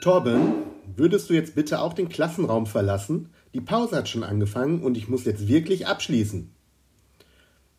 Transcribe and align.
Torben, 0.00 0.54
würdest 0.96 1.30
du 1.30 1.34
jetzt 1.34 1.54
bitte 1.54 1.80
auch 1.80 1.92
den 1.92 2.08
Klassenraum 2.08 2.66
verlassen? 2.66 3.28
Die 3.54 3.60
Pause 3.60 3.96
hat 3.96 4.08
schon 4.08 4.24
angefangen 4.24 4.82
und 4.82 4.96
ich 4.96 5.08
muss 5.08 5.24
jetzt 5.24 5.48
wirklich 5.48 5.86
abschließen. 5.86 6.54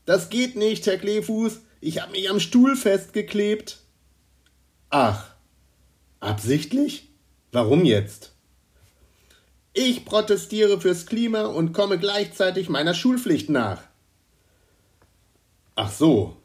Das 0.06 0.30
geht 0.30 0.56
nicht, 0.56 0.86
Herr 0.86 0.98
Kleefuß. 0.98 1.62
Ich 1.80 2.02
habe 2.02 2.12
mich 2.12 2.30
am 2.30 2.40
Stuhl 2.40 2.76
festgeklebt. 2.76 3.80
Ach, 4.90 5.34
absichtlich? 6.20 7.10
Warum 7.52 7.86
jetzt? 7.86 8.34
Ich 9.74 10.06
protestiere 10.06 10.82
fürs 10.82 11.06
Klima 11.06 11.46
und 11.46 11.74
komme 11.74 11.98
gleichzeitig 11.98 12.70
meiner 12.70 12.94
Schulpflicht 12.94 13.50
nach. 13.50 13.82
Ach 15.76 15.92
so. 15.92 16.38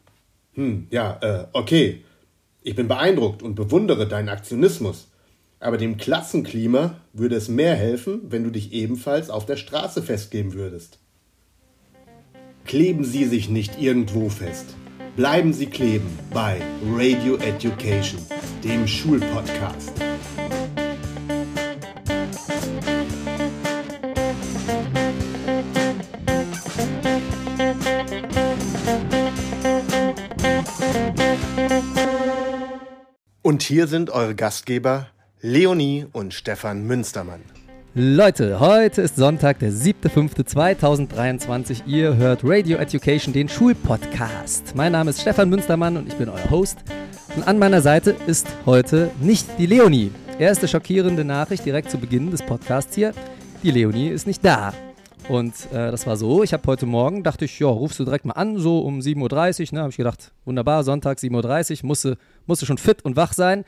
Hm, 0.54 0.86
ja, 0.90 1.18
äh, 1.20 1.46
okay. 1.52 2.04
Ich 2.62 2.74
bin 2.76 2.88
beeindruckt 2.88 3.42
und 3.42 3.54
bewundere 3.56 4.06
deinen 4.08 4.28
Aktionismus. 4.28 5.08
Aber 5.58 5.78
dem 5.78 5.96
Klassenklima 5.96 7.00
würde 7.12 7.36
es 7.36 7.48
mehr 7.48 7.74
helfen, 7.74 8.20
wenn 8.28 8.44
du 8.44 8.50
dich 8.50 8.72
ebenfalls 8.72 9.30
auf 9.30 9.46
der 9.46 9.56
Straße 9.56 10.02
festgeben 10.02 10.52
würdest. 10.52 10.98
Kleben 12.64 13.04
Sie 13.04 13.24
sich 13.24 13.48
nicht 13.48 13.80
irgendwo 13.80 14.28
fest. 14.28 14.74
Bleiben 15.16 15.54
Sie 15.54 15.66
kleben 15.66 16.18
bei 16.30 16.60
Radio 16.92 17.36
Education, 17.36 18.20
dem 18.62 18.86
Schulpodcast. 18.86 19.92
Und 33.42 33.62
hier 33.62 33.86
sind 33.86 34.10
eure 34.10 34.34
Gastgeber 34.34 35.06
Leonie 35.48 36.06
und 36.12 36.34
Stefan 36.34 36.84
Münstermann. 36.88 37.40
Leute, 37.94 38.58
heute 38.58 39.02
ist 39.02 39.14
Sonntag, 39.14 39.60
der 39.60 39.70
7.5.2023. 39.70 41.86
Ihr 41.86 42.16
hört 42.16 42.40
Radio 42.42 42.78
Education, 42.78 43.32
den 43.32 43.48
Schulpodcast. 43.48 44.74
Mein 44.74 44.90
Name 44.90 45.10
ist 45.10 45.20
Stefan 45.20 45.48
Münstermann 45.48 45.96
und 45.96 46.08
ich 46.08 46.16
bin 46.16 46.28
euer 46.28 46.50
Host. 46.50 46.78
Und 47.36 47.46
an 47.46 47.60
meiner 47.60 47.80
Seite 47.80 48.16
ist 48.26 48.48
heute 48.66 49.12
nicht 49.20 49.46
die 49.56 49.66
Leonie. 49.66 50.10
Erste 50.40 50.66
schockierende 50.66 51.24
Nachricht 51.24 51.64
direkt 51.64 51.92
zu 51.92 51.98
Beginn 51.98 52.32
des 52.32 52.42
Podcasts 52.42 52.96
hier. 52.96 53.12
Die 53.62 53.70
Leonie 53.70 54.08
ist 54.08 54.26
nicht 54.26 54.44
da. 54.44 54.74
Und 55.28 55.54
äh, 55.70 55.92
das 55.92 56.08
war 56.08 56.16
so, 56.16 56.42
ich 56.42 56.54
habe 56.54 56.66
heute 56.66 56.86
Morgen, 56.86 57.22
dachte 57.22 57.44
ich, 57.44 57.56
ja, 57.60 57.68
rufst 57.68 58.00
du 58.00 58.04
direkt 58.04 58.24
mal 58.24 58.32
an, 58.32 58.58
so 58.58 58.80
um 58.80 58.98
7.30 58.98 59.68
Uhr. 59.68 59.74
Ne, 59.74 59.80
habe 59.82 59.90
ich 59.90 59.96
gedacht, 59.96 60.32
wunderbar, 60.44 60.82
Sonntag 60.82 61.18
7.30 61.18 61.82
Uhr, 61.82 61.86
musste, 61.86 62.18
musste 62.46 62.66
schon 62.66 62.78
fit 62.78 63.04
und 63.04 63.14
wach 63.14 63.32
sein 63.32 63.64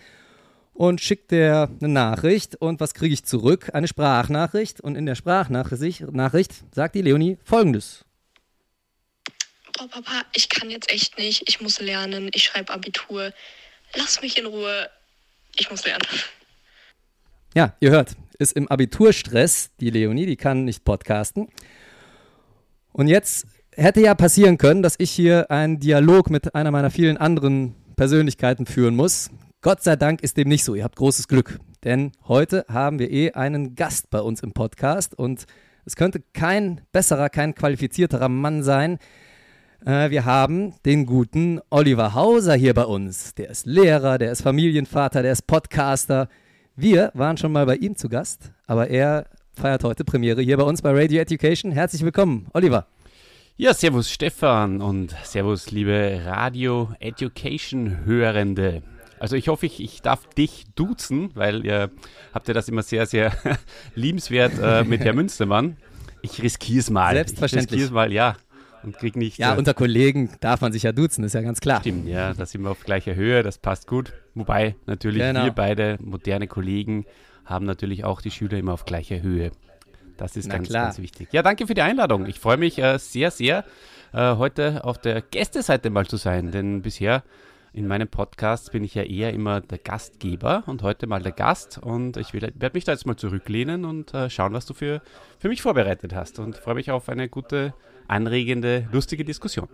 und 0.79 1.01
schickt 1.01 1.33
der 1.33 1.69
eine 1.81 1.89
Nachricht. 1.89 2.55
Und 2.55 2.79
was 2.79 2.95
kriege 2.95 3.13
ich 3.13 3.25
zurück? 3.25 3.71
Eine 3.73 3.89
Sprachnachricht. 3.89 4.81
Und 4.81 4.95
in 4.95 5.07
der 5.07 5.17
Sprachnachricht 5.17 6.03
Nachricht 6.13 6.53
sagt 6.73 6.95
die 6.95 7.03
Leonie 7.03 7.37
folgendes. 7.43 8.05
Oh 9.81 9.89
Papa, 9.89 10.23
ich 10.35 10.49
kann 10.49 10.71
jetzt 10.71 10.89
echt 10.93 11.19
nicht. 11.19 11.43
Ich 11.49 11.61
muss 11.61 11.81
lernen. 11.81 12.31
Ich 12.33 12.45
schreibe 12.45 12.73
Abitur. 12.73 13.33
Lass 13.97 14.23
mich 14.23 14.39
in 14.39 14.47
Ruhe. 14.47 14.89
Ich 15.57 15.69
muss 15.69 15.85
lernen. 15.85 16.07
Ja, 17.57 17.75
ihr 17.81 17.91
hört, 17.91 18.13
ist 18.39 18.53
im 18.53 18.69
Abiturstress, 18.69 19.71
die 19.81 19.91
Leonie, 19.91 20.27
die 20.27 20.37
kann 20.37 20.65
nicht 20.65 20.85
podcasten. 20.85 21.49
Und 22.93 23.09
jetzt 23.09 23.49
hätte 23.73 24.01
ja 24.01 24.15
passieren 24.15 24.59
können, 24.59 24.85
dass 24.85 24.95
ich 24.99 25.11
hier 25.11 25.51
einen 25.51 25.81
Dialog 25.81 26.31
mit 26.31 26.55
einer 26.55 26.71
meiner 26.71 26.93
vielen 26.93 27.17
anderen 27.17 27.75
Persönlichkeiten 27.97 28.65
führen 28.65 28.95
muss. 28.95 29.31
Gott 29.61 29.83
sei 29.83 29.97
Dank 29.97 30.23
ist 30.23 30.37
dem 30.37 30.49
nicht 30.49 30.63
so. 30.63 30.77
Ihr 30.77 30.85
habt 30.85 30.95
großes 30.95 31.27
Glück. 31.27 31.59
Denn 31.83 32.13
heute 32.29 32.65
haben 32.69 33.01
wir 33.01 33.11
eh 33.11 33.33
einen 33.33 33.75
Gast 33.75 34.09
bei 34.09 34.21
uns 34.21 34.41
im 34.41 34.53
Podcast 34.53 35.19
und 35.19 35.47
es 35.85 35.97
könnte 35.97 36.23
kein 36.33 36.83
besserer, 36.93 37.29
kein 37.29 37.57
qualifizierterer 37.57 38.29
Mann 38.29 38.63
sein. 38.63 38.99
Äh, 39.85 40.11
wir 40.11 40.25
haben 40.25 40.75
den 40.85 41.07
guten 41.07 41.61
Oliver 41.71 42.15
Hauser 42.15 42.55
hier 42.55 42.73
bei 42.73 42.85
uns. 42.85 43.35
Der 43.35 43.51
ist 43.51 43.67
Lehrer, 43.67 44.19
der 44.19 44.31
ist 44.31 44.43
Familienvater, 44.43 45.23
der 45.23 45.33
ist 45.33 45.49
Podcaster. 45.49 46.29
Wir 46.77 47.11
waren 47.15 47.37
schon 47.37 47.51
mal 47.51 47.67
bei 47.67 47.77
ihm 47.77 47.97
zu 47.97 48.09
Gast, 48.09 48.53
aber 48.69 48.89
er 48.89 49.27
feiert 49.55 49.83
heute 49.83 50.05
Premiere 50.05 50.41
hier 50.41 50.57
bei 50.57 50.65
uns 50.65 50.83
bei 50.83 50.93
Radio 50.93 51.21
Education. 51.21 51.73
Herzlich 51.73 52.03
willkommen, 52.03 52.47
Oliver. 52.55 52.87
Ja, 53.57 53.75
servus 53.75 54.09
Stefan 54.09 54.81
und 54.81 55.17
servus 55.25 55.73
liebe 55.73 56.23
Radio 56.25 56.91
Education 57.01 58.05
Hörende. 58.05 58.83
Also 59.21 59.37
ich 59.37 59.49
hoffe, 59.49 59.67
ich, 59.67 59.81
ich 59.81 60.03
darf 60.03 60.27
dich 60.31 60.67
duzen, 60.75 61.31
weil 61.35 61.65
ihr 61.65 61.91
habt 62.33 62.49
ja 62.49 62.55
das 62.55 62.69
immer 62.69 62.83
sehr, 62.83 63.07
sehr 63.07 63.33
liebenswert 63.95 64.53
äh, 64.63 64.85
mit 64.85 65.01
Herr 65.01 65.15
Münstermann. 65.15 65.77
Ich 66.23 66.43
riskiere 66.43 66.81
es 66.81 66.91
mal. 66.91 67.15
Selbstverständlich. 67.15 67.67
Ich 67.67 67.73
riskiere 67.73 67.87
es 67.87 67.93
mal, 67.93 68.13
ja. 68.13 68.37
Und 68.85 68.97
krieg 68.97 69.17
nicht. 69.17 69.39
Ja, 69.39 69.55
äh, 69.55 69.59
unter 69.59 69.75
Kollegen 69.75 70.31
darf 70.41 70.61
man 70.61 70.73
sich 70.73 70.85
ja 70.85 70.93
duzen, 70.93 71.25
ist 71.25 71.35
ja 71.35 71.43
ganz 71.43 71.61
klar. 71.61 71.81
Stimmt, 71.81 72.07
ja, 72.09 72.33
da 72.33 72.47
sind 72.47 72.63
wir 72.63 72.71
auf 72.71 72.85
gleicher 72.85 73.15
Höhe, 73.15 73.43
das 73.43 73.59
passt 73.59 73.87
gut. 73.89 74.13
Wobei 74.35 74.77
natürlich 74.87 75.21
Genau. 75.21 75.45
wir 75.45 75.51
beide 75.53 75.99
moderne 76.01 76.47
Kollegen 76.47 77.05
haben 77.45 77.67
natürlich 77.67 78.05
auch 78.05 78.21
die 78.21 78.31
Schüler 78.31 78.59
immer 78.59 78.73
auf 78.75 78.85
gleicher 78.85 79.21
Höhe. 79.21 79.51
Das 80.17 80.37
ist 80.37 80.47
Na 80.49 80.57
ganz, 80.57 80.69
klar. 80.69 80.85
ganz 80.85 80.99
wichtig. 80.99 81.29
Ja, 81.33 81.43
danke 81.43 81.67
für 81.67 81.75
die 81.75 81.83
Einladung. 81.83 82.27
Ich 82.27 82.39
freue 82.39 82.57
mich 82.57 82.79
äh, 82.79 82.99
sehr, 82.99 83.31
sehr, 83.31 83.65
äh, 84.13 84.37
heute 84.37 84.85
auf 84.85 84.99
der 84.99 85.23
Gästeseite 85.23 85.91
mal 85.91 86.07
zu 86.07 86.17
sein, 86.17 86.51
denn 86.53 86.83
bisher 86.83 87.23
in 87.73 87.87
meinem 87.87 88.09
Podcast 88.09 88.73
bin 88.73 88.85
ich 88.85 88.95
ja 88.95 89.03
eher 89.03 89.33
immer 89.33 89.61
der 89.61 89.79
Gastgeber 89.79 90.65
und 90.67 90.83
heute 90.83 91.07
mal 91.07 91.23
der 91.23 91.33
Gast 91.33 91.79
und 91.79 92.17
ich 92.17 92.33
werde 92.33 92.71
mich 92.73 92.85
da 92.85 92.93
jetzt 92.93 93.07
mal 93.07 93.17
zurücklehnen 93.17 93.85
und 93.85 94.15
äh, 94.15 94.31
schauen, 94.31 94.53
was 94.53 94.67
du 94.67 94.75
für, 94.75 95.03
für 95.39 95.49
mich 95.49 95.63
vorbereitet 95.63 96.15
hast 96.15 96.39
und 96.39 96.57
freue 96.57 96.75
mich 96.75 96.91
auf 96.91 97.09
eine 97.09 97.29
gute, 97.29 97.75
anregende, 98.07 98.89
lustige 98.93 99.25
Diskussion. 99.25 99.69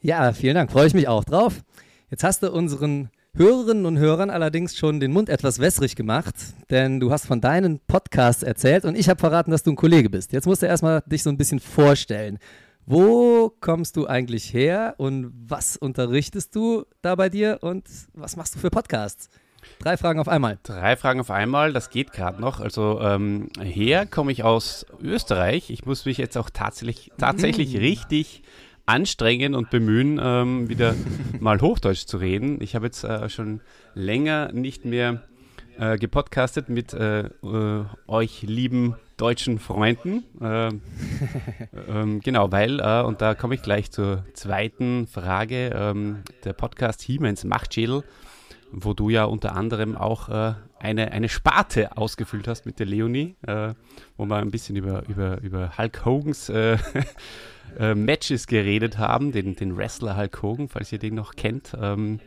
Ja, 0.00 0.32
vielen 0.32 0.54
Dank. 0.54 0.70
Freue 0.70 0.86
ich 0.86 0.94
mich 0.94 1.08
auch 1.08 1.24
drauf. 1.24 1.62
Jetzt 2.10 2.22
hast 2.22 2.42
du 2.42 2.52
unseren 2.52 3.10
Hörerinnen 3.34 3.84
und 3.84 3.98
Hörern 3.98 4.30
allerdings 4.30 4.76
schon 4.76 4.98
den 5.00 5.12
Mund 5.12 5.28
etwas 5.28 5.58
wässrig 5.58 5.96
gemacht, 5.96 6.34
denn 6.70 7.00
du 7.00 7.10
hast 7.10 7.26
von 7.26 7.42
deinen 7.42 7.80
Podcasts 7.80 8.42
erzählt 8.42 8.84
und 8.86 8.96
ich 8.96 9.10
habe 9.10 9.20
verraten, 9.20 9.50
dass 9.50 9.62
du 9.62 9.72
ein 9.72 9.76
Kollege 9.76 10.08
bist. 10.08 10.32
Jetzt 10.32 10.46
musst 10.46 10.62
du 10.62 10.66
erstmal 10.66 11.02
dich 11.06 11.22
so 11.22 11.28
ein 11.28 11.36
bisschen 11.36 11.60
vorstellen. 11.60 12.38
Wo 12.88 13.52
kommst 13.60 13.96
du 13.96 14.06
eigentlich 14.06 14.54
her 14.54 14.94
und 14.98 15.32
was 15.48 15.76
unterrichtest 15.76 16.54
du 16.54 16.84
da 17.02 17.16
bei 17.16 17.28
dir 17.28 17.58
und 17.62 17.84
was 18.14 18.36
machst 18.36 18.54
du 18.54 18.60
für 18.60 18.70
Podcasts? 18.70 19.28
Drei 19.80 19.96
Fragen 19.96 20.20
auf 20.20 20.28
einmal. 20.28 20.60
Drei 20.62 20.96
Fragen 20.96 21.18
auf 21.18 21.32
einmal, 21.32 21.72
das 21.72 21.90
geht 21.90 22.12
gerade 22.12 22.40
noch. 22.40 22.60
Also 22.60 23.00
ähm, 23.00 23.48
her 23.60 24.06
komme 24.06 24.30
ich 24.30 24.44
aus 24.44 24.86
Österreich. 25.02 25.70
Ich 25.70 25.84
muss 25.84 26.04
mich 26.04 26.16
jetzt 26.16 26.38
auch 26.38 26.48
tatsächlich, 26.48 27.10
tatsächlich 27.18 27.76
richtig 27.76 28.44
anstrengen 28.86 29.56
und 29.56 29.68
bemühen, 29.70 30.20
ähm, 30.22 30.68
wieder 30.68 30.94
mal 31.40 31.60
Hochdeutsch 31.60 32.06
zu 32.06 32.18
reden. 32.18 32.60
Ich 32.60 32.76
habe 32.76 32.86
jetzt 32.86 33.02
äh, 33.02 33.28
schon 33.28 33.62
länger 33.94 34.52
nicht 34.52 34.84
mehr 34.84 35.24
äh, 35.78 35.98
gepodcastet 35.98 36.68
mit 36.68 36.92
äh, 36.94 37.26
äh, 37.26 37.84
euch 38.06 38.42
lieben 38.42 38.96
deutschen 39.16 39.58
Freunden. 39.58 40.24
Äh, 40.40 40.70
ähm, 41.88 42.20
genau, 42.20 42.52
weil, 42.52 42.80
äh, 42.80 43.02
und 43.02 43.20
da 43.20 43.34
komme 43.34 43.54
ich 43.54 43.62
gleich 43.62 43.90
zur 43.90 44.24
zweiten 44.34 45.06
Frage, 45.06 45.70
ähm, 45.74 46.22
der 46.44 46.52
Podcast 46.52 47.02
Hiemens 47.02 47.44
Machtschädel 47.44 48.04
wo 48.72 48.94
du 48.94 49.10
ja 49.10 49.24
unter 49.24 49.54
anderem 49.54 49.96
auch 49.96 50.28
eine, 50.28 51.12
eine 51.12 51.28
Sparte 51.28 51.96
ausgefüllt 51.96 52.48
hast 52.48 52.66
mit 52.66 52.80
der 52.80 52.86
Leonie, 52.86 53.36
wo 54.16 54.24
wir 54.26 54.36
ein 54.36 54.50
bisschen 54.50 54.74
über, 54.74 55.04
über, 55.08 55.40
über 55.40 55.78
Hulk 55.78 56.04
Hogans 56.04 56.52
Matches 57.94 58.48
geredet 58.48 58.98
haben, 58.98 59.30
den, 59.30 59.54
den 59.54 59.76
Wrestler 59.76 60.16
Hulk 60.16 60.42
Hogan, 60.42 60.68
falls 60.68 60.90
ihr 60.90 60.98
den 60.98 61.14
noch 61.14 61.36
kennt. 61.36 61.76
Ähm, 61.80 62.18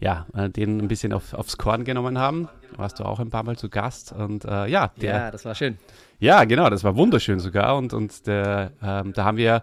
ja, 0.00 0.26
äh, 0.34 0.48
den 0.48 0.80
ein 0.80 0.88
bisschen 0.88 1.12
auf, 1.12 1.34
aufs 1.34 1.58
Korn 1.58 1.84
genommen 1.84 2.18
haben. 2.18 2.48
Warst 2.76 2.98
du 2.98 3.04
auch 3.04 3.20
ein 3.20 3.30
paar 3.30 3.42
Mal 3.42 3.56
zu 3.56 3.68
Gast 3.68 4.12
und 4.12 4.44
äh, 4.44 4.66
ja, 4.66 4.92
der, 5.00 5.14
Ja, 5.14 5.30
das 5.30 5.44
war 5.44 5.54
schön. 5.54 5.78
ja, 6.18 6.44
genau, 6.44 6.70
das 6.70 6.84
war 6.84 6.96
wunderschön 6.96 7.38
sogar. 7.38 7.76
Und, 7.76 7.92
und 7.92 8.26
der, 8.26 8.72
ähm, 8.82 9.12
da 9.12 9.24
haben 9.24 9.36
wir 9.36 9.62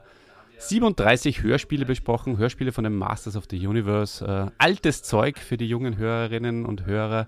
37 0.59 1.43
Hörspiele 1.43 1.85
besprochen, 1.85 2.37
Hörspiele 2.37 2.71
von 2.71 2.83
den 2.83 2.95
Masters 2.95 3.35
of 3.35 3.45
the 3.49 3.67
Universe. 3.67 4.25
Äh, 4.25 4.51
altes 4.57 5.03
Zeug 5.03 5.37
für 5.39 5.57
die 5.57 5.67
jungen 5.67 5.97
Hörerinnen 5.97 6.65
und 6.65 6.85
Hörer, 6.85 7.27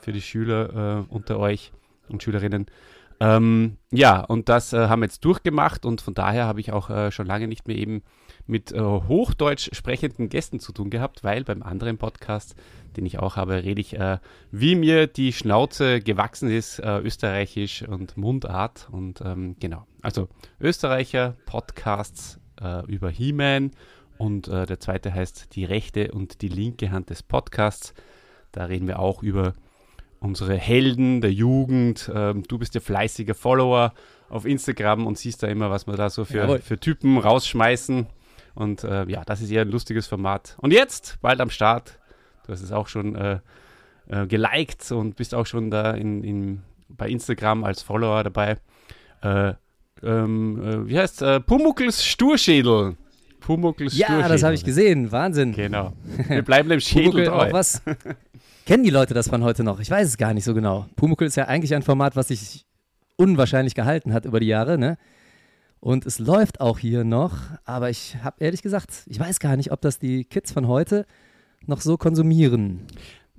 für 0.00 0.12
die 0.12 0.22
Schüler 0.22 1.04
äh, 1.08 1.12
unter 1.12 1.38
euch 1.38 1.72
und 2.08 2.22
Schülerinnen. 2.22 2.66
Ähm, 3.20 3.78
ja, 3.90 4.20
und 4.20 4.48
das 4.48 4.72
äh, 4.72 4.88
haben 4.88 5.00
wir 5.00 5.06
jetzt 5.06 5.24
durchgemacht 5.24 5.84
und 5.84 6.00
von 6.00 6.14
daher 6.14 6.46
habe 6.46 6.60
ich 6.60 6.72
auch 6.72 6.88
äh, 6.88 7.10
schon 7.10 7.26
lange 7.26 7.48
nicht 7.48 7.66
mehr 7.66 7.76
eben 7.76 8.02
mit 8.48 8.72
äh, 8.72 8.80
Hochdeutsch 8.80 9.70
sprechenden 9.72 10.28
Gästen 10.28 10.58
zu 10.58 10.72
tun 10.72 10.90
gehabt, 10.90 11.22
weil 11.22 11.44
beim 11.44 11.62
anderen 11.62 11.98
Podcast, 11.98 12.56
den 12.96 13.06
ich 13.06 13.18
auch 13.18 13.36
habe, 13.36 13.62
rede 13.62 13.80
ich, 13.80 13.94
äh, 13.94 14.18
wie 14.50 14.74
mir 14.74 15.06
die 15.06 15.32
Schnauze 15.32 16.00
gewachsen 16.00 16.50
ist, 16.50 16.78
äh, 16.78 16.98
österreichisch 16.98 17.82
und 17.86 18.16
Mundart. 18.16 18.88
Und 18.90 19.20
ähm, 19.24 19.56
genau, 19.60 19.86
also 20.02 20.28
Österreicher 20.60 21.36
Podcasts 21.46 22.40
äh, 22.60 22.84
über 22.86 23.10
He-Man 23.10 23.72
und 24.16 24.48
äh, 24.48 24.66
der 24.66 24.80
zweite 24.80 25.12
heißt 25.14 25.54
die 25.54 25.64
rechte 25.64 26.10
und 26.12 26.42
die 26.42 26.48
linke 26.48 26.90
Hand 26.90 27.10
des 27.10 27.22
Podcasts. 27.22 27.94
Da 28.50 28.64
reden 28.64 28.88
wir 28.88 28.98
auch 28.98 29.22
über 29.22 29.52
unsere 30.20 30.56
Helden 30.56 31.20
der 31.20 31.32
Jugend. 31.32 32.10
Ähm, 32.12 32.42
du 32.48 32.58
bist 32.58 32.74
der 32.74 32.80
fleißige 32.82 33.36
Follower 33.36 33.92
auf 34.28 34.44
Instagram 34.44 35.06
und 35.06 35.18
siehst 35.18 35.42
da 35.42 35.46
immer, 35.46 35.70
was 35.70 35.86
wir 35.86 35.96
da 35.96 36.10
so 36.10 36.24
für, 36.24 36.58
für 36.58 36.78
Typen 36.78 37.18
rausschmeißen. 37.18 38.06
Und 38.58 38.82
äh, 38.82 39.04
ja, 39.08 39.22
das 39.24 39.40
ist 39.40 39.52
eher 39.52 39.62
ein 39.62 39.70
lustiges 39.70 40.08
Format. 40.08 40.56
Und 40.58 40.72
jetzt, 40.72 41.18
bald 41.22 41.40
am 41.40 41.48
Start, 41.48 42.00
du 42.44 42.52
hast 42.52 42.60
es 42.60 42.72
auch 42.72 42.88
schon 42.88 43.14
äh, 43.14 43.38
äh, 44.08 44.26
geliked 44.26 44.90
und 44.90 45.14
bist 45.14 45.32
auch 45.32 45.46
schon 45.46 45.70
da 45.70 45.92
in, 45.92 46.24
in, 46.24 46.62
bei 46.88 47.08
Instagram 47.08 47.62
als 47.62 47.82
Follower 47.82 48.24
dabei. 48.24 48.56
Äh, 49.22 49.52
ähm, 50.02 50.60
äh, 50.64 50.88
wie 50.88 50.98
heißt 50.98 51.22
äh, 51.22 51.38
Pumuckls 51.38 52.04
Sturschädel. 52.04 52.96
Pumuckls 53.38 53.96
ja, 53.96 54.06
Sturschädel. 54.06 54.22
Ja, 54.22 54.28
das 54.28 54.42
habe 54.42 54.54
ich 54.54 54.64
gesehen. 54.64 55.12
Wahnsinn. 55.12 55.52
Genau. 55.52 55.92
Wir 56.26 56.42
bleiben 56.42 56.68
dem 56.68 56.80
Schädel 56.80 57.26
treu. 57.26 57.32
Auch 57.34 57.52
was. 57.52 57.80
Kennen 58.66 58.82
die 58.82 58.90
Leute 58.90 59.14
das 59.14 59.28
von 59.28 59.44
heute 59.44 59.62
noch? 59.62 59.78
Ich 59.78 59.90
weiß 59.90 60.08
es 60.08 60.16
gar 60.16 60.34
nicht 60.34 60.44
so 60.44 60.52
genau. 60.52 60.86
Pumuckl 60.96 61.26
ist 61.26 61.36
ja 61.36 61.44
eigentlich 61.44 61.76
ein 61.76 61.82
Format, 61.82 62.16
was 62.16 62.28
sich 62.28 62.66
unwahrscheinlich 63.14 63.76
gehalten 63.76 64.12
hat 64.12 64.24
über 64.24 64.40
die 64.40 64.48
Jahre, 64.48 64.78
ne? 64.78 64.98
Und 65.80 66.06
es 66.06 66.18
läuft 66.18 66.60
auch 66.60 66.78
hier 66.78 67.04
noch, 67.04 67.36
aber 67.64 67.90
ich 67.90 68.16
habe 68.22 68.36
ehrlich 68.40 68.62
gesagt, 68.62 69.04
ich 69.06 69.20
weiß 69.20 69.38
gar 69.38 69.56
nicht, 69.56 69.70
ob 69.70 69.80
das 69.80 69.98
die 69.98 70.24
Kids 70.24 70.52
von 70.52 70.66
heute 70.66 71.06
noch 71.66 71.80
so 71.80 71.96
konsumieren. 71.96 72.86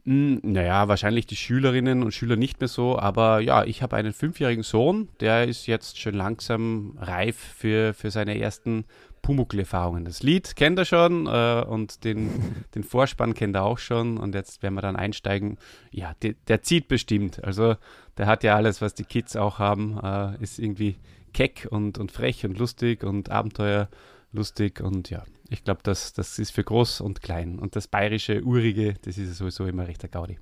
Hm, 0.06 0.40
naja, 0.44 0.88
wahrscheinlich 0.88 1.28
die 1.28 1.36
Schülerinnen 1.36 2.04
und 2.04 2.14
Schüler 2.14 2.38
nicht 2.38 2.62
mehr 2.62 2.70
so, 2.70 2.98
aber 2.98 3.42
ja, 3.42 3.66
ich 3.66 3.82
habe 3.82 3.98
einen 3.98 4.14
fünfjährigen 4.14 4.64
Sohn, 4.64 5.10
der 5.20 5.48
ist 5.48 5.68
jetzt 5.68 6.00
schon 6.00 6.16
langsam 6.16 6.98
reif 7.00 7.36
für, 7.36 7.94
für 7.94 8.10
seine 8.10 8.40
ersten 8.40 8.86
Pumuckl-Erfahrungen. 9.22 10.06
Das 10.06 10.24
Lied 10.24 10.56
kennt 10.56 10.80
er 10.80 10.86
schon 10.86 11.28
äh, 11.28 11.64
und 11.68 12.04
den, 12.06 12.30
den 12.76 12.84
Vorspann 12.84 13.34
kennt 13.34 13.56
er 13.56 13.64
auch 13.64 13.78
schon 13.78 14.18
und 14.18 14.34
jetzt 14.34 14.64
werden 14.64 14.76
wir 14.76 14.82
dann 14.82 14.96
einsteigen. 14.96 15.58
Ja, 15.92 16.14
der, 16.22 16.36
der 16.48 16.64
zieht 16.64 16.88
bestimmt. 16.88 17.44
Also 17.44 17.76
der 18.18 18.28
hat 18.28 18.44
ja 18.44 18.56
alles, 18.56 18.82
was 18.82 18.94
die 18.94 19.04
Kids 19.04 19.36
auch 19.36 19.60
haben, 19.60 20.00
äh, 20.02 20.42
ist 20.42 20.60
irgendwie 20.60 20.96
keck 21.34 21.68
und, 21.70 21.98
und 21.98 22.12
frech 22.12 22.46
und 22.46 22.58
lustig 22.58 23.04
und 23.04 23.30
abenteuerlustig 23.30 24.82
und 24.82 25.10
ja, 25.10 25.24
ich 25.50 25.64
glaube, 25.64 25.82
das, 25.84 26.14
das 26.14 26.40
ist 26.40 26.52
für 26.52 26.64
groß 26.64 27.02
und 27.02 27.22
klein. 27.22 27.60
Und 27.60 27.76
das 27.76 27.88
bayerische, 27.88 28.44
urige, 28.44 28.96
das 29.02 29.18
ist 29.18 29.36
sowieso 29.36 29.66
immer 29.66 29.88
recht 29.88 30.02
der 30.02 30.10
Gaudi. 30.10 30.38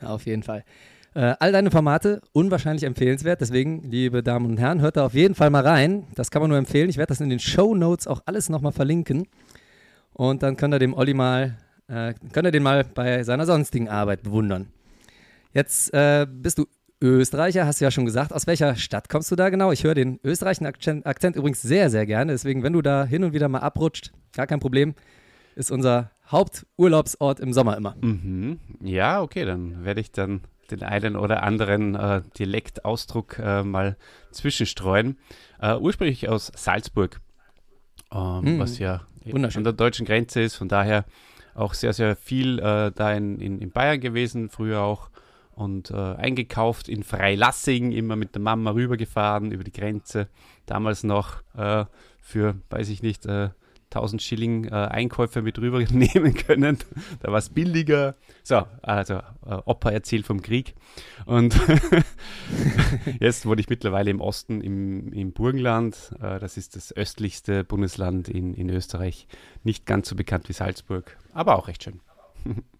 Ja, 0.00 0.08
auf 0.08 0.26
jeden 0.26 0.42
Fall. 0.42 0.64
Äh, 1.14 1.34
all 1.38 1.52
deine 1.52 1.70
Formate 1.70 2.20
unwahrscheinlich 2.32 2.84
empfehlenswert. 2.84 3.40
Deswegen, 3.40 3.82
liebe 3.82 4.22
Damen 4.22 4.46
und 4.46 4.58
Herren, 4.58 4.80
hört 4.80 4.96
da 4.96 5.06
auf 5.06 5.14
jeden 5.14 5.34
Fall 5.34 5.50
mal 5.50 5.64
rein. 5.64 6.06
Das 6.14 6.30
kann 6.30 6.42
man 6.42 6.48
nur 6.48 6.58
empfehlen. 6.58 6.88
Ich 6.88 6.96
werde 6.96 7.10
das 7.10 7.20
in 7.20 7.28
den 7.28 7.38
Show 7.38 7.74
Notes 7.74 8.06
auch 8.06 8.22
alles 8.26 8.48
nochmal 8.48 8.72
verlinken. 8.72 9.28
Und 10.12 10.42
dann 10.42 10.56
könnt 10.56 10.74
ihr 10.74 10.78
dem 10.78 10.94
Olli 10.94 11.14
mal, 11.14 11.58
äh, 11.86 12.14
könnt 12.32 12.46
ihr 12.48 12.50
den 12.50 12.62
mal 12.62 12.84
bei 12.84 13.22
seiner 13.22 13.46
sonstigen 13.46 13.88
Arbeit 13.88 14.22
bewundern. 14.22 14.68
Jetzt 15.52 15.92
äh, 15.94 16.26
bist 16.28 16.58
du 16.58 16.66
Österreicher, 17.04 17.66
hast 17.66 17.80
du 17.80 17.84
ja 17.84 17.90
schon 17.90 18.06
gesagt. 18.06 18.32
Aus 18.32 18.46
welcher 18.46 18.76
Stadt 18.76 19.08
kommst 19.08 19.30
du 19.30 19.36
da 19.36 19.50
genau? 19.50 19.72
Ich 19.72 19.84
höre 19.84 19.94
den 19.94 20.20
österreichischen 20.24 20.66
Akzent, 20.66 21.06
Akzent, 21.06 21.36
übrigens 21.36 21.60
sehr, 21.60 21.90
sehr 21.90 22.06
gerne. 22.06 22.32
Deswegen, 22.32 22.62
wenn 22.62 22.72
du 22.72 22.82
da 22.82 23.04
hin 23.04 23.24
und 23.24 23.32
wieder 23.32 23.48
mal 23.48 23.58
abrutscht, 23.58 24.12
gar 24.32 24.46
kein 24.46 24.60
Problem. 24.60 24.94
Ist 25.54 25.70
unser 25.70 26.10
Haupturlaubsort 26.30 27.40
im 27.40 27.52
Sommer 27.52 27.76
immer. 27.76 27.94
Mhm. 28.00 28.58
Ja, 28.80 29.22
okay, 29.22 29.44
dann 29.44 29.84
werde 29.84 30.00
ich 30.00 30.10
dann 30.10 30.40
den 30.70 30.82
einen 30.82 31.16
oder 31.16 31.42
anderen 31.42 31.94
äh, 31.94 32.22
Dialektausdruck 32.38 33.38
äh, 33.38 33.62
mal 33.62 33.96
zwischenstreuen. 34.32 35.18
Äh, 35.60 35.76
ursprünglich 35.76 36.28
aus 36.28 36.50
Salzburg, 36.56 37.20
ähm, 38.12 38.56
mhm. 38.56 38.58
was 38.58 38.78
ja 38.78 39.02
an 39.32 39.64
der 39.64 39.72
deutschen 39.72 40.06
Grenze 40.06 40.40
ist. 40.40 40.56
Von 40.56 40.68
daher 40.68 41.04
auch 41.54 41.74
sehr, 41.74 41.92
sehr 41.92 42.16
viel 42.16 42.58
äh, 42.58 42.90
da 42.94 43.12
in, 43.12 43.38
in, 43.40 43.60
in 43.60 43.70
Bayern 43.70 44.00
gewesen, 44.00 44.48
früher 44.48 44.80
auch 44.80 45.10
und 45.54 45.90
äh, 45.90 45.94
eingekauft 45.94 46.88
in 46.88 47.02
Freilassing, 47.02 47.92
immer 47.92 48.16
mit 48.16 48.34
der 48.34 48.42
Mama 48.42 48.70
rübergefahren 48.70 49.52
über 49.52 49.64
die 49.64 49.72
Grenze. 49.72 50.28
Damals 50.66 51.04
noch 51.04 51.42
äh, 51.56 51.84
für, 52.20 52.56
weiß 52.70 52.88
ich 52.88 53.02
nicht, 53.02 53.26
äh, 53.26 53.50
1000 53.94 54.22
Schilling 54.22 54.64
äh, 54.64 54.70
Einkäufe 54.70 55.42
mit 55.42 55.58
rübernehmen 55.58 56.34
können. 56.46 56.78
da 57.20 57.30
war 57.30 57.38
es 57.38 57.48
billiger. 57.50 58.16
So, 58.42 58.66
also 58.82 59.14
äh, 59.46 59.60
Opa 59.64 59.90
erzählt 59.90 60.26
vom 60.26 60.42
Krieg. 60.42 60.74
Und 61.26 61.58
jetzt 63.20 63.46
wohne 63.46 63.60
ich 63.60 63.68
mittlerweile 63.68 64.10
im 64.10 64.20
Osten, 64.20 64.60
im, 64.60 65.12
im 65.12 65.32
Burgenland. 65.32 66.14
Äh, 66.20 66.38
das 66.40 66.56
ist 66.56 66.76
das 66.76 66.94
östlichste 66.96 67.64
Bundesland 67.64 68.28
in, 68.28 68.54
in 68.54 68.68
Österreich. 68.68 69.28
Nicht 69.62 69.86
ganz 69.86 70.08
so 70.08 70.16
bekannt 70.16 70.48
wie 70.48 70.54
Salzburg, 70.54 71.16
aber 71.32 71.56
auch 71.56 71.68
recht 71.68 71.84
schön. 71.84 72.00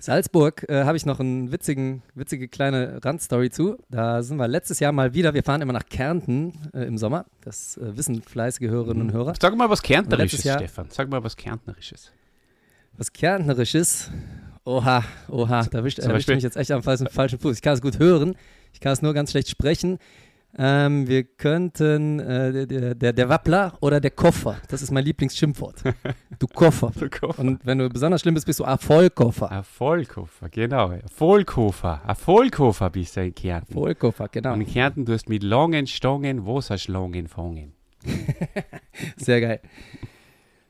Salzburg 0.00 0.66
äh, 0.68 0.84
habe 0.84 0.96
ich 0.96 1.06
noch 1.06 1.20
eine 1.20 1.50
witzigen, 1.50 2.02
witzige 2.14 2.48
kleine 2.48 3.00
Randstory 3.02 3.50
zu. 3.50 3.78
Da 3.90 4.22
sind 4.22 4.36
wir 4.36 4.48
letztes 4.48 4.80
Jahr 4.80 4.92
mal 4.92 5.14
wieder. 5.14 5.34
Wir 5.34 5.42
fahren 5.42 5.62
immer 5.62 5.72
nach 5.72 5.86
Kärnten 5.86 6.52
äh, 6.74 6.84
im 6.84 6.98
Sommer. 6.98 7.24
Das 7.42 7.76
äh, 7.76 7.96
wissen 7.96 8.22
fleißige 8.22 8.68
Hörerinnen 8.68 9.02
und 9.02 9.12
Hörer. 9.12 9.34
Sag 9.40 9.56
mal 9.56 9.70
was 9.70 9.82
Kärntnerisches, 9.82 10.44
Jahr, 10.44 10.58
Stefan. 10.58 10.88
Sag 10.90 11.08
mal 11.08 11.22
was 11.22 11.36
Kärntnerisches. 11.36 12.10
Was 12.96 13.12
Kärntnerisches? 13.12 14.10
Oha, 14.64 15.04
oha, 15.28 15.64
da 15.64 15.78
erwischt, 15.78 15.98
erwischt 15.98 16.28
mich 16.28 16.42
jetzt 16.42 16.56
echt 16.56 16.70
am 16.70 16.82
falschen, 16.82 17.06
falschen 17.08 17.38
Fuß. 17.38 17.56
Ich 17.56 17.62
kann 17.62 17.74
es 17.74 17.82
gut 17.82 17.98
hören, 17.98 18.34
ich 18.72 18.80
kann 18.80 18.92
es 18.92 19.02
nur 19.02 19.12
ganz 19.12 19.30
schlecht 19.30 19.48
sprechen. 19.48 19.98
Ähm, 20.56 21.08
wir 21.08 21.24
könnten 21.24 22.20
äh, 22.20 22.66
der, 22.66 22.94
der, 22.94 23.12
der 23.12 23.28
Wappler 23.28 23.76
oder 23.80 24.00
der 24.00 24.12
Koffer. 24.12 24.58
Das 24.68 24.82
ist 24.82 24.92
mein 24.92 25.04
Lieblingsschimpfwort. 25.04 25.82
Du 26.38 26.46
Koffer. 26.46 26.92
du 26.98 27.10
Koffer. 27.10 27.40
Und 27.40 27.66
wenn 27.66 27.78
du 27.78 27.88
besonders 27.88 28.20
schlimm 28.20 28.34
bist, 28.34 28.46
bist 28.46 28.60
du 28.60 28.64
Erfolgkoffer. 28.64 29.46
Erfolgkoffer, 29.46 30.48
genau. 30.48 30.92
Erfolgkoffer. 30.92 32.02
Erfolgkoffer 32.06 32.90
bist 32.90 33.16
du 33.16 33.24
in 33.24 33.34
Kärnten. 33.34 33.74
Erfolgkoffer, 33.74 34.28
genau. 34.28 34.52
Und 34.52 34.60
in 34.60 34.66
Kärnten 34.68 35.04
tust 35.04 35.26
du 35.26 35.32
mit 35.32 35.42
langen 35.42 35.88
Stangen 35.88 36.46
Wasserschlangen 36.46 37.26
fangen. 37.26 37.72
Sehr 39.16 39.40
geil. 39.40 39.60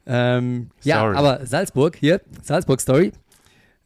Ähm, 0.06 0.70
ja, 0.82 1.02
aber 1.12 1.46
Salzburg, 1.46 1.96
hier, 1.96 2.20
Salzburg-Story. 2.42 3.12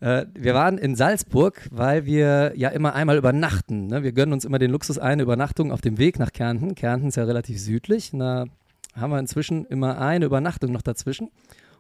Äh, 0.01 0.27
wir 0.35 0.55
waren 0.55 0.79
in 0.79 0.95
Salzburg, 0.95 1.69
weil 1.71 2.07
wir 2.07 2.53
ja 2.57 2.69
immer 2.69 2.95
einmal 2.95 3.17
übernachten. 3.17 3.87
Ne? 3.89 4.03
Wir 4.03 4.13
gönnen 4.13 4.33
uns 4.33 4.45
immer 4.45 4.59
den 4.59 4.71
Luxus 4.71 4.99
eine 4.99 5.23
Übernachtung 5.23 5.73
auf 5.73 5.81
dem 5.81 5.99
Weg 5.99 6.19
nach 6.19 6.33
Kärnten. 6.33 6.75
Kärnten 6.75 7.09
ist 7.09 7.17
ja 7.17 7.25
relativ 7.25 7.61
südlich. 7.61 8.11
Da 8.13 8.47
haben 8.95 9.11
wir 9.11 9.19
inzwischen 9.19 9.65
immer 9.67 10.01
eine 10.01 10.27
Übernachtung 10.27 10.73
noch 10.73 10.83
dazwischen. 10.83 11.31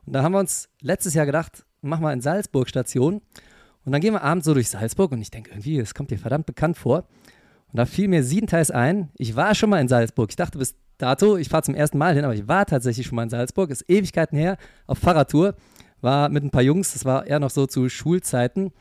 Und 0.06 0.12
da 0.12 0.23
haben 0.23 0.32
wir 0.32 0.41
uns 0.41 0.69
letztes 0.81 1.15
Jahr 1.15 1.26
gedacht, 1.26 1.65
machen 1.81 2.03
wir 2.03 2.12
in 2.12 2.20
Salzburg 2.20 2.69
Station. 2.69 3.20
Und 3.85 3.93
dann 3.93 4.00
gehen 4.00 4.15
wir 4.15 4.23
abends 4.23 4.44
so 4.44 4.55
durch 4.55 4.69
Salzburg 4.69 5.13
und 5.13 5.20
ich 5.20 5.31
denke 5.31 5.51
irgendwie, 5.51 5.79
es 5.79 5.94
kommt 5.94 6.10
dir 6.10 6.19
verdammt 6.19 6.46
bekannt 6.46 6.77
vor. 6.77 7.05
Und 7.70 7.79
da 7.79 7.87
fiel 7.87 8.08
mir 8.08 8.25
siebenteils 8.25 8.70
ein, 8.70 9.10
ich 9.17 9.37
war 9.37 9.55
schon 9.55 9.70
mal 9.70 9.81
in 9.81 9.89
Salzburg. 9.89 10.31
Ich 10.31 10.37
dachte 10.37 10.58
bis 10.58 10.75
dato, 10.98 11.37
ich 11.37 11.48
fahre 11.48 11.63
zum 11.63 11.75
ersten 11.75 11.98
Mal 11.98 12.15
hin, 12.15 12.25
aber 12.25 12.34
ich 12.34 12.48
war 12.48 12.67
tatsächlich 12.67 13.06
schon 13.06 13.17
mal 13.17 13.22
in 13.22 13.31
Salzburg. 13.31 13.70
Ist 13.70 13.89
Ewigkeiten 13.89 14.37
her 14.37 14.56
auf 14.87 14.98
Fahrradtour 14.98 15.55
war 16.00 16.28
mit 16.28 16.44
ein 16.44 16.50
paar 16.50 16.62
Jungs, 16.62 16.93
das 16.93 17.05
war 17.05 17.26
eher 17.26 17.40
noch 17.40 17.50
so 17.50 17.67
zu 17.67 17.88
Schulzeiten. 17.88 18.72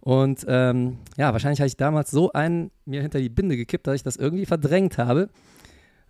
Und 0.00 0.46
ähm, 0.48 0.98
ja, 1.16 1.32
wahrscheinlich 1.32 1.60
habe 1.60 1.68
ich 1.68 1.76
damals 1.76 2.10
so 2.10 2.32
einen 2.32 2.70
mir 2.86 3.02
hinter 3.02 3.20
die 3.20 3.28
Binde 3.28 3.56
gekippt, 3.56 3.86
dass 3.86 3.96
ich 3.96 4.02
das 4.02 4.16
irgendwie 4.16 4.46
verdrängt 4.46 4.98
habe. 4.98 5.28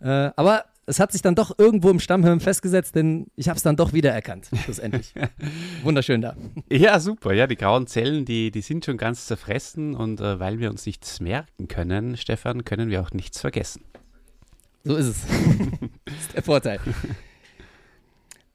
Äh, 0.00 0.30
aber 0.36 0.64
es 0.86 0.98
hat 0.98 1.12
sich 1.12 1.22
dann 1.22 1.34
doch 1.34 1.56
irgendwo 1.58 1.90
im 1.90 2.00
Stammhirn 2.00 2.40
festgesetzt, 2.40 2.94
denn 2.94 3.26
ich 3.36 3.48
habe 3.48 3.56
es 3.56 3.62
dann 3.62 3.76
doch 3.76 3.92
wiedererkannt, 3.92 4.50
schlussendlich. 4.64 5.14
Wunderschön 5.84 6.20
da. 6.20 6.34
Ja, 6.70 6.98
super. 6.98 7.32
Ja, 7.32 7.46
die 7.46 7.56
grauen 7.56 7.86
Zellen, 7.86 8.24
die, 8.24 8.50
die 8.50 8.60
sind 8.60 8.84
schon 8.84 8.96
ganz 8.96 9.26
zerfressen 9.26 9.94
und 9.94 10.20
äh, 10.20 10.40
weil 10.40 10.58
wir 10.58 10.70
uns 10.70 10.86
nichts 10.86 11.20
merken 11.20 11.68
können, 11.68 12.16
Stefan, 12.16 12.64
können 12.64 12.90
wir 12.90 13.02
auch 13.02 13.12
nichts 13.12 13.40
vergessen. 13.40 13.82
So 14.82 14.96
ist 14.96 15.06
es. 15.06 15.26
das 16.04 16.14
ist 16.16 16.34
der 16.34 16.42
Vorteil. 16.42 16.80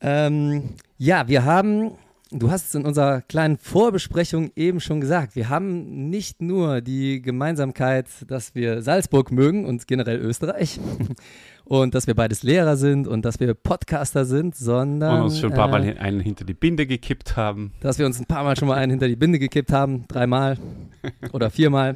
Ähm, 0.01 0.75
ja, 0.97 1.27
wir 1.27 1.43
haben, 1.43 1.91
du 2.31 2.51
hast 2.51 2.67
es 2.67 2.75
in 2.75 2.85
unserer 2.85 3.21
kleinen 3.21 3.57
Vorbesprechung 3.57 4.51
eben 4.55 4.79
schon 4.79 5.01
gesagt, 5.01 5.35
wir 5.35 5.49
haben 5.49 6.09
nicht 6.09 6.41
nur 6.41 6.81
die 6.81 7.21
Gemeinsamkeit, 7.21 8.07
dass 8.27 8.55
wir 8.55 8.81
Salzburg 8.81 9.31
mögen 9.31 9.65
und 9.65 9.87
generell 9.87 10.19
Österreich 10.19 10.79
und 11.65 11.95
dass 11.95 12.07
wir 12.07 12.15
beides 12.15 12.43
Lehrer 12.43 12.77
sind 12.77 13.07
und 13.07 13.25
dass 13.25 13.39
wir 13.39 13.53
Podcaster 13.53 14.25
sind, 14.25 14.55
sondern. 14.55 15.17
Und 15.19 15.25
uns 15.25 15.39
schon 15.39 15.51
ein 15.51 15.57
paar 15.57 15.67
Mal 15.67 15.83
äh, 15.85 15.97
einen 15.97 16.21
hinter 16.21 16.45
die 16.45 16.53
Binde 16.53 16.87
gekippt 16.87 17.35
haben. 17.35 17.73
Dass 17.81 17.99
wir 17.99 18.05
uns 18.05 18.19
ein 18.19 18.25
paar 18.25 18.43
Mal 18.43 18.55
schon 18.55 18.67
mal 18.67 18.75
einen 18.77 18.91
hinter 18.91 19.07
die 19.07 19.15
Binde 19.17 19.39
gekippt 19.39 19.71
haben, 19.71 20.07
dreimal 20.07 20.57
oder 21.33 21.49
viermal. 21.49 21.95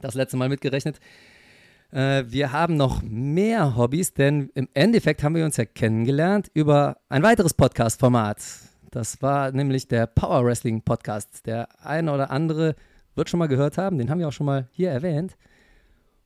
Das 0.00 0.14
letzte 0.14 0.36
Mal 0.36 0.48
mitgerechnet. 0.48 1.00
Äh, 1.90 2.24
wir 2.28 2.52
haben 2.52 2.76
noch 2.76 3.02
mehr 3.02 3.76
Hobbys, 3.76 4.12
denn 4.12 4.50
im 4.54 4.68
Endeffekt 4.74 5.22
haben 5.22 5.34
wir 5.34 5.44
uns 5.44 5.56
ja 5.56 5.64
kennengelernt 5.64 6.50
über 6.52 6.98
ein 7.08 7.22
weiteres 7.22 7.54
Podcast-Format. 7.54 8.38
Das 8.90 9.22
war 9.22 9.52
nämlich 9.52 9.88
der 9.88 10.06
Power 10.06 10.44
Wrestling 10.44 10.82
Podcast. 10.82 11.46
Der 11.46 11.68
eine 11.84 12.12
oder 12.12 12.30
andere 12.30 12.74
wird 13.14 13.30
schon 13.30 13.38
mal 13.38 13.48
gehört 13.48 13.78
haben, 13.78 13.98
den 13.98 14.10
haben 14.10 14.18
wir 14.18 14.28
auch 14.28 14.32
schon 14.32 14.46
mal 14.46 14.68
hier 14.70 14.90
erwähnt. 14.90 15.36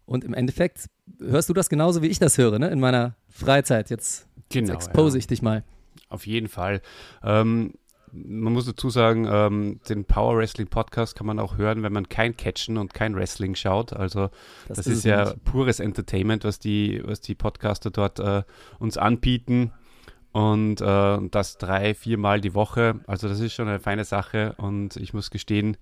Und 0.04 0.24
im 0.24 0.34
Endeffekt 0.34 0.90
hörst 1.20 1.48
du 1.48 1.54
das 1.54 1.68
genauso, 1.68 2.02
wie 2.02 2.08
ich 2.08 2.18
das 2.18 2.38
höre, 2.38 2.58
ne? 2.58 2.68
in 2.68 2.80
meiner 2.80 3.14
Freizeit. 3.28 3.88
Jetzt, 3.88 4.26
genau, 4.48 4.72
jetzt 4.72 4.86
expose 4.86 5.16
ja. 5.16 5.20
ich 5.20 5.26
dich 5.26 5.42
mal. 5.42 5.62
Auf 6.08 6.26
jeden 6.26 6.48
Fall. 6.48 6.82
Ähm, 7.22 7.74
man 8.12 8.52
muss 8.52 8.66
dazu 8.66 8.90
sagen, 8.90 9.26
ähm, 9.30 9.80
den 9.88 10.04
Power 10.04 10.36
Wrestling 10.36 10.68
Podcast 10.68 11.16
kann 11.16 11.26
man 11.26 11.38
auch 11.38 11.56
hören, 11.56 11.82
wenn 11.82 11.92
man 11.92 12.08
kein 12.08 12.36
Catchen 12.36 12.76
und 12.76 12.94
kein 12.94 13.16
Wrestling 13.16 13.54
schaut. 13.54 13.92
Also 13.92 14.28
das, 14.68 14.78
das 14.78 14.86
ist, 14.86 14.98
ist 14.98 15.04
ja 15.04 15.24
nicht. 15.24 15.44
pures 15.44 15.80
Entertainment, 15.80 16.44
was 16.44 16.58
die, 16.58 17.02
was 17.04 17.20
die 17.20 17.34
Podcaster 17.34 17.90
dort 17.90 18.20
äh, 18.20 18.42
uns 18.78 18.98
anbieten. 18.98 19.72
Und 20.32 20.80
äh, 20.80 21.18
das 21.30 21.58
drei, 21.58 21.94
viermal 21.94 22.40
die 22.40 22.54
Woche. 22.54 23.00
Also 23.06 23.28
das 23.28 23.40
ist 23.40 23.54
schon 23.54 23.68
eine 23.68 23.80
feine 23.80 24.04
Sache. 24.04 24.54
Und 24.58 24.96
ich 24.96 25.14
muss 25.14 25.30
gestehen, 25.30 25.76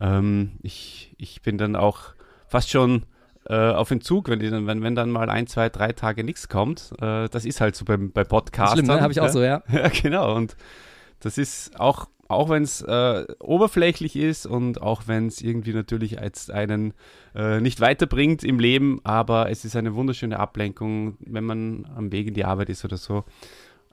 ähm, 0.00 0.52
ich, 0.62 1.14
ich 1.18 1.42
bin 1.42 1.58
dann 1.58 1.76
auch 1.76 2.14
fast 2.46 2.70
schon 2.70 3.04
äh, 3.46 3.54
auf 3.54 3.90
Entzug, 3.90 4.28
wenn, 4.28 4.40
die 4.40 4.48
dann, 4.48 4.66
wenn, 4.66 4.82
wenn 4.82 4.94
dann 4.94 5.10
mal 5.10 5.28
ein, 5.28 5.46
zwei, 5.46 5.68
drei 5.68 5.92
Tage 5.92 6.24
nichts 6.24 6.48
kommt. 6.48 6.92
Äh, 7.00 7.28
das 7.28 7.44
ist 7.44 7.60
halt 7.60 7.76
so 7.76 7.84
beim, 7.84 8.10
bei 8.10 8.24
Podcasts. 8.24 8.74
Schlimm, 8.74 8.86
ne? 8.86 9.00
Habe 9.00 9.12
ich 9.12 9.20
auch 9.20 9.28
so, 9.28 9.42
ja. 9.42 9.62
Ja, 9.70 9.88
genau. 9.88 10.34
Und 10.34 10.56
das 11.20 11.38
ist 11.38 11.78
auch, 11.78 12.08
auch 12.28 12.48
wenn 12.48 12.62
es 12.62 12.80
äh, 12.82 13.26
oberflächlich 13.40 14.16
ist 14.16 14.46
und 14.46 14.80
auch 14.80 15.04
wenn 15.06 15.26
es 15.26 15.40
irgendwie 15.40 15.72
natürlich 15.72 16.20
als 16.20 16.50
einen 16.50 16.94
äh, 17.34 17.60
nicht 17.60 17.80
weiterbringt 17.80 18.44
im 18.44 18.58
Leben, 18.58 19.00
aber 19.04 19.50
es 19.50 19.64
ist 19.64 19.76
eine 19.76 19.94
wunderschöne 19.94 20.38
Ablenkung, 20.38 21.16
wenn 21.20 21.44
man 21.44 21.86
am 21.94 22.12
Weg 22.12 22.28
in 22.28 22.34
die 22.34 22.44
Arbeit 22.44 22.70
ist 22.70 22.84
oder 22.84 22.96
so. 22.96 23.24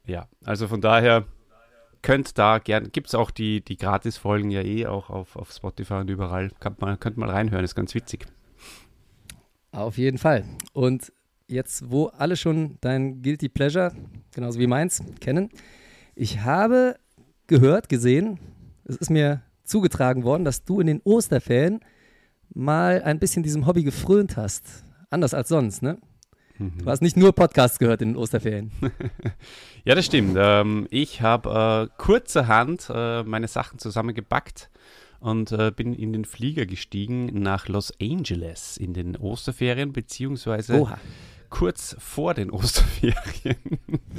Ja, 0.06 0.28
also 0.44 0.68
von 0.68 0.82
daher 0.82 1.26
könnt 2.02 2.38
da 2.38 2.58
gerne, 2.58 2.90
gibt 2.90 3.08
es 3.08 3.16
auch 3.16 3.32
die, 3.32 3.64
die 3.64 3.78
Gratis-Folgen 3.78 4.50
ja 4.50 4.62
eh 4.62 4.88
auch 4.88 5.10
auf, 5.10 5.36
auf 5.36 5.52
Spotify 5.52 5.96
und 5.96 6.10
überall. 6.10 6.52
Könnt 6.60 6.82
mal, 6.82 6.98
könnt 6.98 7.18
mal 7.18 7.30
reinhören, 7.30 7.64
ist 7.64 7.76
ganz 7.76 7.94
witzig. 7.94 8.26
Auf 9.72 9.98
jeden 9.98 10.18
Fall. 10.18 10.44
Und 10.74 11.14
jetzt, 11.48 11.90
wo 11.92 12.08
alle 12.08 12.36
schon 12.36 12.78
dein 12.82 13.22
Guilty 13.22 13.50
Pleasure, 13.50 13.94
genauso 14.34 14.60
wie 14.60 14.68
meins, 14.68 15.04
kennen, 15.20 15.50
ich 16.16 16.42
habe 16.42 16.96
gehört, 17.52 17.90
gesehen, 17.90 18.40
es 18.86 18.96
ist 18.96 19.10
mir 19.10 19.42
zugetragen 19.66 20.24
worden, 20.24 20.46
dass 20.46 20.64
du 20.64 20.80
in 20.80 20.88
den 20.88 21.02
Osterferien 21.04 21.82
mal 22.54 23.04
ein 23.04 23.20
bisschen 23.20 23.44
diesem 23.44 23.68
Hobby 23.68 23.84
gefrönt 23.84 24.38
hast. 24.38 24.86
Anders 25.10 25.34
als 25.34 25.50
sonst, 25.50 25.84
ne? 25.84 25.98
Du 26.58 26.86
hast 26.86 27.02
nicht 27.02 27.18
nur 27.18 27.34
Podcasts 27.34 27.80
gehört 27.80 28.02
in 28.04 28.10
den 28.10 28.18
Osterferien. 28.18 28.72
ja, 29.84 29.96
das 29.96 30.06
stimmt. 30.06 30.38
Ähm, 30.40 30.88
ich 30.92 31.22
habe 31.22 31.90
äh, 31.90 32.02
kurzerhand 32.02 32.88
äh, 32.94 33.24
meine 33.24 33.48
Sachen 33.48 33.80
zusammengepackt 33.80 34.70
und 35.20 35.52
äh, 35.52 35.72
bin 35.76 35.94
in 35.94 36.14
den 36.14 36.24
Flieger 36.24 36.66
gestiegen 36.66 37.26
nach 37.42 37.68
Los 37.68 37.92
Angeles 38.00 38.78
in 38.78 38.94
den 38.94 39.18
Osterferien, 39.18 39.92
beziehungsweise 39.92 40.80
Oha. 40.82 41.00
Kurz 41.52 41.96
vor 42.00 42.34
den 42.34 42.50
Osterferien. 42.52 43.58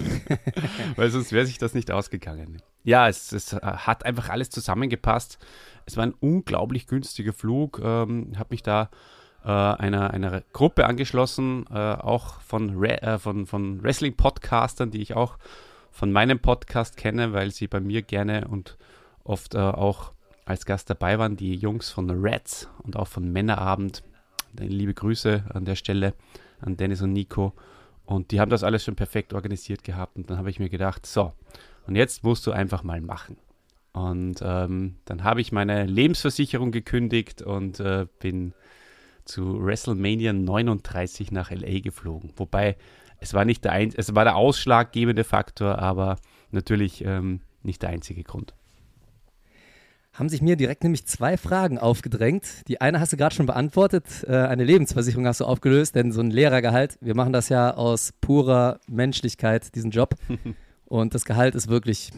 Weil 0.97 1.11
sonst 1.11 1.33
wäre 1.33 1.47
sich 1.47 1.59
das 1.59 1.75
nicht 1.75 1.91
ausgegangen. 1.91 2.62
Ja, 2.85 3.09
es, 3.09 3.33
es, 3.33 3.53
hat 3.55 4.07
einfach 4.07 4.29
alles 4.29 4.51
zusammengepasst. 4.51 5.39
Es 5.85 5.97
war 5.97 6.05
ein 6.05 6.15
unglaublich 6.21 6.87
günstiger 6.87 7.33
Flug. 7.33 7.81
Ähm, 7.83 8.33
habe 8.37 8.49
mich 8.51 8.62
da 8.62 8.91
äh, 9.45 9.49
einer, 9.49 10.12
einer 10.12 10.43
Gruppe 10.53 10.87
angeschlossen, 10.87 11.67
äh, 11.71 11.75
auch 11.75 12.41
von, 12.43 12.83
äh, 12.85 13.19
von, 13.19 13.47
von 13.47 13.83
Wrestling-Podcastern, 13.83 14.91
die 14.91 15.03
ich 15.03 15.15
auch 15.15 15.39
von 15.91 16.12
meinem 16.12 16.39
Podcast 16.39 16.97
kenne, 16.97 17.33
weil 17.33 17.51
sie 17.51 17.67
bei 17.67 17.81
mir 17.81 18.03
gerne 18.03 18.47
und 18.49 18.77
oft 19.25 19.55
äh, 19.55 19.59
auch 19.59 20.12
als 20.45 20.67
Gast 20.67 20.91
dabei 20.91 21.19
waren, 21.19 21.37
die 21.37 21.55
Jungs 21.55 21.91
von 21.91 22.11
Reds 22.11 22.69
und 22.83 22.97
auch 22.97 23.09
von 23.09 23.31
Männerabend. 23.31 24.03
Liebe 24.59 24.93
Grüße 24.93 25.45
an 25.53 25.65
der 25.65 25.77
Stelle 25.77 26.15
an 26.62 26.76
Dennis 26.76 27.02
und 27.02 27.12
Nico. 27.12 27.52
Und 28.04 28.31
die 28.31 28.40
haben 28.40 28.50
das 28.50 28.64
alles 28.64 28.85
schon 28.85 28.97
perfekt 28.97 29.33
organisiert 29.33 29.85
gehabt. 29.85 30.16
Und 30.16 30.31
dann 30.31 30.38
habe 30.38 30.50
ich 30.50 30.59
mir 30.59 30.69
gedacht, 30.69 31.07
so, 31.07 31.33
und 31.87 31.97
jetzt 31.97 32.25
musst 32.25 32.47
du 32.47 32.52
einfach 32.52 32.83
mal 32.83 33.00
machen. 33.00 33.37
Und 33.92 34.37
ähm, 34.42 34.97
dann 35.04 35.23
habe 35.23 35.40
ich 35.40 35.52
meine 35.52 35.85
Lebensversicherung 35.85 36.73
gekündigt 36.73 37.42
und 37.42 37.78
äh, 37.81 38.07
bin 38.21 38.54
zu 39.25 39.62
WrestleMania 39.62 40.33
39 40.33 41.31
nach 41.31 41.50
LA 41.50 41.81
geflogen. 41.81 42.33
Wobei 42.37 42.76
es 43.21 43.35
war 43.35 43.45
nicht 43.45 43.64
der 43.64 43.73
ein 43.73 43.92
es 43.95 44.14
war 44.14 44.25
der 44.25 44.37
ausschlaggebende 44.37 45.25
Faktor, 45.25 45.78
aber 45.78 46.16
natürlich 46.50 47.04
ähm, 47.04 47.40
nicht 47.62 47.83
der 47.83 47.90
einzige 47.90 48.25
Grund 48.25 48.54
haben 50.12 50.28
sich 50.28 50.42
mir 50.42 50.57
direkt 50.57 50.83
nämlich 50.83 51.07
zwei 51.07 51.37
Fragen 51.37 51.78
aufgedrängt. 51.78 52.69
Die 52.69 52.81
eine 52.81 53.00
hast 53.00 53.12
du 53.12 53.16
gerade 53.16 53.35
schon 53.35 53.47
beantwortet, 53.47 54.04
äh, 54.26 54.37
eine 54.37 54.64
Lebensversicherung 54.64 55.26
hast 55.26 55.40
du 55.40 55.47
aufgelöst, 55.47 55.95
denn 55.95 56.12
so 56.12 56.21
ein 56.21 56.31
Lehrergehalt, 56.31 56.99
wir 57.00 57.14
machen 57.14 57.33
das 57.33 57.49
ja 57.49 57.75
aus 57.75 58.12
purer 58.21 58.78
Menschlichkeit, 58.88 59.75
diesen 59.75 59.90
Job. 59.90 60.14
Und 60.85 61.14
das 61.14 61.25
Gehalt 61.25 61.54
ist 61.54 61.69
wirklich, 61.69 62.11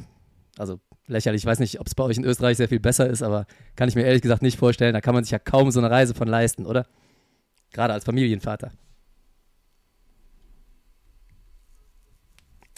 also 0.59 0.81
lächerlich. 1.07 1.43
Ich 1.43 1.47
weiß 1.47 1.61
nicht, 1.61 1.79
ob 1.79 1.87
es 1.87 1.95
bei 1.95 2.03
euch 2.03 2.17
in 2.17 2.25
Österreich 2.25 2.57
sehr 2.57 2.69
viel 2.69 2.81
besser 2.81 3.09
ist, 3.09 3.23
aber 3.23 3.47
kann 3.77 3.89
ich 3.89 3.95
mir 3.95 4.03
ehrlich 4.03 4.23
gesagt 4.23 4.43
nicht 4.43 4.59
vorstellen. 4.59 4.95
Da 4.95 5.01
kann 5.01 5.15
man 5.15 5.23
sich 5.23 5.31
ja 5.31 5.39
kaum 5.39 5.71
so 5.71 5.79
eine 5.79 5.91
Reise 5.91 6.15
von 6.15 6.27
leisten, 6.27 6.67
oder? 6.67 6.87
Gerade 7.73 7.93
als 7.93 8.05
Familienvater. 8.05 8.73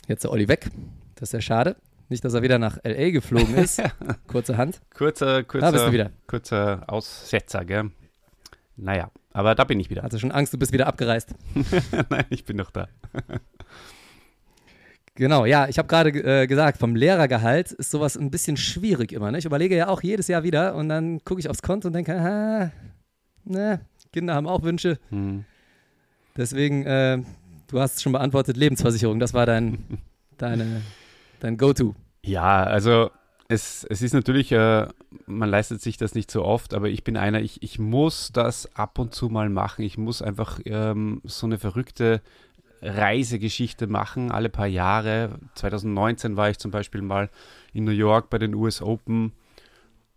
Jetzt 0.07 0.25
der 0.25 0.31
Olli 0.31 0.49
weg. 0.49 0.71
Das 1.15 1.31
ist 1.31 1.33
ja 1.33 1.41
schade. 1.41 1.77
Nicht, 2.09 2.25
dass 2.25 2.35
er 2.35 2.43
wieder 2.43 2.59
nach 2.59 2.79
L.A. 2.83 3.11
geflogen 3.11 3.55
ist. 3.57 3.83
Kurze 4.29 4.57
Hand. 4.57 4.81
Kurzer, 4.95 5.43
kurzer, 5.43 5.67
da 5.67 5.73
bist 5.73 5.87
du 5.87 5.93
wieder. 5.93 6.11
kurzer 6.27 6.85
Aussetzer, 6.87 7.65
gell? 7.65 7.91
Naja, 8.77 9.11
aber 9.33 9.55
da 9.55 9.65
bin 9.65 9.81
ich 9.81 9.91
wieder. 9.91 10.03
Hast 10.03 10.13
du 10.13 10.19
schon 10.19 10.33
Angst, 10.33 10.53
du 10.53 10.59
bist 10.59 10.73
wieder 10.73 10.87
abgereist? 10.87 11.35
Nein, 12.11 12.27
ich 12.31 12.45
bin 12.45 12.57
noch 12.57 12.71
da. 12.71 12.89
Genau, 15.15 15.47
ja, 15.47 15.67
ich 15.67 15.79
habe 15.79 15.89
gerade 15.89 16.11
äh, 16.11 16.47
gesagt, 16.47 16.79
vom 16.79 16.95
Lehrergehalt 16.95 17.73
ist 17.73 17.91
sowas 17.91 18.19
ein 18.19 18.31
bisschen 18.31 18.59
schwierig 18.59 19.13
immer. 19.13 19.31
Ne? 19.31 19.39
Ich 19.39 19.47
überlege 19.47 19.75
ja 19.75 19.89
auch 19.89 20.03
jedes 20.03 20.29
Jahr 20.29 20.43
wieder 20.43 20.75
und 20.75 20.91
dann 20.91 21.25
gucke 21.25 21.41
ich 21.41 21.49
aufs 21.49 21.63
Konto 21.63 21.89
und 21.89 21.95
denke, 21.95 22.15
ah, 22.15 22.71
ne, 23.45 23.81
Kinder 24.13 24.35
haben 24.35 24.47
auch 24.47 24.63
Wünsche. 24.63 24.99
Hm. 25.09 25.47
Deswegen, 26.37 26.85
äh, 26.85 27.23
du 27.69 27.81
hast 27.81 27.97
es 27.97 28.03
schon 28.03 28.13
beantwortet, 28.13 28.59
Lebensversicherung, 28.59 29.19
das 29.19 29.33
war 29.33 29.47
dein, 29.47 29.79
deine 30.37 30.83
dein 31.41 31.57
Go-To? 31.57 31.95
Ja, 32.23 32.65
also 32.65 33.11
es, 33.49 33.85
es 33.85 34.03
ist 34.03 34.13
natürlich, 34.13 34.51
äh, 34.53 34.89
man 35.27 35.49
leistet 35.49 35.81
sich 35.81 35.97
das 35.97 36.15
nicht 36.15 36.31
so 36.31 36.45
oft, 36.45 36.75
aber 36.75 36.89
ich 36.89 37.05
bin 37.05 37.17
einer, 37.17 37.41
ich, 37.41 37.63
ich 37.63 37.79
muss 37.79 38.33
das 38.33 38.75
ab 38.75 38.99
und 38.99 39.15
zu 39.15 39.29
mal 39.29 39.49
machen. 39.49 39.83
Ich 39.85 39.99
muss 39.99 40.23
einfach 40.23 40.59
ähm, 40.65 41.21
so 41.25 41.47
eine 41.47 41.59
verrückte 41.59 42.21
Reisegeschichte 42.83 43.87
machen, 43.87 44.31
alle 44.31 44.49
paar 44.49 44.67
Jahre. 44.67 45.39
2019 45.55 46.37
war 46.37 46.51
ich 46.51 46.59
zum 46.59 46.71
Beispiel 46.71 47.03
mal 47.03 47.31
in 47.73 47.85
New 47.85 47.93
York 47.93 48.31
bei 48.31 48.39
den 48.39 48.55
US 48.55 48.83
Open. 48.83 49.33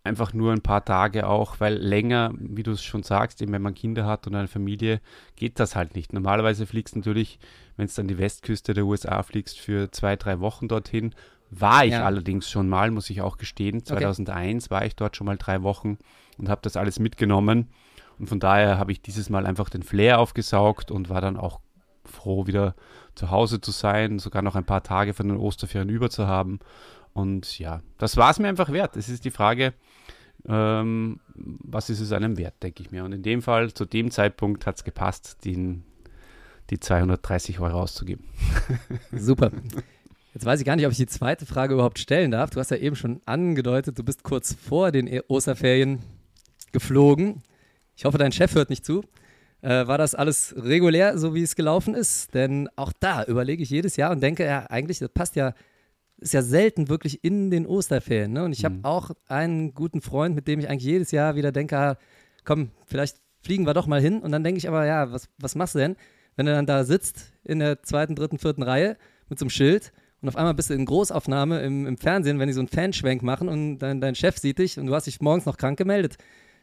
Einfach 0.02 0.32
nur 0.32 0.52
ein 0.52 0.62
paar 0.62 0.84
Tage 0.84 1.26
auch, 1.28 1.60
weil 1.60 1.74
länger, 1.74 2.32
wie 2.38 2.62
du 2.62 2.70
es 2.72 2.82
schon 2.82 3.02
sagst, 3.02 3.42
eben 3.42 3.52
wenn 3.52 3.62
man 3.62 3.74
Kinder 3.74 4.06
hat 4.06 4.26
und 4.26 4.34
eine 4.34 4.48
Familie, 4.48 5.00
geht 5.36 5.60
das 5.60 5.76
halt 5.76 5.94
nicht. 5.94 6.12
Normalerweise 6.12 6.66
fliegst 6.66 6.94
du 6.94 7.00
natürlich 7.00 7.38
wenn 7.80 7.86
es 7.86 7.94
dann 7.94 8.08
die 8.08 8.18
Westküste 8.18 8.74
der 8.74 8.84
USA 8.84 9.22
fliegst, 9.22 9.58
für 9.58 9.90
zwei, 9.90 10.14
drei 10.14 10.40
Wochen 10.40 10.68
dorthin. 10.68 11.14
War 11.48 11.86
ich 11.86 11.92
ja. 11.92 12.04
allerdings 12.04 12.50
schon 12.50 12.68
mal, 12.68 12.90
muss 12.90 13.08
ich 13.08 13.22
auch 13.22 13.38
gestehen. 13.38 13.82
2001 13.82 14.66
okay. 14.66 14.70
war 14.70 14.84
ich 14.84 14.96
dort 14.96 15.16
schon 15.16 15.24
mal 15.24 15.38
drei 15.38 15.62
Wochen 15.62 15.96
und 16.36 16.50
habe 16.50 16.60
das 16.62 16.76
alles 16.76 16.98
mitgenommen. 16.98 17.70
Und 18.18 18.28
von 18.28 18.38
daher 18.38 18.76
habe 18.76 18.92
ich 18.92 19.00
dieses 19.00 19.30
Mal 19.30 19.46
einfach 19.46 19.70
den 19.70 19.82
Flair 19.82 20.18
aufgesaugt 20.18 20.90
und 20.90 21.08
war 21.08 21.22
dann 21.22 21.38
auch 21.38 21.60
froh, 22.04 22.46
wieder 22.46 22.74
zu 23.14 23.30
Hause 23.30 23.62
zu 23.62 23.70
sein, 23.70 24.18
sogar 24.18 24.42
noch 24.42 24.56
ein 24.56 24.66
paar 24.66 24.82
Tage 24.82 25.14
von 25.14 25.28
den 25.28 25.38
Osterferien 25.38 25.88
über 25.88 26.10
zu 26.10 26.26
haben. 26.26 26.60
Und 27.14 27.58
ja, 27.58 27.80
das 27.96 28.18
war 28.18 28.30
es 28.30 28.38
mir 28.38 28.48
einfach 28.48 28.72
wert. 28.72 28.94
Es 28.96 29.08
ist 29.08 29.24
die 29.24 29.30
Frage, 29.30 29.72
ähm, 30.46 31.20
was 31.34 31.88
ist 31.88 32.00
es 32.00 32.12
einem 32.12 32.36
wert, 32.36 32.62
denke 32.62 32.82
ich 32.82 32.90
mir. 32.90 33.04
Und 33.04 33.12
in 33.12 33.22
dem 33.22 33.40
Fall, 33.40 33.72
zu 33.72 33.86
dem 33.86 34.10
Zeitpunkt 34.10 34.66
hat 34.66 34.76
es 34.76 34.84
gepasst, 34.84 35.46
den, 35.46 35.84
die 36.70 36.80
230 36.80 37.60
Euro 37.60 37.82
auszugeben. 37.82 38.24
Super. 39.12 39.50
Jetzt 40.34 40.46
weiß 40.46 40.60
ich 40.60 40.66
gar 40.66 40.76
nicht, 40.76 40.86
ob 40.86 40.92
ich 40.92 40.98
die 40.98 41.06
zweite 41.06 41.44
Frage 41.44 41.74
überhaupt 41.74 41.98
stellen 41.98 42.30
darf. 42.30 42.50
Du 42.50 42.60
hast 42.60 42.70
ja 42.70 42.76
eben 42.76 42.96
schon 42.96 43.20
angedeutet, 43.26 43.98
du 43.98 44.04
bist 44.04 44.22
kurz 44.22 44.54
vor 44.54 44.92
den 44.92 45.08
e- 45.08 45.22
Osterferien 45.26 45.98
geflogen. 46.72 47.42
Ich 47.96 48.04
hoffe, 48.04 48.18
dein 48.18 48.32
Chef 48.32 48.54
hört 48.54 48.70
nicht 48.70 48.84
zu. 48.84 49.02
Äh, 49.62 49.86
war 49.86 49.98
das 49.98 50.14
alles 50.14 50.54
regulär, 50.56 51.18
so 51.18 51.34
wie 51.34 51.42
es 51.42 51.56
gelaufen 51.56 51.94
ist? 51.94 52.32
Denn 52.32 52.68
auch 52.76 52.92
da 52.98 53.24
überlege 53.24 53.62
ich 53.62 53.70
jedes 53.70 53.96
Jahr 53.96 54.12
und 54.12 54.22
denke, 54.22 54.44
ja, 54.44 54.66
eigentlich, 54.70 55.00
das 55.00 55.10
passt 55.10 55.36
ja, 55.36 55.52
ist 56.18 56.32
ja 56.32 56.42
selten 56.42 56.88
wirklich 56.88 57.24
in 57.24 57.50
den 57.50 57.66
Osterferien. 57.66 58.32
Ne? 58.32 58.44
Und 58.44 58.52
ich 58.52 58.62
mhm. 58.62 58.66
habe 58.66 58.76
auch 58.84 59.10
einen 59.26 59.74
guten 59.74 60.00
Freund, 60.00 60.34
mit 60.34 60.46
dem 60.46 60.60
ich 60.60 60.68
eigentlich 60.68 60.84
jedes 60.84 61.10
Jahr 61.10 61.34
wieder 61.34 61.50
denke, 61.50 61.76
ah, 61.76 61.98
komm, 62.44 62.70
vielleicht 62.86 63.18
fliegen 63.42 63.66
wir 63.66 63.74
doch 63.74 63.86
mal 63.86 64.00
hin. 64.00 64.20
Und 64.20 64.32
dann 64.32 64.44
denke 64.44 64.58
ich 64.58 64.68
aber, 64.68 64.86
ja, 64.86 65.12
was, 65.12 65.28
was 65.38 65.54
machst 65.56 65.74
du 65.74 65.80
denn? 65.80 65.96
Wenn 66.40 66.46
du 66.46 66.52
dann 66.54 66.64
da 66.64 66.84
sitzt 66.84 67.34
in 67.44 67.58
der 67.58 67.82
zweiten, 67.82 68.14
dritten, 68.16 68.38
vierten 68.38 68.62
Reihe 68.62 68.96
mit 69.28 69.38
so 69.38 69.44
einem 69.44 69.50
Schild 69.50 69.92
und 70.22 70.28
auf 70.30 70.36
einmal 70.36 70.54
bist 70.54 70.70
du 70.70 70.74
in 70.74 70.86
Großaufnahme 70.86 71.60
im, 71.60 71.86
im 71.86 71.98
Fernsehen, 71.98 72.38
wenn 72.38 72.46
die 72.46 72.54
so 72.54 72.60
einen 72.62 72.68
Fanschwenk 72.68 73.22
machen 73.22 73.46
und 73.50 73.78
dein, 73.80 74.00
dein 74.00 74.14
Chef 74.14 74.38
sieht 74.38 74.58
dich 74.58 74.78
und 74.78 74.86
du 74.86 74.94
hast 74.94 75.06
dich 75.06 75.20
morgens 75.20 75.44
noch 75.44 75.58
krank 75.58 75.76
gemeldet. 75.76 76.16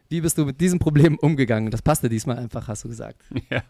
Wie 0.10 0.22
bist 0.22 0.36
du 0.40 0.46
mit 0.46 0.60
diesem 0.62 0.80
Problem 0.80 1.20
umgegangen? 1.20 1.70
Das 1.70 1.84
passte 1.84 2.10
diesmal 2.10 2.38
einfach, 2.40 2.68
hast 2.68 2.86
du 2.86 2.88
gesagt. 2.90 3.22
Ja. 3.52 3.62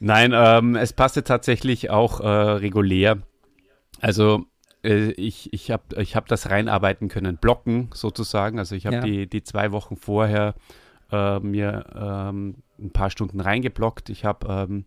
Nein, 0.00 0.32
ähm, 0.34 0.74
es 0.74 0.92
passte 0.92 1.22
tatsächlich 1.22 1.90
auch 1.90 2.18
äh, 2.20 2.26
regulär. 2.26 3.18
Also 4.00 4.46
äh, 4.82 5.12
ich, 5.12 5.52
ich 5.52 5.70
habe 5.70 6.00
ich 6.02 6.16
hab 6.16 6.26
das 6.26 6.50
reinarbeiten 6.50 7.06
können, 7.08 7.36
blocken 7.36 7.90
sozusagen. 7.94 8.58
Also 8.58 8.74
ich 8.74 8.86
habe 8.86 8.96
Ja. 8.96 9.02
die, 9.02 9.28
die 9.28 9.44
zwei 9.44 9.70
Wochen 9.70 9.96
vorher 9.96 10.54
äh, 11.12 11.40
mir 11.40 11.86
ähm, 11.94 12.56
ein 12.78 12.90
paar 12.90 13.10
Stunden 13.10 13.40
reingeblockt. 13.40 14.08
Ich 14.10 14.24
habe 14.24 14.46
ähm, 14.48 14.84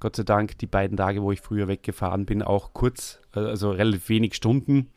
Gott 0.00 0.16
sei 0.16 0.24
Dank 0.24 0.58
die 0.58 0.66
beiden 0.66 0.96
Tage, 0.96 1.22
wo 1.22 1.32
ich 1.32 1.40
früher 1.40 1.68
weggefahren 1.68 2.26
bin, 2.26 2.42
auch 2.42 2.72
kurz, 2.72 3.20
äh, 3.34 3.40
also 3.40 3.70
relativ 3.70 4.08
wenig 4.08 4.34
Stunden. 4.34 4.90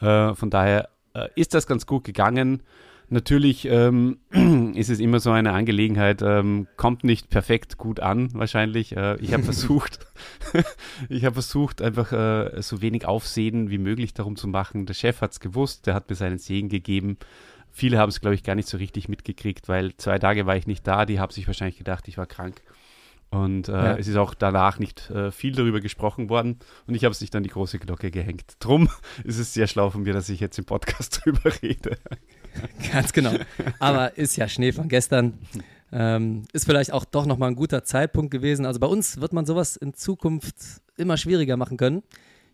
Äh, 0.00 0.34
von 0.34 0.50
daher 0.50 0.88
äh, 1.14 1.28
ist 1.34 1.54
das 1.54 1.66
ganz 1.66 1.86
gut 1.86 2.04
gegangen. 2.04 2.62
Natürlich 3.12 3.66
ähm, 3.66 4.18
ist 4.74 4.88
es 4.88 5.00
immer 5.00 5.18
so 5.18 5.32
eine 5.32 5.52
Angelegenheit, 5.52 6.22
ähm, 6.22 6.68
kommt 6.76 7.02
nicht 7.02 7.28
perfekt 7.28 7.76
gut 7.76 7.98
an, 7.98 8.28
wahrscheinlich. 8.34 8.96
Äh, 8.96 9.16
ich 9.16 9.32
habe 9.32 9.42
versucht, 9.44 10.06
ich 11.08 11.24
habe 11.24 11.34
versucht, 11.34 11.82
einfach 11.82 12.12
äh, 12.12 12.62
so 12.62 12.80
wenig 12.80 13.06
Aufsehen 13.06 13.68
wie 13.68 13.78
möglich 13.78 14.14
darum 14.14 14.36
zu 14.36 14.46
machen. 14.46 14.86
Der 14.86 14.94
Chef 14.94 15.20
hat 15.20 15.32
es 15.32 15.40
gewusst, 15.40 15.86
der 15.86 15.94
hat 15.94 16.08
mir 16.08 16.14
seinen 16.14 16.38
Segen 16.38 16.68
gegeben. 16.68 17.18
Viele 17.72 17.98
haben 17.98 18.08
es, 18.08 18.20
glaube 18.20 18.34
ich, 18.34 18.42
gar 18.42 18.54
nicht 18.54 18.68
so 18.68 18.76
richtig 18.76 19.08
mitgekriegt, 19.08 19.68
weil 19.68 19.96
zwei 19.96 20.18
Tage 20.18 20.46
war 20.46 20.56
ich 20.56 20.66
nicht 20.66 20.86
da. 20.86 21.06
Die 21.06 21.20
haben 21.20 21.32
sich 21.32 21.46
wahrscheinlich 21.46 21.78
gedacht, 21.78 22.08
ich 22.08 22.18
war 22.18 22.26
krank. 22.26 22.60
Und 23.30 23.68
äh, 23.68 23.72
Ja. 23.72 23.96
es 23.96 24.08
ist 24.08 24.16
auch 24.16 24.34
danach 24.34 24.80
nicht 24.80 25.08
äh, 25.10 25.30
viel 25.30 25.54
darüber 25.54 25.80
gesprochen 25.80 26.28
worden. 26.28 26.58
Und 26.88 26.94
ich 26.96 27.04
habe 27.04 27.12
es 27.12 27.20
nicht 27.20 27.34
an 27.36 27.44
die 27.44 27.48
große 27.48 27.78
Glocke 27.78 28.10
gehängt. 28.10 28.56
Drum 28.58 28.88
ist 29.24 29.38
es 29.38 29.54
sehr 29.54 29.68
schlau 29.68 29.90
von 29.90 30.02
mir, 30.02 30.12
dass 30.12 30.28
ich 30.28 30.40
jetzt 30.40 30.58
im 30.58 30.64
Podcast 30.64 31.20
drüber 31.24 31.52
rede. 31.62 31.96
Ganz 32.92 33.12
genau. 33.12 33.34
Aber 33.78 34.16
ist 34.18 34.36
ja 34.36 34.48
Schnee 34.48 34.72
von 34.72 34.88
gestern. 34.88 35.38
Ähm, 35.92 36.42
ist 36.52 36.64
vielleicht 36.66 36.92
auch 36.92 37.04
doch 37.04 37.26
nochmal 37.26 37.50
ein 37.50 37.56
guter 37.56 37.84
Zeitpunkt 37.84 38.30
gewesen. 38.30 38.66
Also 38.66 38.78
bei 38.80 38.86
uns 38.86 39.20
wird 39.20 39.32
man 39.32 39.46
sowas 39.46 39.76
in 39.76 39.94
Zukunft 39.94 40.56
immer 40.96 41.16
schwieriger 41.16 41.56
machen 41.56 41.76
können. 41.76 42.02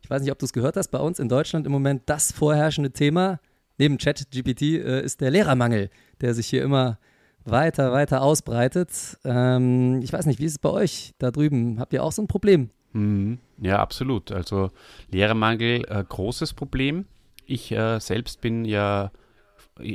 Ich 0.02 0.10
weiß 0.10 0.22
nicht, 0.22 0.30
ob 0.30 0.38
du 0.38 0.44
es 0.46 0.52
gehört 0.52 0.76
hast. 0.76 0.88
Bei 0.88 0.98
uns 0.98 1.18
in 1.18 1.28
Deutschland 1.28 1.66
im 1.66 1.72
Moment 1.72 2.02
das 2.06 2.32
vorherrschende 2.32 2.92
Thema 2.92 3.40
neben 3.78 3.98
ChatGPT 3.98 4.62
äh, 4.62 5.02
ist 5.02 5.20
der 5.20 5.30
Lehrermangel, 5.30 5.90
der 6.20 6.34
sich 6.34 6.46
hier 6.46 6.62
immer 6.62 6.98
weiter, 7.44 7.92
weiter 7.92 8.22
ausbreitet. 8.22 9.18
Ähm, 9.24 10.00
ich 10.02 10.12
weiß 10.12 10.26
nicht, 10.26 10.40
wie 10.40 10.44
ist 10.44 10.52
es 10.52 10.58
bei 10.58 10.70
euch 10.70 11.14
da 11.18 11.30
drüben? 11.30 11.78
Habt 11.80 11.92
ihr 11.92 12.02
auch 12.02 12.12
so 12.12 12.22
ein 12.22 12.28
Problem? 12.28 12.70
Mhm. 12.92 13.38
Ja, 13.58 13.78
absolut. 13.78 14.32
Also 14.32 14.70
Lehrermangel, 15.10 15.84
äh, 15.88 16.04
großes 16.06 16.54
Problem. 16.54 17.06
Ich 17.46 17.70
äh, 17.72 18.00
selbst 18.00 18.40
bin 18.40 18.64
ja, 18.64 19.12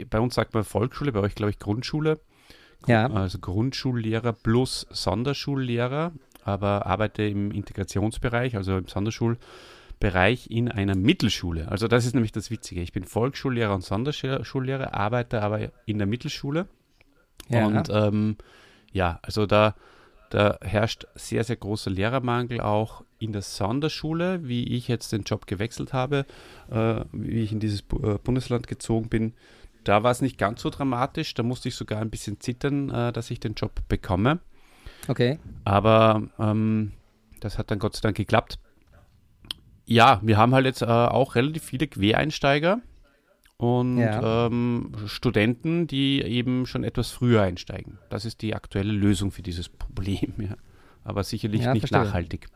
bei 0.10 0.20
uns 0.20 0.36
sagt 0.36 0.54
man 0.54 0.64
Volksschule, 0.64 1.12
bei 1.12 1.20
euch 1.20 1.36
glaube 1.36 1.52
ich 1.52 1.60
Grundschule. 1.60 2.20
Ja. 2.88 3.08
Also 3.12 3.40
Grundschullehrer 3.40 4.34
plus 4.34 4.88
Sonderschullehrer, 4.90 6.14
aber 6.44 6.86
arbeite 6.88 7.24
im 7.24 7.52
Integrationsbereich, 7.52 8.56
also 8.56 8.78
im 8.78 8.88
Sonderschulbereich 10.02 10.50
in 10.50 10.70
einer 10.70 10.96
Mittelschule. 10.96 11.68
Also 11.70 11.88
das 11.88 12.06
ist 12.06 12.14
nämlich 12.14 12.32
das 12.32 12.50
Witzige. 12.50 12.82
Ich 12.82 12.92
bin 12.92 13.04
Volksschullehrer 13.04 13.74
und 13.74 13.84
Sonderschullehrer, 13.84 14.94
arbeite 14.94 15.42
aber 15.42 15.72
in 15.86 15.98
der 16.00 16.08
Mittelschule. 16.08 16.68
Ja. 17.50 17.68
Und 17.68 17.90
ähm, 17.92 18.38
ja, 18.92 19.20
also 19.22 19.46
da, 19.46 19.76
da 20.30 20.58
herrscht 20.62 21.06
sehr, 21.16 21.44
sehr 21.44 21.56
großer 21.56 21.92
Lehrermangel 21.92 22.62
auch 22.62 23.04
in 23.20 23.32
der 23.32 23.44
Sonderschule, 23.44 24.48
wie 24.48 24.76
ich 24.76 24.88
jetzt 24.88 25.12
den 25.12 25.24
Job 25.24 25.46
gewechselt 25.46 25.94
habe, 25.94 26.26
äh, 26.72 27.02
wie 27.12 27.44
ich 27.44 27.52
in 27.52 27.60
dieses 27.60 27.84
Bu 27.84 28.00
äh, 28.00 28.18
Bundesland 28.18 28.68
gezogen 28.68 29.10
bin. 29.10 29.34
Da 29.84 30.04
war 30.04 30.12
es 30.12 30.22
nicht 30.22 30.38
ganz 30.38 30.62
so 30.62 30.70
dramatisch, 30.70 31.34
da 31.34 31.44
musste 31.44 31.70
ich 31.70 31.76
sogar 31.76 32.02
ein 32.02 32.10
bisschen 32.10 32.40
zittern, 32.40 32.90
äh, 32.90 33.12
dass 33.12 33.32
ich 33.32 33.40
den 33.40 33.54
Job 33.54 33.72
bekomme. 33.88 34.40
okay. 35.08 35.40
Aber 35.64 36.24
ähm, 36.40 36.94
das 37.40 37.58
hat 37.58 37.72
dann 37.72 37.80
Gott 37.80 37.96
sei 37.96 38.02
Dank 38.02 38.18
geklappt. 38.18 38.60
Ja, 39.92 40.20
wir 40.24 40.38
haben 40.38 40.54
halt 40.54 40.66
jetzt 40.66 40.82
äh, 40.82 40.86
auch 40.86 41.36
relativ 41.36 41.64
viele 41.64 41.88
Quereinsteiger 41.88 42.80
und 43.58 43.98
Ja. 44.00 44.48
ähm, 44.48 44.92
Studenten, 45.06 45.88
die 45.88 46.22
eben 46.22 46.66
schon 46.66 46.84
etwas 46.84 47.12
früher 47.12 47.42
einsteigen. 47.42 47.98
Das 48.10 48.26
ist 48.26 48.42
die 48.42 48.56
aktuelle 48.56 48.92
Lösung 48.94 49.32
für 49.32 49.42
dieses 49.42 49.70
Problem. 49.70 50.34
Ja. 50.38 50.56
Aber 51.04 51.24
sicherlich 51.24 51.64
Ja, 51.64 51.74
nicht 51.74 51.82
verstehe. 51.88 52.04
nachhaltig. 52.04 52.48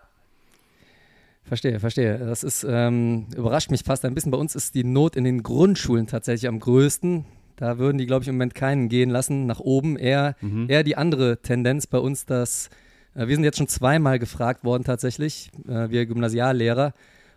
Verstehe, 1.43 1.79
verstehe. 1.79 2.17
Das 2.17 2.43
ist, 2.43 2.65
ähm, 2.67 3.27
überrascht 3.36 3.69
mich 3.71 3.83
fast 3.83 4.03
ein 4.05 4.13
bisschen. 4.15 4.31
Bei 4.31 4.38
uns 4.38 4.55
ist 4.55 4.73
die 4.75 4.83
Not 4.83 5.15
in 5.15 5.23
den 5.23 5.43
Grundschulen 5.43 6.07
tatsächlich 6.07 6.47
am 6.47 6.59
größten. 6.59 7.25
Da 7.55 7.77
würden 7.77 7.97
die, 7.97 8.05
glaube 8.07 8.23
ich, 8.23 8.27
im 8.29 8.36
Moment 8.36 8.55
keinen 8.55 8.89
gehen 8.89 9.09
lassen 9.09 9.45
nach 9.45 9.59
oben. 9.59 9.97
Eher, 9.97 10.36
Mhm. 10.41 10.65
eher 10.69 10.83
die 10.83 10.97
andere 10.97 11.41
Tendenz 11.41 11.86
bei 11.88 11.99
uns, 11.99 12.25
dass 12.25 12.69
äh, 13.15 13.27
wir 13.27 13.36
sind 13.36 13.43
jetzt 13.43 13.57
schon 13.57 13.67
zweimal 13.67 14.19
gefragt 14.19 14.63
worden 14.63 14.83
tatsächlich, 14.83 15.51
äh, 15.67 15.89
wir 15.89 16.05
Gymnasiallehrer, 16.05 16.93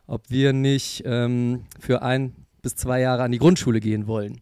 ob 0.08 0.30
wir 0.30 0.52
nicht 0.52 1.02
ähm, 1.06 1.66
für 1.78 2.02
ein 2.02 2.34
bis 2.62 2.74
zwei 2.74 3.00
Jahre 3.00 3.22
an 3.22 3.30
die 3.30 3.38
Grundschule 3.38 3.78
gehen 3.78 4.08
wollen. 4.08 4.40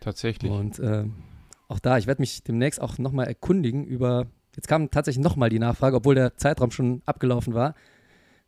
Tatsächlich. 0.00 0.50
Und 0.50 0.80
ähm, 0.80 1.14
auch 1.68 1.78
da, 1.78 1.98
ich 1.98 2.06
werde 2.06 2.22
mich 2.22 2.42
demnächst 2.42 2.80
auch 2.80 2.98
nochmal 2.98 3.26
erkundigen 3.26 3.84
über, 3.84 4.26
jetzt 4.56 4.66
kam 4.66 4.90
tatsächlich 4.90 5.22
nochmal 5.22 5.50
die 5.50 5.58
Nachfrage, 5.58 5.96
obwohl 5.96 6.14
der 6.14 6.36
Zeitraum 6.36 6.70
schon 6.70 7.02
abgelaufen 7.04 7.54
war. 7.54 7.74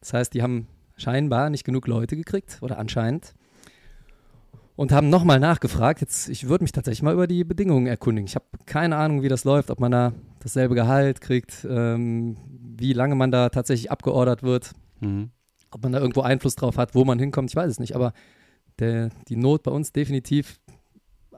Das 0.01 0.15
heißt, 0.15 0.35
die 0.35 0.43
haben 0.43 0.67
scheinbar 0.97 1.51
nicht 1.51 1.65
genug 1.65 1.87
Leute 1.87 2.17
gekriegt 2.17 2.59
oder 2.63 2.79
anscheinend 2.79 3.35
und 4.77 4.93
haben 4.93 5.11
nochmal 5.11 5.41
nachgefragt. 5.41 6.01
Jetzt, 6.01 6.31
ich 6.31 6.49
würde 6.49 6.65
mich 6.65 6.73
tatsächlich 6.73 7.03
mal 7.03 7.13
über 7.13 7.27
die 7.27 7.45
Bedingungen 7.45 7.87
erkundigen. 7.87 8.27
Ich 8.27 8.35
habe 8.35 8.47
keine 8.65 8.97
Ahnung, 8.97 9.23
wie 9.23 9.29
das 9.29 9.45
läuft, 9.45 9.71
ob 9.71 9.79
man 9.79 9.93
da 9.93 10.15
dasselbe 10.41 10.75
Gehalt 10.75 11.21
kriegt, 11.21 11.67
ähm, 11.69 12.39
wie 12.79 12.95
lange 12.95 13.15
man 13.15 13.31
da 13.31 13.51
tatsächlich 13.51 13.91
abgeordert 13.91 14.43
wird, 14.43 14.73
Mhm. 15.03 15.31
Ob 15.73 15.83
man 15.83 15.93
da 15.93 15.99
irgendwo 16.01 16.23
Einfluss 16.23 16.57
drauf 16.57 16.77
hat, 16.79 16.95
wo 16.95 17.05
man 17.05 17.19
hinkommt, 17.19 17.51
ich 17.51 17.57
weiß 17.57 17.71
es 17.71 17.79
nicht. 17.79 17.95
Aber 17.97 18.13
der, 18.79 19.11
die 19.29 19.37
Not 19.37 19.63
bei 19.63 19.71
uns 19.71 19.93
definitiv 19.93 20.59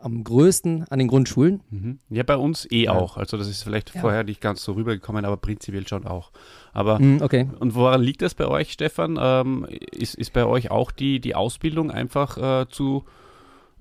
am 0.01 0.25
größten 0.25 0.85
an 0.91 0.99
den 0.99 1.07
Grundschulen. 1.07 1.63
Mhm. 1.71 1.99
Ja, 2.09 2.25
bei 2.25 2.37
uns 2.37 2.69
eh 2.73 2.85
Ja. 2.85 2.93
auch. 2.93 3.17
Also 3.17 3.37
das 3.37 3.47
ist 3.49 3.63
vielleicht 3.63 3.95
Ja. 3.95 4.01
vorher 4.01 4.25
nicht 4.25 4.41
ganz 4.41 4.65
so 4.65 4.73
rübergekommen, 4.73 5.25
aber 5.25 5.37
prinzipiell 5.37 5.87
schon 5.87 6.07
auch. 6.07 6.33
Aber 6.73 6.99
Mm, 6.99 7.19
okay. 7.23 7.49
Und 7.61 7.75
woran 7.77 8.03
liegt 8.03 8.21
das 8.23 8.35
bei 8.35 8.47
euch, 8.49 8.73
Stefan? 8.73 9.17
Ähm, 9.21 9.65
ist, 9.93 10.17
ist 10.17 10.33
bei 10.33 10.45
euch 10.45 10.73
auch 10.73 10.91
die, 10.91 11.21
die 11.21 11.37
Ausbildung 11.37 11.93
einfach 11.93 12.37
äh, 12.63 12.67
zu, 12.69 13.05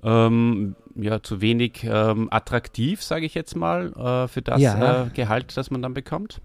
ähm, 0.04 0.76
ja, 0.96 1.22
zu 1.24 1.42
wenig 1.42 1.84
ähm, 1.84 2.28
attraktiv, 2.32 3.02
sage 3.02 3.26
ich 3.26 3.34
jetzt 3.34 3.56
mal, 3.56 3.92
äh, 3.94 4.28
für 4.28 4.42
das 4.42 4.62
Ja. 4.62 5.06
äh, 5.06 5.10
Gehalt, 5.10 5.56
das 5.58 5.72
man 5.72 5.82
dann 5.82 5.94
bekommt? 5.94 6.40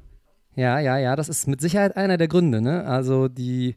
Ja, 0.55 0.79
ja, 0.79 0.97
ja, 0.97 1.17
das 1.17 1.29
ist 1.29 1.47
mit 1.49 1.61
Sicherheit 1.61 1.97
einer 1.99 2.17
der 2.17 2.29
Gründe. 2.29 2.63
Ne? 2.63 2.85
Also 2.87 3.29
die, 3.29 3.77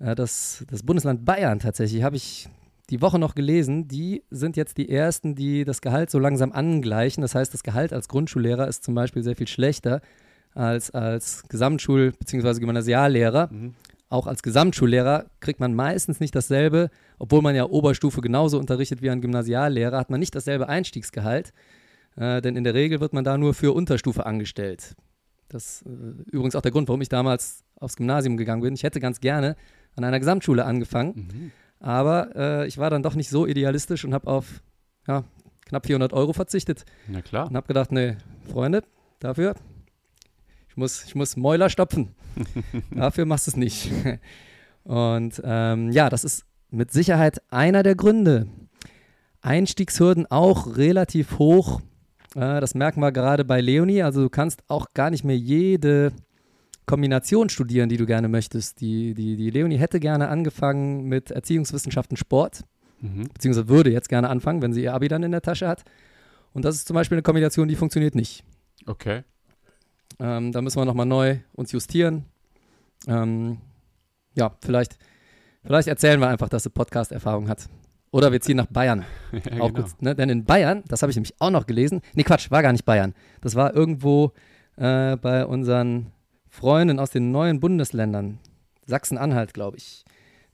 äh, 0.00 0.14
das, 0.14 0.64
das 0.68 0.82
Bundesland 0.82 1.24
Bayern 1.24 1.58
tatsächlich, 1.60 2.02
habe 2.02 2.16
ich 2.16 2.48
die 2.90 3.00
Woche 3.00 3.18
noch 3.18 3.36
gelesen, 3.36 3.86
die 3.86 4.24
sind 4.30 4.56
jetzt 4.56 4.76
die 4.76 4.88
Ersten, 4.88 5.36
die 5.36 5.64
das 5.64 5.80
Gehalt 5.80 6.10
so 6.10 6.18
langsam 6.18 6.50
angleichen. 6.50 7.22
Das 7.22 7.36
heißt, 7.36 7.54
das 7.54 7.62
Gehalt 7.62 7.92
als 7.92 8.08
Grundschullehrer 8.08 8.66
ist 8.66 8.82
zum 8.82 8.94
Beispiel 8.94 9.22
sehr 9.22 9.36
viel 9.36 9.46
schlechter 9.46 10.00
als 10.54 10.90
als 10.90 11.44
Gesamtschul- 11.48 12.12
bzw. 12.18 12.58
Gymnasiallehrer. 12.58 13.48
Mhm. 13.52 13.74
Auch 14.08 14.26
als 14.26 14.42
Gesamtschullehrer 14.42 15.26
kriegt 15.38 15.60
man 15.60 15.72
meistens 15.72 16.18
nicht 16.18 16.34
dasselbe, 16.34 16.90
obwohl 17.20 17.42
man 17.42 17.54
ja 17.54 17.64
Oberstufe 17.66 18.20
genauso 18.20 18.58
unterrichtet 18.58 19.02
wie 19.02 19.10
ein 19.10 19.20
Gymnasiallehrer, 19.20 19.96
hat 19.96 20.10
man 20.10 20.18
nicht 20.18 20.34
dasselbe 20.34 20.68
Einstiegsgehalt, 20.68 21.52
äh, 22.16 22.40
denn 22.42 22.56
in 22.56 22.64
der 22.64 22.74
Regel 22.74 22.98
wird 22.98 23.12
man 23.12 23.22
da 23.22 23.38
nur 23.38 23.54
für 23.54 23.72
Unterstufe 23.72 24.26
angestellt. 24.26 24.96
Das 25.48 25.82
äh, 25.82 25.88
übrigens 26.32 26.56
auch 26.56 26.62
der 26.62 26.72
Grund, 26.72 26.88
warum 26.88 27.00
ich 27.02 27.08
damals 27.08 27.62
aufs 27.76 27.94
Gymnasium 27.94 28.36
gegangen 28.36 28.62
bin. 28.62 28.74
Ich 28.74 28.82
hätte 28.82 28.98
ganz 28.98 29.20
gerne 29.20 29.54
an 29.96 30.04
einer 30.04 30.18
Gesamtschule 30.18 30.64
angefangen, 30.64 31.12
Mhm. 31.32 31.50
aber 31.80 32.34
äh, 32.36 32.66
ich 32.66 32.78
war 32.78 32.90
dann 32.90 33.02
doch 33.02 33.14
nicht 33.14 33.28
so 33.30 33.46
idealistisch 33.46 34.04
und 34.04 34.14
habe 34.14 34.26
auf 34.28 34.62
ja, 35.08 35.24
knapp 35.66 35.86
400 35.86 36.12
Euro 36.12 36.32
verzichtet 36.32 36.84
Na 37.08 37.22
klar. 37.22 37.48
und 37.48 37.56
habe 37.56 37.66
gedacht, 37.66 37.92
nee, 37.92 38.16
Freunde, 38.50 38.82
dafür, 39.18 39.54
ich 40.68 40.76
muss, 40.76 41.04
ich 41.04 41.14
muss 41.14 41.36
Mäuler 41.36 41.68
stopfen. 41.70 42.14
dafür 42.94 43.24
machst 43.26 43.46
du 43.46 43.50
es 43.52 43.56
nicht. 43.56 43.90
Und 44.84 45.40
ähm, 45.44 45.90
ja, 45.90 46.08
das 46.08 46.24
ist 46.24 46.44
mit 46.70 46.92
Sicherheit 46.92 47.42
einer 47.50 47.82
der 47.82 47.96
Gründe. 47.96 48.46
Einstiegshürden 49.42 50.26
auch 50.30 50.76
relativ 50.76 51.38
hoch. 51.38 51.80
Äh, 52.36 52.60
das 52.60 52.74
merken 52.74 53.00
wir 53.00 53.10
gerade 53.12 53.44
bei 53.44 53.60
Leonie. 53.60 54.02
Also 54.02 54.22
du 54.22 54.30
kannst 54.30 54.62
auch 54.68 54.92
gar 54.94 55.10
nicht 55.10 55.24
mehr 55.24 55.36
jede 55.36 56.12
Kombination 56.90 57.48
studieren, 57.48 57.88
die 57.88 57.96
du 57.96 58.06
gerne 58.06 58.28
möchtest. 58.28 58.80
Die, 58.80 59.14
die, 59.14 59.36
die 59.36 59.50
Leonie 59.50 59.78
hätte 59.78 60.00
gerne 60.00 60.28
angefangen 60.28 61.04
mit 61.04 61.30
Erziehungswissenschaften 61.30 62.16
Sport 62.16 62.64
Mhm. 63.02 63.28
beziehungsweise 63.32 63.68
würde 63.68 63.90
jetzt 63.90 64.08
gerne 64.08 64.28
anfangen, 64.28 64.60
wenn 64.62 64.72
sie 64.72 64.82
ihr 64.82 64.92
Abi 64.94 65.08
dann 65.08 65.22
in 65.22 65.30
der 65.32 65.40
Tasche 65.42 65.66
hat. 65.66 65.84
Und 66.52 66.64
das 66.64 66.74
ist 66.74 66.86
zum 66.86 66.94
Beispiel 66.94 67.16
eine 67.16 67.22
Kombination, 67.22 67.68
die 67.68 67.76
funktioniert 67.76 68.14
nicht. 68.14 68.44
Okay. 68.86 69.22
Ähm, 70.18 70.52
da 70.52 70.60
müssen 70.60 70.78
wir 70.78 70.84
nochmal 70.84 71.06
neu 71.06 71.38
uns 71.54 71.72
justieren. 71.72 72.26
Ähm, 73.06 73.58
ja, 74.34 74.54
vielleicht, 74.62 74.98
vielleicht 75.64 75.88
erzählen 75.88 76.20
wir 76.20 76.28
einfach, 76.28 76.48
dass 76.48 76.64
sie 76.64 76.70
Podcast-Erfahrung 76.70 77.48
hat. 77.48 77.68
Oder 78.10 78.32
wir 78.32 78.40
ziehen 78.40 78.56
nach 78.56 78.66
Bayern. 78.66 79.04
Ja, 79.32 79.62
auch 79.62 79.72
genau. 79.72 79.86
gut, 79.86 80.02
ne? 80.02 80.14
Denn 80.14 80.28
in 80.28 80.44
Bayern, 80.44 80.82
das 80.88 81.02
habe 81.02 81.10
ich 81.10 81.16
nämlich 81.16 81.40
auch 81.40 81.50
noch 81.50 81.66
gelesen. 81.66 82.02
Nee, 82.14 82.24
Quatsch, 82.24 82.50
war 82.50 82.62
gar 82.62 82.72
nicht 82.72 82.84
Bayern. 82.84 83.14
Das 83.40 83.54
war 83.54 83.74
irgendwo 83.74 84.32
äh, 84.76 85.16
bei 85.16 85.46
unseren 85.46 86.08
Freunden 86.50 86.98
aus 86.98 87.10
den 87.10 87.30
neuen 87.30 87.60
Bundesländern. 87.60 88.40
Sachsen-Anhalt, 88.84 89.54
glaube 89.54 89.78
ich. 89.78 90.04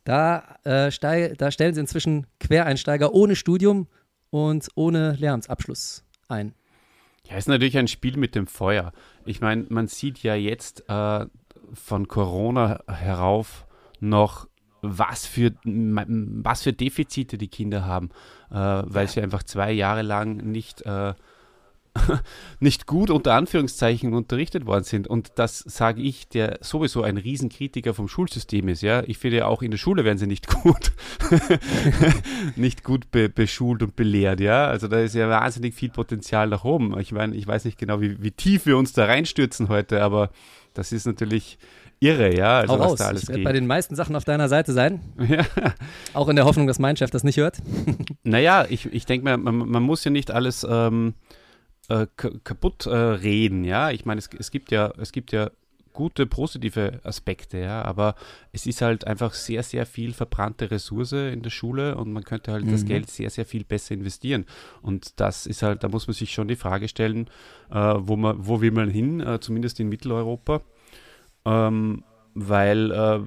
Da, 0.04 0.58
äh, 0.62 0.92
steig, 0.92 1.36
da 1.38 1.50
stellen 1.50 1.74
sie 1.74 1.80
inzwischen 1.80 2.26
Quereinsteiger 2.38 3.12
ohne 3.12 3.34
Studium 3.34 3.88
und 4.30 4.68
ohne 4.76 5.12
Lehramtsabschluss 5.12 6.04
ein. 6.28 6.54
Ja, 7.28 7.36
ist 7.36 7.48
natürlich 7.48 7.76
ein 7.76 7.88
Spiel 7.88 8.16
mit 8.16 8.34
dem 8.36 8.46
Feuer. 8.46 8.92
Ich 9.24 9.40
meine, 9.40 9.66
man 9.68 9.88
sieht 9.88 10.22
ja 10.22 10.36
jetzt 10.36 10.88
äh, 10.88 11.26
von 11.72 12.06
Corona 12.06 12.84
herauf 12.86 13.66
noch, 13.98 14.46
was 14.82 15.26
für, 15.26 15.52
was 15.64 16.62
für 16.62 16.72
Defizite 16.72 17.38
die 17.38 17.48
Kinder 17.48 17.84
haben, 17.84 18.10
äh, 18.50 18.54
weil 18.54 19.08
sie 19.08 19.20
einfach 19.20 19.42
zwei 19.42 19.72
Jahre 19.72 20.02
lang 20.02 20.36
nicht 20.36 20.82
äh, 20.82 21.14
nicht 22.60 22.86
gut 22.86 23.10
unter 23.10 23.34
Anführungszeichen 23.34 24.14
unterrichtet 24.14 24.66
worden 24.66 24.84
sind. 24.84 25.08
Und 25.08 25.32
das 25.36 25.58
sage 25.58 26.02
ich, 26.02 26.28
der 26.28 26.58
sowieso 26.60 27.02
ein 27.02 27.16
Riesenkritiker 27.16 27.94
vom 27.94 28.08
Schulsystem 28.08 28.68
ist. 28.68 28.82
Ja, 28.82 29.02
ich 29.06 29.18
finde 29.18 29.38
ja 29.38 29.46
auch 29.46 29.62
in 29.62 29.70
der 29.70 29.78
Schule 29.78 30.04
werden 30.04 30.18
sie 30.18 30.26
nicht 30.26 30.48
gut, 30.62 30.92
nicht 32.56 32.84
gut 32.84 33.10
be 33.10 33.28
beschult 33.28 33.82
und 33.82 33.96
belehrt. 33.96 34.40
Ja, 34.40 34.66
also 34.66 34.88
da 34.88 35.00
ist 35.00 35.14
ja 35.14 35.28
wahnsinnig 35.28 35.74
viel 35.74 35.90
Potenzial 35.90 36.48
nach 36.48 36.64
oben. 36.64 36.98
Ich 37.00 37.12
meine, 37.12 37.34
ich 37.34 37.46
weiß 37.46 37.64
nicht 37.64 37.78
genau, 37.78 38.00
wie, 38.00 38.22
wie 38.22 38.30
tief 38.30 38.66
wir 38.66 38.76
uns 38.76 38.92
da 38.92 39.04
reinstürzen 39.04 39.68
heute, 39.68 40.02
aber 40.02 40.30
das 40.74 40.92
ist 40.92 41.06
natürlich 41.06 41.58
irre, 42.00 42.36
ja. 42.36 42.58
Also, 42.58 42.74
Hau 42.74 42.78
was 42.78 42.90
raus. 42.90 42.98
da 42.98 43.06
alles 43.08 43.22
ich 43.22 43.28
werde 43.28 43.42
bei 43.42 43.52
den 43.52 43.66
meisten 43.66 43.94
Sachen 43.94 44.16
auf 44.16 44.24
deiner 44.24 44.48
Seite 44.48 44.72
sein. 44.72 45.00
Ja. 45.18 45.44
Auch 46.14 46.28
in 46.28 46.36
der 46.36 46.44
Hoffnung, 46.44 46.66
dass 46.66 46.78
mein 46.78 46.96
Chef 46.96 47.10
das 47.10 47.24
nicht 47.24 47.38
hört. 47.38 47.56
naja, 48.22 48.66
ich, 48.68 48.92
ich 48.92 49.06
denke 49.06 49.24
mal, 49.24 49.36
man, 49.36 49.56
man, 49.56 49.82
muss 49.82 50.04
ja 50.04 50.10
nicht 50.10 50.30
alles 50.30 50.66
ähm, 50.68 51.14
äh, 51.88 52.06
kaputt 52.16 52.86
äh, 52.86 52.94
reden, 52.94 53.64
ja. 53.64 53.90
Ich 53.90 54.04
meine, 54.04 54.18
es, 54.18 54.28
es 54.38 54.50
gibt 54.50 54.70
ja, 54.72 54.92
es 54.98 55.12
gibt 55.12 55.32
ja 55.32 55.50
gute 55.92 56.26
positive 56.26 57.00
Aspekte, 57.04 57.58
ja, 57.58 57.82
aber 57.82 58.14
es 58.52 58.66
ist 58.66 58.82
halt 58.82 59.06
einfach 59.06 59.32
sehr, 59.32 59.62
sehr 59.62 59.86
viel 59.86 60.12
verbrannte 60.12 60.70
Ressource 60.70 61.12
in 61.12 61.42
der 61.42 61.50
Schule 61.50 61.96
und 61.96 62.12
man 62.12 62.22
könnte 62.22 62.52
halt 62.52 62.66
mhm. 62.66 62.72
das 62.72 62.84
Geld 62.84 63.10
sehr, 63.10 63.30
sehr 63.30 63.46
viel 63.46 63.64
besser 63.64 63.94
investieren. 63.94 64.44
Und 64.82 65.18
das 65.18 65.46
ist 65.46 65.62
halt, 65.62 65.82
da 65.82 65.88
muss 65.88 66.06
man 66.06 66.14
sich 66.14 66.32
schon 66.32 66.48
die 66.48 66.56
Frage 66.56 66.88
stellen, 66.88 67.28
äh, 67.70 67.94
wo 67.96 68.16
man, 68.16 68.46
wo 68.46 68.60
will 68.60 68.72
man 68.72 68.90
hin, 68.90 69.20
äh, 69.20 69.40
zumindest 69.40 69.80
in 69.80 69.88
Mitteleuropa, 69.88 70.60
ähm, 71.46 72.04
weil 72.34 72.90
äh, 72.90 73.20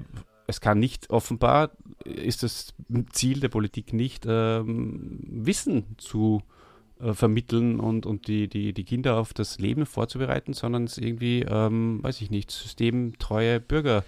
es 0.46 0.60
kann 0.60 0.78
nicht 0.78 1.10
offenbar, 1.10 1.72
ist 2.04 2.44
das 2.44 2.72
Ziel 3.12 3.40
der 3.40 3.48
Politik 3.48 3.92
nicht, 3.92 4.26
ähm, 4.28 5.18
Wissen 5.28 5.96
zu 5.98 6.42
äh, 6.44 6.59
äh, 7.02 7.14
vermitteln 7.14 7.80
und, 7.80 8.06
und 8.06 8.26
die, 8.26 8.48
die, 8.48 8.72
die 8.72 8.84
Kinder 8.84 9.16
auf 9.16 9.32
das 9.32 9.58
Leben 9.58 9.86
vorzubereiten, 9.86 10.52
sondern 10.52 10.84
es 10.84 10.98
irgendwie, 10.98 11.42
ähm, 11.48 12.02
weiß 12.02 12.20
ich 12.20 12.30
nicht, 12.30 12.50
systemtreue 12.50 13.60
Bürger 13.60 14.04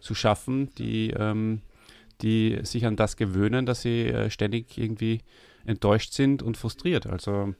zu 0.00 0.14
schaffen, 0.14 0.68
die, 0.76 1.10
ähm, 1.10 1.62
die 2.20 2.60
sich 2.62 2.86
an 2.86 2.96
das 2.96 3.16
gewöhnen, 3.16 3.66
dass 3.66 3.82
sie 3.82 4.06
äh, 4.06 4.30
ständig 4.30 4.78
irgendwie 4.78 5.20
enttäuscht 5.64 6.12
sind 6.12 6.42
und 6.42 6.56
frustriert. 6.56 7.06
Also 7.06 7.54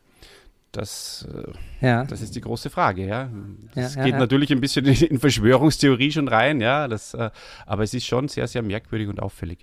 das, 0.73 1.27
äh, 1.33 1.87
ja. 1.87 2.05
das 2.05 2.20
ist 2.20 2.35
die 2.35 2.40
große 2.40 2.68
Frage, 2.68 3.07
ja. 3.07 3.31
Das 3.75 3.94
ja, 3.94 4.05
geht 4.05 4.14
ja, 4.14 4.18
natürlich 4.18 4.51
ein 4.53 4.61
bisschen 4.61 4.85
in 4.87 5.18
Verschwörungstheorie 5.18 6.11
schon 6.11 6.29
rein, 6.29 6.61
ja. 6.61 6.88
Das, 6.88 7.14
äh, 7.14 7.31
aber 7.66 7.85
es 7.85 7.94
ist 7.94 8.07
schon 8.07 8.29
sehr, 8.29 8.49
sehr 8.49 8.62
merkwürdig 8.62 9.09
und 9.09 9.20
auffällig. 9.20 9.61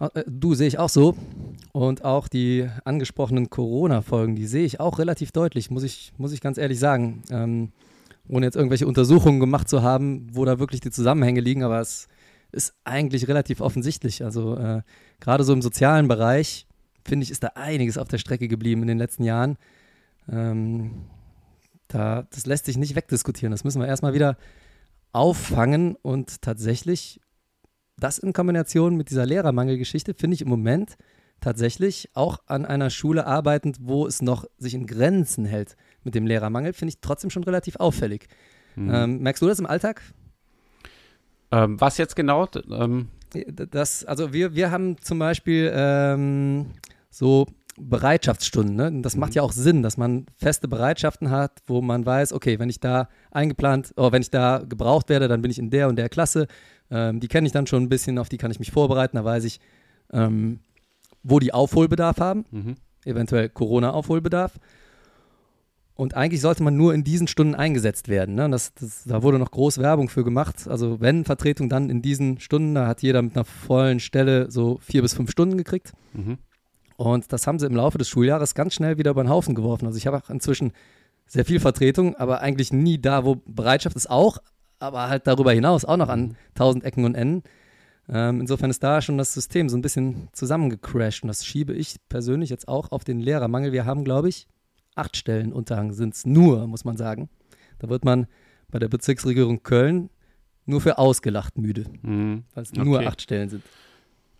Äh, 0.00 0.24
du 0.26 0.54
sehe 0.54 0.68
ich 0.68 0.78
auch 0.78 0.88
so. 0.88 1.16
Und 1.72 2.04
auch 2.04 2.28
die 2.28 2.68
angesprochenen 2.84 3.50
Corona-Folgen, 3.50 4.36
die 4.36 4.46
sehe 4.46 4.64
ich 4.64 4.80
auch 4.80 4.98
relativ 4.98 5.32
deutlich, 5.32 5.70
muss 5.70 5.82
ich, 5.82 6.12
muss 6.16 6.32
ich 6.32 6.40
ganz 6.40 6.58
ehrlich 6.58 6.78
sagen. 6.78 7.22
Ähm, 7.30 7.72
ohne 8.28 8.46
jetzt 8.46 8.56
irgendwelche 8.56 8.86
Untersuchungen 8.86 9.40
gemacht 9.40 9.68
zu 9.68 9.82
haben, 9.82 10.26
wo 10.32 10.44
da 10.44 10.58
wirklich 10.58 10.80
die 10.80 10.90
Zusammenhänge 10.90 11.40
liegen, 11.40 11.62
aber 11.62 11.80
es 11.80 12.08
ist 12.52 12.74
eigentlich 12.84 13.28
relativ 13.28 13.60
offensichtlich. 13.60 14.24
Also 14.24 14.56
äh, 14.56 14.82
gerade 15.20 15.44
so 15.44 15.52
im 15.52 15.62
sozialen 15.62 16.08
Bereich, 16.08 16.66
finde 17.04 17.24
ich, 17.24 17.30
ist 17.30 17.42
da 17.42 17.48
einiges 17.54 17.98
auf 17.98 18.08
der 18.08 18.18
Strecke 18.18 18.48
geblieben 18.48 18.82
in 18.82 18.88
den 18.88 18.98
letzten 18.98 19.24
Jahren. 19.24 19.56
Ähm, 20.30 21.06
da, 21.88 22.26
das 22.30 22.46
lässt 22.46 22.66
sich 22.66 22.76
nicht 22.76 22.96
wegdiskutieren. 22.96 23.50
Das 23.50 23.64
müssen 23.64 23.80
wir 23.80 23.88
erstmal 23.88 24.14
wieder 24.14 24.36
auffangen 25.12 25.96
und 25.96 26.42
tatsächlich 26.42 27.20
das 27.98 28.18
in 28.18 28.32
Kombination 28.32 28.96
mit 28.96 29.10
dieser 29.10 29.26
Lehrermangelgeschichte 29.26 30.14
finde 30.14 30.34
ich 30.34 30.42
im 30.42 30.48
Moment 30.48 30.96
tatsächlich 31.40 32.10
auch 32.14 32.38
an 32.46 32.64
einer 32.64 32.90
Schule 32.90 33.26
arbeitend, 33.26 33.78
wo 33.80 34.06
es 34.06 34.22
noch 34.22 34.44
sich 34.58 34.74
in 34.74 34.86
Grenzen 34.86 35.44
hält 35.44 35.76
mit 36.04 36.14
dem 36.14 36.26
Lehrermangel, 36.26 36.72
finde 36.72 36.90
ich 36.90 37.00
trotzdem 37.00 37.30
schon 37.30 37.44
relativ 37.44 37.76
auffällig. 37.76 38.28
Mhm. 38.76 38.90
Ähm, 38.92 39.18
merkst 39.20 39.42
du 39.42 39.46
das 39.46 39.58
im 39.58 39.66
Alltag? 39.66 40.02
Ähm, 41.50 41.80
was 41.80 41.98
jetzt 41.98 42.16
genau? 42.16 42.48
Ähm 42.70 43.08
das, 43.70 44.04
also 44.04 44.32
wir, 44.32 44.54
wir 44.54 44.70
haben 44.70 45.00
zum 45.02 45.18
Beispiel 45.18 45.70
ähm, 45.74 46.66
so 47.10 47.46
Bereitschaftsstunden. 47.80 48.76
Ne? 48.76 49.02
Das 49.02 49.14
mhm. 49.14 49.20
macht 49.20 49.34
ja 49.34 49.42
auch 49.42 49.52
Sinn, 49.52 49.82
dass 49.82 49.96
man 49.96 50.26
feste 50.36 50.68
Bereitschaften 50.68 51.30
hat, 51.30 51.62
wo 51.66 51.80
man 51.80 52.04
weiß, 52.04 52.32
okay, 52.32 52.58
wenn 52.58 52.70
ich 52.70 52.80
da 52.80 53.08
eingeplant, 53.30 53.92
oder 53.96 54.08
oh, 54.08 54.12
wenn 54.12 54.22
ich 54.22 54.30
da 54.30 54.62
gebraucht 54.68 55.08
werde, 55.08 55.28
dann 55.28 55.42
bin 55.42 55.50
ich 55.50 55.58
in 55.58 55.70
der 55.70 55.88
und 55.88 55.96
der 55.96 56.08
Klasse. 56.08 56.46
Ähm, 56.90 57.20
die 57.20 57.28
kenne 57.28 57.46
ich 57.46 57.52
dann 57.52 57.66
schon 57.66 57.82
ein 57.82 57.88
bisschen, 57.88 58.18
auf 58.18 58.28
die 58.28 58.38
kann 58.38 58.50
ich 58.50 58.58
mich 58.58 58.70
vorbereiten. 58.70 59.16
Da 59.16 59.24
weiß 59.24 59.44
ich, 59.44 59.60
ähm, 60.12 60.60
wo 61.22 61.38
die 61.38 61.52
Aufholbedarf 61.52 62.18
haben, 62.18 62.44
mhm. 62.50 62.74
eventuell 63.04 63.48
Corona-Aufholbedarf. 63.48 64.58
Und 65.94 66.14
eigentlich 66.14 66.40
sollte 66.40 66.62
man 66.62 66.76
nur 66.76 66.94
in 66.94 67.02
diesen 67.02 67.26
Stunden 67.26 67.56
eingesetzt 67.56 68.06
werden. 68.08 68.36
Ne? 68.36 68.48
Das, 68.48 68.72
das, 68.74 69.02
da 69.04 69.24
wurde 69.24 69.40
noch 69.40 69.50
groß 69.50 69.78
Werbung 69.78 70.08
für 70.08 70.22
gemacht. 70.22 70.68
Also 70.68 71.00
wenn 71.00 71.24
Vertretung, 71.24 71.68
dann 71.68 71.90
in 71.90 72.02
diesen 72.02 72.38
Stunden. 72.38 72.76
Da 72.76 72.86
hat 72.86 73.02
jeder 73.02 73.20
mit 73.20 73.34
einer 73.34 73.44
vollen 73.44 73.98
Stelle 73.98 74.48
so 74.48 74.78
vier 74.80 75.02
bis 75.02 75.14
fünf 75.14 75.32
Stunden 75.32 75.58
gekriegt. 75.58 75.92
Mhm. 76.12 76.38
Und 76.98 77.32
das 77.32 77.46
haben 77.46 77.60
sie 77.60 77.66
im 77.66 77.76
Laufe 77.76 77.96
des 77.96 78.08
Schuljahres 78.08 78.56
ganz 78.56 78.74
schnell 78.74 78.98
wieder 78.98 79.12
über 79.12 79.22
den 79.22 79.30
Haufen 79.30 79.54
geworfen. 79.54 79.86
Also 79.86 79.96
ich 79.96 80.08
habe 80.08 80.16
auch 80.16 80.30
inzwischen 80.30 80.72
sehr 81.26 81.44
viel 81.44 81.60
Vertretung, 81.60 82.16
aber 82.16 82.40
eigentlich 82.40 82.72
nie 82.72 83.00
da, 83.00 83.24
wo 83.24 83.36
Bereitschaft 83.46 83.94
ist 83.94 84.10
auch, 84.10 84.38
aber 84.80 85.08
halt 85.08 85.28
darüber 85.28 85.52
hinaus 85.52 85.84
auch 85.84 85.96
noch 85.96 86.08
an 86.08 86.20
mhm. 86.20 86.36
tausend 86.56 86.82
Ecken 86.82 87.04
und 87.04 87.14
Enden. 87.14 87.44
Ähm, 88.08 88.40
insofern 88.40 88.70
ist 88.70 88.82
da 88.82 89.00
schon 89.00 89.16
das 89.16 89.32
System 89.32 89.68
so 89.68 89.76
ein 89.76 89.80
bisschen 89.80 90.28
zusammengecrashed 90.32 91.22
und 91.22 91.28
das 91.28 91.46
schiebe 91.46 91.72
ich 91.72 91.98
persönlich 92.08 92.50
jetzt 92.50 92.66
auch 92.66 92.90
auf 92.90 93.04
den 93.04 93.20
Lehrermangel. 93.20 93.70
Wir 93.70 93.84
haben, 93.84 94.02
glaube 94.02 94.28
ich, 94.28 94.48
acht 94.96 95.16
Stellen 95.16 95.52
Unterhang 95.52 95.92
sind 95.92 96.14
es 96.14 96.26
nur, 96.26 96.66
muss 96.66 96.84
man 96.84 96.96
sagen. 96.96 97.28
Da 97.78 97.88
wird 97.88 98.04
man 98.04 98.26
bei 98.70 98.80
der 98.80 98.88
Bezirksregierung 98.88 99.62
Köln 99.62 100.10
nur 100.66 100.80
für 100.80 100.98
ausgelacht 100.98 101.58
müde, 101.58 101.84
mhm. 102.02 102.42
weil 102.54 102.64
es 102.64 102.72
okay. 102.72 102.82
nur 102.82 103.06
acht 103.06 103.22
Stellen 103.22 103.50
sind. 103.50 103.62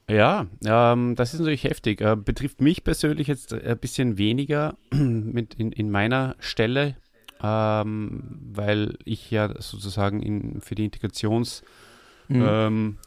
Ja, 0.09 0.47
ähm, 0.65 1.17
das 1.17 1.35
ist 1.35 1.41
natürlich 1.41 1.65
heftig. 1.65 2.01
Äh, 2.01 2.17
betrifft 2.17 2.61
mich 2.61 2.83
persönlich 2.83 3.27
jetzt 3.27 3.53
ein 3.53 3.79
bisschen 3.79 4.19
weniger 4.19 4.77
mit 4.93 5.55
in, 5.55 5.73
in 5.73 5.91
meiner 5.91 6.35
Stelle 6.39 6.97
ähm, 7.43 8.23
weil 8.53 8.99
ich 9.05 9.31
ja 9.31 9.49
sozusagen 9.61 10.23
in, 10.23 10.61
für 10.61 10.75
die 10.75 10.85
Integrationsschüler, 10.85 11.63
mhm. 12.29 12.47
ähm, 12.47 12.99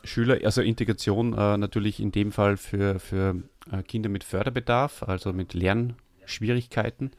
also 0.44 0.62
Integration 0.62 1.34
äh, 1.34 1.58
natürlich 1.58 2.00
in 2.00 2.12
dem 2.12 2.32
Fall 2.32 2.58
für, 2.58 3.00
für 3.00 3.36
äh, 3.72 3.84
Kinder 3.84 4.10
mit 4.10 4.24
Förderbedarf, 4.24 5.04
also 5.04 5.34
mit 5.34 5.54
Lernschwierigkeiten, 5.54 7.12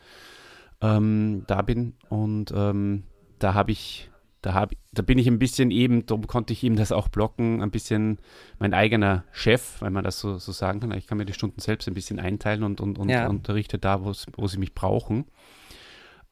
ähm, 0.81 1.45
da 1.47 1.63
bin. 1.63 1.95
Und 2.09 2.53
ähm, 2.55 3.05
da 3.39 3.55
habe 3.55 3.73
ich, 3.73 4.11
da 4.43 4.55
habe 4.55 4.77
da 4.93 5.03
bin 5.03 5.19
ich 5.19 5.27
ein 5.29 5.39
bisschen 5.39 5.71
eben, 5.71 6.05
darum 6.05 6.27
konnte 6.27 6.53
ich 6.53 6.63
ihm 6.63 6.77
das 6.77 6.93
auch 6.93 7.09
blocken, 7.09 7.63
ein 7.63 7.71
bisschen 7.71 8.19
mein 8.59 8.75
eigener 8.75 9.25
Chef, 9.33 9.81
wenn 9.81 9.93
man 9.93 10.05
das 10.05 10.21
so, 10.21 10.39
so 10.39 10.53
sagen 10.53 10.81
kann. 10.81 10.93
Ich 10.93 11.07
kann 11.07 11.19
mir 11.19 11.25
die 11.25 11.33
Stunden 11.33 11.61
selbst 11.61 11.89
ein 11.89 11.95
bisschen 11.95 12.19
einteilen 12.19 12.63
und, 12.63 12.81
und, 12.81 12.99
und 12.99 13.09
ja. 13.09 13.29
unterrichte 13.29 13.79
da, 13.79 14.05
wo 14.05 14.13
sie 14.13 14.59
mich 14.59 14.75
brauchen. 14.75 15.25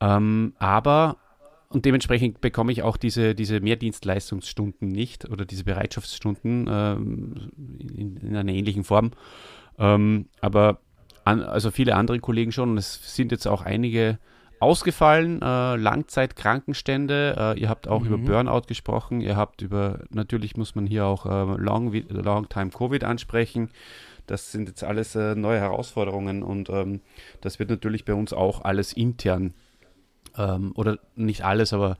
Ähm, 0.00 0.54
aber 0.58 1.16
und 1.72 1.84
dementsprechend 1.84 2.40
bekomme 2.40 2.72
ich 2.72 2.82
auch 2.82 2.96
diese, 2.96 3.36
diese 3.36 3.60
Mehrdienstleistungsstunden 3.60 4.88
nicht 4.88 5.30
oder 5.30 5.44
diese 5.44 5.62
Bereitschaftsstunden 5.62 6.66
ähm, 6.68 7.50
in, 7.78 8.16
in, 8.16 8.36
einer 8.36 8.52
ähnlichen 8.52 8.82
Form. 8.82 9.12
Ähm, 9.78 10.26
aber 10.40 10.80
an, 11.24 11.42
also 11.42 11.70
viele 11.70 11.94
andere 11.94 12.18
Kollegen 12.18 12.50
schon 12.50 12.70
und 12.70 12.78
es 12.78 13.14
sind 13.14 13.30
jetzt 13.30 13.46
auch 13.46 13.62
einige 13.62 14.18
ausgefallen, 14.60 15.42
äh, 15.42 15.76
Langzeitkrankenstände. 15.76 17.54
Äh, 17.56 17.60
ihr 17.60 17.68
habt 17.68 17.88
auch 17.88 18.02
mhm. 18.02 18.06
über 18.06 18.18
Burnout 18.18 18.66
gesprochen. 18.68 19.20
Ihr 19.20 19.36
habt 19.36 19.62
über, 19.62 20.00
natürlich 20.10 20.56
muss 20.56 20.74
man 20.74 20.86
hier 20.86 21.06
auch 21.06 21.26
äh, 21.26 21.56
Long, 21.56 21.92
Long 22.08 22.48
Time 22.48 22.70
Covid 22.70 23.02
ansprechen. 23.04 23.70
Das 24.26 24.52
sind 24.52 24.68
jetzt 24.68 24.84
alles 24.84 25.16
äh, 25.16 25.34
neue 25.34 25.58
Herausforderungen 25.58 26.44
und 26.44 26.70
ähm, 26.70 27.00
das 27.40 27.58
wird 27.58 27.70
natürlich 27.70 28.04
bei 28.04 28.14
uns 28.14 28.32
auch 28.32 28.62
alles 28.62 28.92
intern 28.92 29.54
ähm, 30.36 30.72
oder 30.76 30.98
nicht 31.16 31.44
alles, 31.44 31.72
aber 31.72 31.96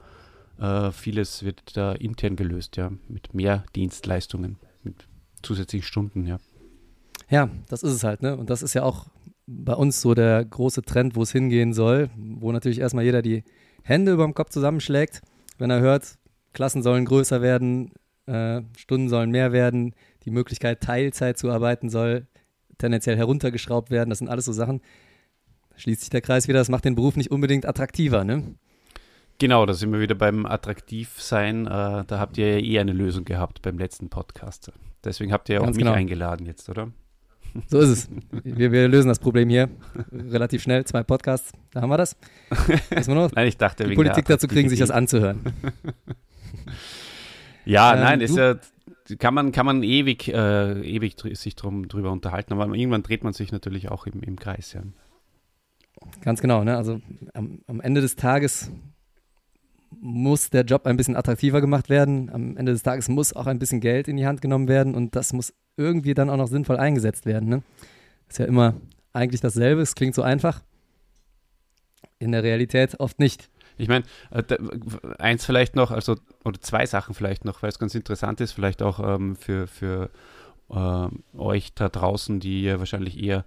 äh, 0.61 0.93
vieles 0.93 1.43
wird 1.43 1.77
da 1.77 1.93
intern 1.93 2.37
gelöst, 2.37 2.77
ja, 2.77 2.93
mit 3.09 3.35
mehr 3.35 3.65
Dienstleistungen, 3.75 4.59
mit 4.85 5.09
zusätzlichen 5.43 5.87
Stunden, 5.87 6.27
ja. 6.27 6.39
Ja, 7.31 7.49
das 7.69 7.83
ist 7.83 7.93
es 7.93 8.05
halt, 8.05 8.23
ne? 8.23 8.37
Und 8.37 8.51
das 8.51 8.63
ist 8.63 8.75
ja 8.75 8.83
auch 8.83 9.07
bei 9.53 9.75
uns 9.75 10.01
so 10.01 10.15
der 10.15 10.45
große 10.45 10.83
Trend, 10.83 11.17
wo 11.17 11.23
es 11.23 11.33
hingehen 11.33 11.73
soll, 11.73 12.09
wo 12.17 12.53
natürlich 12.53 12.79
erstmal 12.79 13.05
jeder 13.05 13.21
die 13.21 13.43
Hände 13.83 14.13
über 14.13 14.25
dem 14.25 14.35
Kopf 14.35 14.51
zusammenschlägt, 14.51 15.23
wenn 15.59 15.71
er 15.71 15.81
hört, 15.81 16.19
Klassen 16.53 16.83
sollen 16.83 17.05
größer 17.05 17.43
werden, 17.43 17.93
äh, 18.27 18.63
Stunden 18.77 19.09
sollen 19.09 19.31
mehr 19.31 19.53
werden, 19.53 19.95
die 20.25 20.31
Möglichkeit, 20.31 20.81
Teilzeit 20.81 21.37
zu 21.37 21.51
arbeiten, 21.51 21.91
soll 21.91 22.27
tendenziell 22.79 23.17
heruntergeschraubt 23.17 23.91
werden. 23.91 24.11
Das 24.11 24.19
sind 24.19 24.29
alles 24.29 24.45
so 24.45 24.53
Sachen. 24.53 24.81
Schließt 25.77 26.03
sich 26.03 26.11
der 26.11 26.21
Kreis 26.21 26.47
wieder, 26.47 26.59
das 26.59 26.69
macht 26.69 26.85
den 26.85 26.95
Beruf 26.95 27.17
nicht 27.17 27.31
unbedingt 27.31 27.67
attraktiver, 27.67 28.25
ne? 28.25 28.55
Genau, 29.39 29.65
da 29.65 29.73
sind 29.73 29.91
wir 29.93 30.01
wieder 30.01 30.15
beim 30.15 30.45
Attraktivsein. 30.45 31.67
Äh, 31.67 32.05
da 32.07 32.19
habt 32.19 32.37
ihr 32.39 32.59
ja 32.59 32.65
eh 32.65 32.79
eine 32.79 32.93
Lösung 32.93 33.25
gehabt 33.25 33.63
beim 33.63 33.79
letzten 33.79 34.11
Podcast. 34.11 34.71
Deswegen 35.03 35.33
habt 35.33 35.49
ihr 35.49 35.55
ja 35.55 35.61
auch 35.61 35.65
Ganz 35.65 35.77
mich 35.77 35.85
genau. 35.85 35.97
eingeladen 35.97 36.47
jetzt, 36.47 36.69
oder? 36.69 36.93
So 37.69 37.79
ist 37.81 37.89
es. 37.89 38.09
Wir, 38.45 38.73
wir 38.73 38.89
lösen 38.89 39.09
das 39.09 39.19
Problem 39.19 39.49
hier 39.49 39.69
relativ 40.13 40.63
schnell. 40.63 40.85
Zwei 40.85 41.03
Podcasts, 41.03 41.53
da 41.73 41.83
haben 41.83 41.91
wir 41.91 41.97
das. 41.97 42.17
Müssen 42.95 43.15
wir 43.15 43.15
noch 43.15 43.33
Nein, 43.33 43.49
ich 43.49 43.57
dachte, 43.57 43.89
die 43.89 43.95
Politik 43.95 44.27
dazu 44.27 44.49
kriegen, 44.49 44.69
sich 44.69 44.79
das 44.81 44.91
anzuhören. 44.91 45.41
Ja, 47.65 47.95
Ähm, 47.95 48.01
nein, 48.01 48.21
ist 48.21 48.37
ja, 48.37 48.57
kann 49.19 49.35
man, 49.35 49.53
kann 49.53 49.67
man 49.67 49.83
ewig, 49.83 50.29
äh, 50.29 50.81
ewig 50.81 51.17
sich 51.35 51.55
drum, 51.57 51.89
drüber 51.89 52.11
unterhalten, 52.11 52.53
aber 52.53 52.75
irgendwann 52.75 53.03
dreht 53.03 53.23
man 53.23 53.33
sich 53.33 53.53
natürlich 53.53 53.91
auch 53.91 54.07
im, 54.07 54.23
im 54.23 54.39
Kreis, 54.39 54.73
ja. 54.73 54.83
Ganz 56.23 56.41
genau, 56.41 56.65
ne? 56.65 56.77
Also 56.77 57.01
am, 57.35 57.61
am 57.67 57.81
Ende 57.81 58.01
des 58.01 58.17
Tages 58.17 58.71
muss 60.01 60.51
der 60.51 60.65
Job 60.65 60.87
ein 60.87 60.97
bisschen 60.97 61.17
attraktiver 61.17 61.61
gemacht 61.61 61.89
werden. 61.89 62.31
Am 62.31 62.57
Ende 62.57 62.73
des 62.73 62.83
Tages 62.83 63.09
muss 63.09 63.35
auch 63.35 63.47
ein 63.47 63.59
bisschen 63.59 63.81
Geld 63.81 64.09
in 64.09 64.17
die 64.17 64.27
Hand 64.27 64.41
genommen 64.41 64.69
werden 64.69 64.95
und 64.95 65.15
das 65.15 65.33
muss 65.33 65.53
irgendwie 65.77 66.15
dann 66.15 66.31
auch 66.31 66.37
noch 66.37 66.49
sinnvoll 66.49 66.79
eingesetzt 66.79 67.27
werden. 67.27 67.49
Ne? 67.49 67.63
Ist 68.29 68.39
ja 68.39 68.47
immer 68.47 68.75
eigentlich 69.13 69.41
dasselbe. 69.41 69.83
Es 69.83 69.95
klingt 69.95 70.15
so 70.15 70.23
einfach. 70.23 70.63
In 72.19 72.33
der 72.33 72.43
Realität 72.43 72.99
oft 73.01 73.19
nicht. 73.19 73.49
Ich 73.79 73.89
meine, 73.89 74.05
äh, 74.31 74.43
eins 75.19 75.45
vielleicht 75.47 75.75
noch, 75.75 75.91
also, 75.91 76.17
oder 76.45 76.61
zwei 76.61 76.85
Sachen 76.85 77.15
vielleicht 77.15 77.45
noch, 77.45 77.63
weil 77.63 77.71
es 77.71 77.79
ganz 77.79 77.95
interessant 77.95 78.41
ist, 78.41 78.53
vielleicht 78.53 78.83
auch 78.83 79.01
ähm, 79.01 79.37
für, 79.37 79.67
für 79.67 80.11
ähm, 80.71 81.25
euch 81.37 81.73
da 81.75 81.89
draußen, 81.89 82.41
die 82.41 82.79
wahrscheinlich 82.79 83.19
eher 83.23 83.45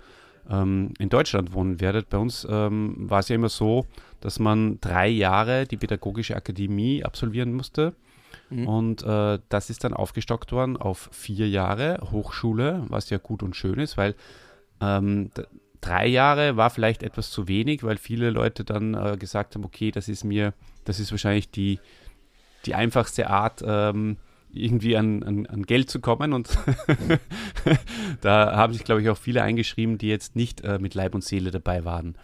ähm, 0.49 0.93
in 0.99 1.09
Deutschland 1.09 1.53
wohnen 1.53 1.79
werdet. 1.79 2.09
Bei 2.09 2.17
uns 2.17 2.47
ähm, 2.49 2.95
war 2.97 3.19
es 3.19 3.29
ja 3.29 3.35
immer 3.35 3.49
so, 3.49 3.85
dass 4.21 4.39
man 4.39 4.79
drei 4.81 5.07
Jahre 5.07 5.65
die 5.65 5.77
Pädagogische 5.77 6.35
Akademie 6.35 7.03
absolvieren 7.03 7.53
musste. 7.53 7.93
Mhm. 8.49 8.67
Und 8.67 9.03
äh, 9.03 9.39
das 9.49 9.69
ist 9.69 9.83
dann 9.83 9.93
aufgestockt 9.93 10.51
worden 10.51 10.77
auf 10.77 11.09
vier 11.11 11.47
Jahre 11.49 11.99
Hochschule, 12.11 12.85
was 12.87 13.09
ja 13.09 13.17
gut 13.17 13.43
und 13.43 13.55
schön 13.55 13.79
ist, 13.79 13.97
weil 13.97 14.15
ähm, 14.81 15.29
drei 15.81 16.07
Jahre 16.07 16.57
war 16.57 16.69
vielleicht 16.69 17.03
etwas 17.03 17.29
zu 17.29 17.47
wenig, 17.47 17.83
weil 17.83 17.97
viele 17.97 18.29
Leute 18.29 18.63
dann 18.63 18.93
äh, 18.93 19.17
gesagt 19.17 19.55
haben, 19.55 19.65
okay, 19.65 19.91
das 19.91 20.07
ist 20.07 20.23
mir, 20.23 20.53
das 20.85 20.99
ist 20.99 21.11
wahrscheinlich 21.11 21.51
die, 21.51 21.79
die 22.65 22.75
einfachste 22.75 23.29
Art, 23.29 23.63
ähm, 23.65 24.17
irgendwie 24.53 24.95
an, 24.95 25.23
an, 25.23 25.45
an 25.47 25.63
Geld 25.63 25.89
zu 25.89 25.99
kommen. 25.99 26.33
Und 26.33 26.57
da 28.21 28.55
haben 28.55 28.73
sich, 28.73 28.83
glaube 28.83 29.01
ich, 29.01 29.09
auch 29.09 29.17
viele 29.17 29.41
eingeschrieben, 29.43 29.97
die 29.97 30.07
jetzt 30.07 30.35
nicht 30.35 30.61
äh, 30.61 30.79
mit 30.79 30.93
Leib 30.93 31.15
und 31.15 31.23
Seele 31.23 31.51
dabei 31.51 31.85
waren. 31.85 32.15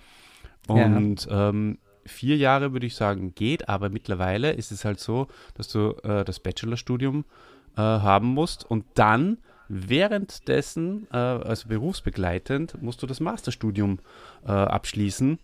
Ja. 0.68 0.86
Und 0.86 1.28
ähm, 1.30 1.80
vier 2.06 2.38
Jahre 2.38 2.74
würde 2.74 2.86
ich 2.86 2.96
sagen, 2.96 3.34
geht, 3.36 3.70
aber 3.70 3.90
mittlerweile 3.90 4.52
ist 4.52 4.72
es 4.72 4.86
halt 4.86 5.00
so, 5.00 5.28
dass 5.56 5.70
du 5.70 5.96
äh, 6.04 6.24
das 6.24 6.40
Bachelorstudium 6.40 7.26
äh, 7.76 7.82
haben 7.82 8.28
musst 8.28 8.70
und 8.70 8.86
dann 8.96 9.40
währenddessen, 9.68 11.08
äh, 11.12 11.18
also 11.18 11.70
berufsbegleitend, 11.70 12.82
musst 12.82 13.02
du 13.02 13.08
das 13.08 13.20
Masterstudium 13.20 14.00
äh, 14.46 14.52
abschließen. 14.52 15.40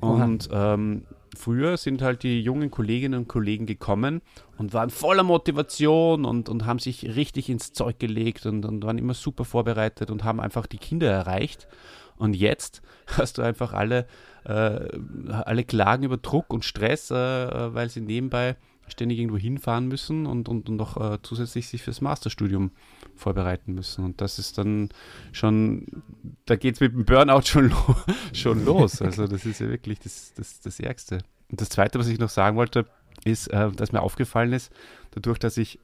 Und 0.00 0.48
ähm, 0.52 1.06
früher 1.36 1.76
sind 1.76 2.02
halt 2.02 2.22
die 2.22 2.40
jungen 2.40 2.70
Kolleginnen 2.70 3.20
und 3.20 3.28
Kollegen 3.28 3.66
gekommen 3.66 4.22
und 4.58 4.72
waren 4.72 4.90
voller 4.90 5.22
Motivation 5.22 6.24
und, 6.24 6.48
und 6.48 6.66
haben 6.66 6.78
sich 6.78 7.16
richtig 7.16 7.48
ins 7.48 7.72
Zeug 7.72 7.98
gelegt 7.98 8.46
und, 8.46 8.64
und 8.64 8.84
waren 8.84 8.98
immer 8.98 9.14
super 9.14 9.44
vorbereitet 9.44 10.10
und 10.10 10.24
haben 10.24 10.40
einfach 10.40 10.66
die 10.66 10.78
Kinder 10.78 11.10
erreicht. 11.10 11.68
Und 12.16 12.34
jetzt 12.34 12.82
hast 13.18 13.38
du 13.38 13.42
einfach 13.42 13.72
alle, 13.72 14.06
äh, 14.44 14.80
alle 15.30 15.64
klagen 15.64 16.04
über 16.04 16.16
Druck 16.16 16.52
und 16.52 16.64
Stress, 16.64 17.10
äh, 17.10 17.14
äh, 17.16 17.74
weil 17.74 17.88
sie 17.90 18.00
nebenbei 18.00 18.56
ständig 18.88 19.18
irgendwo 19.18 19.38
hinfahren 19.38 19.88
müssen 19.88 20.26
und, 20.26 20.48
und, 20.48 20.68
und 20.68 20.76
noch 20.76 20.96
äh, 20.96 21.18
zusätzlich 21.22 21.68
sich 21.68 21.82
fürs 21.82 22.00
Masterstudium 22.00 22.72
vorbereiten 23.14 23.74
müssen. 23.74 24.04
Und 24.04 24.20
das 24.20 24.38
ist 24.38 24.58
dann 24.58 24.90
schon, 25.32 25.86
da 26.46 26.56
geht 26.56 26.74
es 26.74 26.80
mit 26.80 26.92
dem 26.92 27.04
Burnout 27.04 27.42
schon, 27.42 27.70
lo 27.70 27.96
schon 28.32 28.64
los. 28.64 29.00
Also 29.00 29.26
das 29.26 29.46
ist 29.46 29.60
ja 29.60 29.68
wirklich 29.68 29.98
das, 30.00 30.32
das, 30.34 30.60
das 30.60 30.80
Ärgste. 30.80 31.20
Und 31.50 31.60
das 31.60 31.68
Zweite, 31.68 31.98
was 31.98 32.08
ich 32.08 32.18
noch 32.18 32.28
sagen 32.28 32.56
wollte, 32.56 32.86
ist, 33.24 33.48
äh, 33.48 33.70
dass 33.70 33.92
mir 33.92 34.02
aufgefallen 34.02 34.52
ist, 34.52 34.72
dadurch, 35.12 35.38
dass 35.38 35.56
ich 35.56 35.78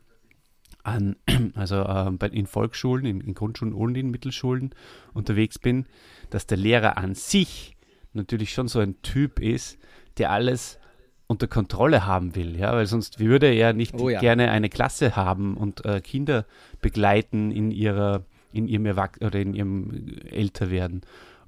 an, 0.83 1.17
also 1.55 1.77
äh, 1.77 2.27
in 2.33 2.47
Volksschulen, 2.47 3.07
in, 3.07 3.21
in 3.21 3.35
Grundschulen 3.35 3.75
und 3.75 3.97
in 3.97 4.11
Mittelschulen 4.11 4.75
unterwegs 5.13 5.59
bin, 5.59 5.87
dass 6.31 6.47
der 6.47 6.59
Lehrer 6.59 6.99
an 6.99 7.15
sich 7.15 7.77
natürlich 8.13 8.53
schon 8.53 8.69
so 8.69 8.81
ein 8.81 9.01
Typ 9.03 9.39
ist, 9.41 9.79
der 10.19 10.31
alles 10.31 10.80
unter 11.31 11.47
Kontrolle 11.47 12.07
haben 12.07 12.35
will, 12.35 12.59
ja, 12.59 12.73
weil 12.73 12.87
sonst 12.87 13.21
würde 13.21 13.47
er 13.47 13.73
nicht 13.73 13.95
Oh 13.95 14.09
ja. 14.09 14.19
gerne 14.19 14.51
eine 14.51 14.69
Klasse 14.69 15.15
haben 15.15 15.57
und 15.57 15.85
äh, 15.85 16.01
Kinder 16.01 16.45
begleiten 16.81 17.53
in 17.53 17.71
ihrer, 17.71 18.25
in 18.53 18.67
ihrem 18.67 18.85
Erwach 18.85 19.13
oder 19.21 19.39
in 19.39 19.55
ihrem 19.55 20.09
Älterwerden. 20.29 21.03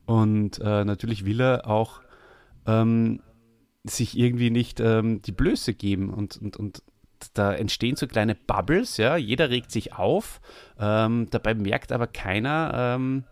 Und 0.07 0.61
äh, 0.61 0.85
natürlich 0.85 1.25
will 1.25 1.41
er 1.41 1.67
auch 1.67 2.01
ähm, 2.65 3.23
sich 3.83 4.17
irgendwie 4.17 4.51
nicht 4.51 4.79
ähm, 4.79 5.21
die 5.23 5.33
Blöße 5.33 5.75
geben 5.75 6.11
und, 6.11 6.37
und, 6.37 6.57
und 6.57 6.85
da 7.35 7.53
entstehen 7.53 7.97
so 7.97 8.07
kleine 8.07 8.37
Bubbles, 8.37 8.99
ja, 8.99 9.17
jeder 9.17 9.51
regt 9.51 9.73
sich 9.73 9.95
auf, 9.95 10.41
ähm, 10.79 11.27
dabei 11.31 11.55
merkt 11.55 11.91
aber 11.91 12.07
keiner, 12.07 12.95
ähm, 12.95 13.25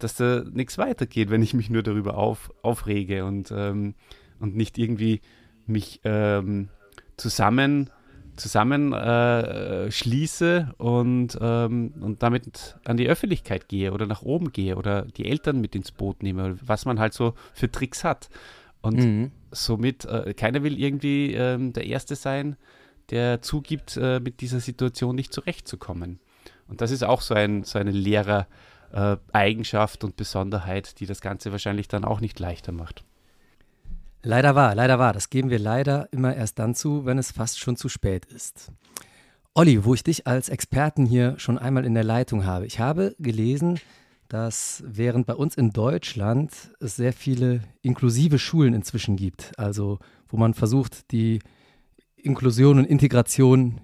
dass 0.00 0.16
da 0.16 0.42
nichts 0.42 0.76
weitergeht, 0.76 1.30
wenn 1.30 1.42
ich 1.42 1.54
mich 1.54 1.70
nur 1.70 1.84
darüber 1.84 2.16
auf, 2.18 2.50
aufrege 2.62 3.24
und, 3.24 3.52
und 3.52 3.94
nicht 4.40 4.76
irgendwie 4.76 5.20
mich 5.66 6.00
ähm, 6.04 6.68
zusammen 7.16 7.90
zusammen 8.36 8.92
äh, 8.92 9.90
schließe 9.90 10.74
und, 10.78 11.38
ähm, 11.40 11.94
und 12.00 12.22
damit 12.22 12.76
an 12.84 12.96
die 12.96 13.08
Öffentlichkeit 13.08 13.68
gehe 13.68 13.92
oder 13.92 14.06
nach 14.06 14.22
oben 14.22 14.52
gehe 14.52 14.76
oder 14.76 15.02
die 15.02 15.26
Eltern 15.26 15.60
mit 15.60 15.74
ins 15.74 15.92
Boot 15.92 16.22
nehme, 16.22 16.56
was 16.60 16.84
man 16.84 16.98
halt 16.98 17.14
so 17.14 17.34
für 17.52 17.70
Tricks 17.70 18.04
hat. 18.04 18.28
Und 18.80 18.98
Mhm. 18.98 19.32
somit, 19.50 20.04
äh, 20.04 20.34
keiner 20.34 20.62
will 20.62 20.78
irgendwie 20.78 21.32
ähm, 21.34 21.72
der 21.72 21.86
Erste 21.86 22.16
sein, 22.16 22.56
der 23.10 23.42
zugibt, 23.42 23.96
äh, 23.96 24.20
mit 24.20 24.40
dieser 24.40 24.60
Situation 24.60 25.14
nicht 25.14 25.32
zurechtzukommen. 25.32 26.18
Und 26.66 26.80
das 26.80 26.90
ist 26.90 27.04
auch 27.04 27.20
so, 27.20 27.34
ein, 27.34 27.64
so 27.64 27.78
eine 27.78 27.92
Lehrer-Eigenschaft 27.92 30.02
und 30.02 30.16
Besonderheit, 30.16 30.98
die 31.00 31.06
das 31.06 31.20
Ganze 31.20 31.52
wahrscheinlich 31.52 31.88
dann 31.88 32.04
auch 32.04 32.20
nicht 32.20 32.40
leichter 32.40 32.72
macht. 32.72 33.04
Leider 34.26 34.54
wahr, 34.54 34.74
leider 34.74 34.98
wahr. 34.98 35.12
Das 35.12 35.28
geben 35.28 35.50
wir 35.50 35.58
leider 35.58 36.08
immer 36.10 36.34
erst 36.34 36.58
dann 36.58 36.74
zu, 36.74 37.04
wenn 37.04 37.18
es 37.18 37.30
fast 37.30 37.58
schon 37.58 37.76
zu 37.76 37.90
spät 37.90 38.24
ist. 38.24 38.72
Olli, 39.52 39.84
wo 39.84 39.92
ich 39.92 40.02
dich 40.02 40.26
als 40.26 40.48
Experten 40.48 41.04
hier 41.04 41.38
schon 41.38 41.58
einmal 41.58 41.84
in 41.84 41.92
der 41.92 42.04
Leitung 42.04 42.46
habe. 42.46 42.64
Ich 42.64 42.80
habe 42.80 43.14
gelesen, 43.18 43.78
dass 44.28 44.82
während 44.86 45.26
bei 45.26 45.34
uns 45.34 45.56
in 45.56 45.70
Deutschland 45.70 46.52
es 46.80 46.96
sehr 46.96 47.12
viele 47.12 47.60
inklusive 47.82 48.38
Schulen 48.38 48.72
inzwischen 48.72 49.16
gibt, 49.16 49.52
also 49.58 49.98
wo 50.28 50.38
man 50.38 50.54
versucht, 50.54 51.12
die 51.12 51.40
Inklusion 52.16 52.78
und 52.78 52.86
Integration 52.86 53.82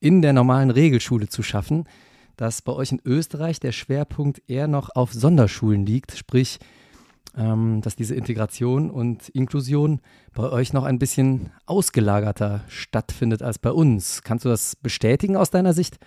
in 0.00 0.20
der 0.20 0.34
normalen 0.34 0.70
Regelschule 0.70 1.28
zu 1.28 1.42
schaffen, 1.42 1.88
dass 2.36 2.60
bei 2.60 2.72
euch 2.72 2.92
in 2.92 3.00
Österreich 3.06 3.58
der 3.58 3.72
Schwerpunkt 3.72 4.42
eher 4.48 4.68
noch 4.68 4.90
auf 4.94 5.14
Sonderschulen 5.14 5.86
liegt, 5.86 6.12
sprich 6.16 6.58
ähm, 7.38 7.80
dass 7.82 7.96
diese 7.96 8.14
Integration 8.14 8.90
und 8.90 9.28
Inklusion 9.30 10.00
bei 10.34 10.50
euch 10.50 10.72
noch 10.72 10.84
ein 10.84 10.98
bisschen 10.98 11.52
ausgelagerter 11.66 12.64
stattfindet 12.68 13.42
als 13.42 13.58
bei 13.58 13.70
uns. 13.70 14.22
Kannst 14.22 14.44
du 14.44 14.48
das 14.48 14.76
bestätigen 14.76 15.36
aus 15.36 15.50
deiner 15.50 15.72
Sicht 15.72 15.98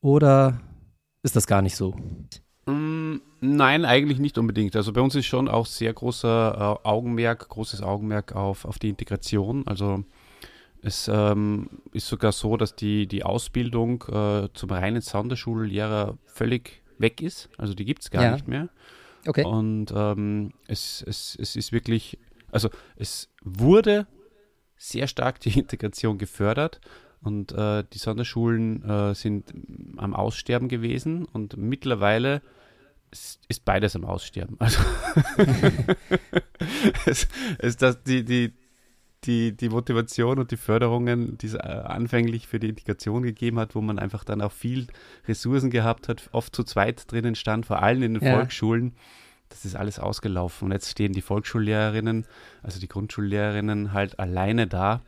oder 0.00 0.60
ist 1.22 1.34
das 1.36 1.46
gar 1.46 1.62
nicht 1.62 1.74
so? 1.76 1.94
Mm, 2.66 3.16
Nein, 3.40 3.84
eigentlich 3.84 4.18
nicht 4.18 4.36
unbedingt. 4.36 4.74
Also 4.74 4.92
bei 4.92 5.00
uns 5.00 5.14
ist 5.14 5.26
schon 5.26 5.48
auch 5.48 5.64
sehr 5.66 5.92
großer 5.92 6.78
äh, 6.84 6.86
Augenmerk, 6.88 7.48
großes 7.48 7.82
Augenmerk 7.82 8.34
auf, 8.34 8.64
auf 8.64 8.78
die 8.80 8.88
Integration. 8.88 9.64
Also 9.66 10.02
es 10.82 11.08
ähm, 11.12 11.68
ist 11.92 12.08
sogar 12.08 12.32
so, 12.32 12.56
dass 12.56 12.74
die, 12.74 13.06
die 13.06 13.22
Ausbildung 13.22 14.02
äh, 14.12 14.48
zum 14.54 14.70
reinen 14.70 15.00
Sonderschullehrer 15.02 16.18
völlig 16.26 16.82
weg 16.98 17.22
ist. 17.22 17.48
Also 17.58 17.74
die 17.74 17.84
gibt 17.84 18.02
es 18.02 18.10
gar 18.10 18.24
Ja. 18.24 18.32
nicht 18.32 18.48
mehr. 18.48 18.68
Okay. 19.28 19.44
Und 19.44 19.92
ähm, 19.94 20.52
es, 20.68 21.04
es, 21.06 21.36
es 21.38 21.54
ist 21.54 21.70
wirklich, 21.70 22.18
also 22.50 22.70
es 22.96 23.28
wurde 23.42 24.06
sehr 24.78 25.06
stark 25.06 25.38
die 25.40 25.58
Integration 25.58 26.16
gefördert 26.16 26.80
und 27.20 27.52
äh, 27.52 27.84
die 27.92 27.98
Sonderschulen 27.98 28.82
äh, 28.88 29.14
sind 29.14 29.52
am 29.98 30.14
Aussterben 30.14 30.68
gewesen 30.68 31.26
und 31.26 31.58
mittlerweile 31.58 32.40
ist, 33.10 33.40
ist 33.48 33.66
beides 33.66 33.94
am 33.96 34.06
Aussterben. 34.06 34.56
Also 34.60 34.80
es, 37.04 37.28
es, 37.58 37.76
das, 37.76 38.02
die, 38.04 38.24
die, 38.24 38.54
die, 39.24 39.56
die 39.56 39.68
Motivation 39.68 40.38
und 40.38 40.50
die 40.50 40.56
Förderungen, 40.56 41.38
die 41.38 41.46
es 41.46 41.54
äh, 41.54 41.58
anfänglich 41.58 42.46
für 42.46 42.60
die 42.60 42.68
Integration 42.68 43.22
gegeben 43.22 43.58
hat, 43.58 43.74
wo 43.74 43.80
man 43.80 43.98
einfach 43.98 44.24
dann 44.24 44.40
auch 44.40 44.52
viel 44.52 44.86
Ressourcen 45.26 45.70
gehabt 45.70 46.08
hat, 46.08 46.28
oft 46.32 46.54
zu 46.54 46.62
zweit 46.64 47.10
drinnen 47.10 47.34
stand, 47.34 47.66
vor 47.66 47.82
allem 47.82 48.02
in 48.02 48.14
den 48.14 48.24
ja. 48.24 48.34
Volksschulen. 48.34 48.94
Das 49.48 49.64
ist 49.64 49.76
alles 49.76 49.98
ausgelaufen. 49.98 50.66
Und 50.66 50.72
jetzt 50.72 50.90
stehen 50.90 51.12
die 51.12 51.22
Volksschullehrerinnen, 51.22 52.26
also 52.62 52.78
die 52.78 52.88
Grundschullehrerinnen, 52.88 53.92
halt 53.92 54.18
alleine 54.18 54.66
da, 54.66 55.00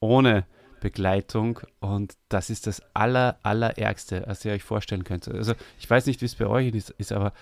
ohne 0.00 0.46
Begleitung. 0.80 1.60
Und 1.78 2.16
das 2.28 2.50
ist 2.50 2.66
das 2.66 2.82
aller, 2.94 3.38
allerärgste, 3.42 4.24
was 4.26 4.44
ihr 4.44 4.52
euch 4.52 4.62
vorstellen 4.64 5.04
könnt. 5.04 5.28
Also 5.28 5.54
ich 5.78 5.88
weiß 5.88 6.06
nicht, 6.06 6.20
wie 6.20 6.26
es 6.26 6.34
bei 6.34 6.46
euch 6.46 6.74
ist, 6.74 6.90
ist 6.90 7.12
aber 7.12 7.32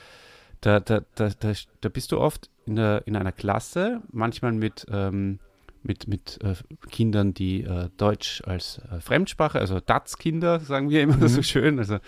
da, 0.60 0.80
da, 0.80 1.02
da, 1.14 1.30
da, 1.30 1.52
da 1.80 1.88
bist 1.88 2.12
du 2.12 2.18
oft 2.18 2.50
in, 2.66 2.76
der, 2.76 3.02
in 3.06 3.16
einer 3.16 3.32
Klasse, 3.32 4.02
manchmal 4.10 4.52
mit 4.52 4.86
ähm, 4.90 5.38
mit, 5.82 6.08
mit 6.08 6.38
äh, 6.42 6.54
Kindern, 6.90 7.34
die 7.34 7.62
äh, 7.62 7.88
Deutsch 7.96 8.42
als 8.44 8.80
äh, 8.90 9.00
Fremdsprache, 9.00 9.58
also 9.58 9.80
DATS-Kinder, 9.80 10.60
sagen 10.60 10.90
wir 10.90 11.02
immer 11.02 11.16
mhm. 11.16 11.28
so 11.28 11.42
schön, 11.42 11.78
also 11.78 11.98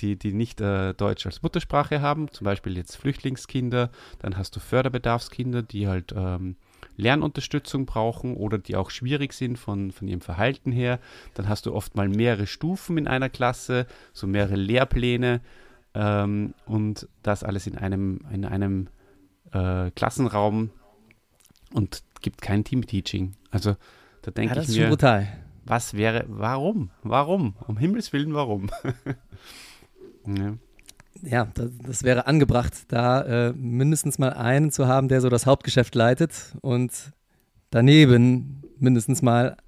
die, 0.00 0.16
die 0.16 0.32
nicht 0.32 0.60
äh, 0.60 0.94
Deutsch 0.94 1.26
als 1.26 1.42
Muttersprache 1.42 2.00
haben, 2.00 2.30
zum 2.30 2.44
Beispiel 2.44 2.76
jetzt 2.76 2.96
Flüchtlingskinder, 2.96 3.90
dann 4.20 4.36
hast 4.36 4.56
du 4.56 4.60
Förderbedarfskinder, 4.60 5.62
die 5.62 5.86
halt 5.86 6.12
ähm, 6.16 6.56
Lernunterstützung 6.96 7.86
brauchen 7.86 8.36
oder 8.36 8.58
die 8.58 8.76
auch 8.76 8.90
schwierig 8.90 9.32
sind 9.32 9.58
von, 9.58 9.90
von 9.90 10.08
ihrem 10.08 10.20
Verhalten 10.20 10.72
her. 10.72 11.00
Dann 11.34 11.48
hast 11.48 11.66
du 11.66 11.74
oft 11.74 11.96
mal 11.96 12.08
mehrere 12.08 12.46
Stufen 12.46 12.98
in 12.98 13.08
einer 13.08 13.30
Klasse, 13.30 13.86
so 14.12 14.26
mehrere 14.26 14.56
Lehrpläne 14.56 15.40
ähm, 15.94 16.54
und 16.66 17.08
das 17.22 17.42
alles 17.42 17.66
in 17.66 17.76
einem, 17.76 18.20
in 18.32 18.44
einem 18.44 18.88
äh, 19.52 19.90
Klassenraum 19.92 20.70
und 21.72 22.02
gibt 22.24 22.40
kein 22.40 22.64
Team-Teaching. 22.64 23.34
Also 23.50 23.76
da 24.22 24.30
denke 24.30 24.56
ja, 24.56 24.62
ich 24.62 24.68
mir, 24.76 24.88
brutal. 24.88 25.28
was 25.64 25.92
wäre, 25.92 26.24
warum? 26.26 26.90
Warum? 27.02 27.54
Um 27.68 27.76
Himmels 27.76 28.12
Willen, 28.14 28.32
warum? 28.32 28.70
ja. 30.26 30.54
ja 31.22 31.48
das, 31.52 31.70
das, 31.86 32.02
wäre 32.02 32.26
angebracht, 32.26 32.72
da 32.88 33.48
äh, 33.48 33.52
mindestens 33.52 34.18
mal 34.18 34.32
einen 34.32 34.70
zu 34.70 34.88
haben, 34.88 35.08
der 35.08 35.20
so 35.20 35.28
das 35.28 35.44
Hauptgeschäft 35.44 35.94
leitet 35.94 36.56
und 36.62 37.12
daneben 37.68 38.62
mindestens 38.78 39.20
mal 39.20 39.58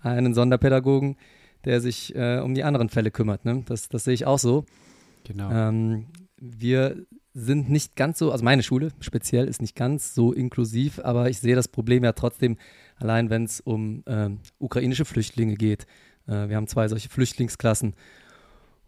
einen 0.00 0.32
Sonderpädagogen, 0.32 1.16
der 1.64 1.80
sich 1.80 2.14
äh, 2.14 2.38
um 2.38 2.54
die 2.54 2.62
anderen 2.62 2.88
Fälle 2.88 3.10
kümmert. 3.10 3.44
Ne? 3.44 3.64
Das, 3.66 3.88
das 3.88 4.04
sehe 4.04 4.14
ich 4.14 4.26
auch 4.26 4.38
so. 4.38 4.64
Genau. 5.24 5.50
Ähm, 5.50 6.06
wir 6.36 7.04
sind 7.38 7.68
nicht 7.68 7.96
ganz 7.96 8.18
so, 8.18 8.32
also 8.32 8.42
meine 8.42 8.62
Schule 8.62 8.88
speziell 9.00 9.46
ist 9.46 9.60
nicht 9.60 9.76
ganz 9.76 10.14
so 10.14 10.32
inklusiv, 10.32 11.00
aber 11.04 11.28
ich 11.28 11.38
sehe 11.38 11.54
das 11.54 11.68
Problem 11.68 12.02
ja 12.02 12.12
trotzdem 12.12 12.56
allein, 12.96 13.28
wenn 13.28 13.44
es 13.44 13.60
um 13.60 14.02
äh, 14.06 14.30
ukrainische 14.58 15.04
Flüchtlinge 15.04 15.54
geht. 15.54 15.86
Äh, 16.26 16.48
wir 16.48 16.56
haben 16.56 16.66
zwei 16.66 16.88
solche 16.88 17.10
Flüchtlingsklassen 17.10 17.92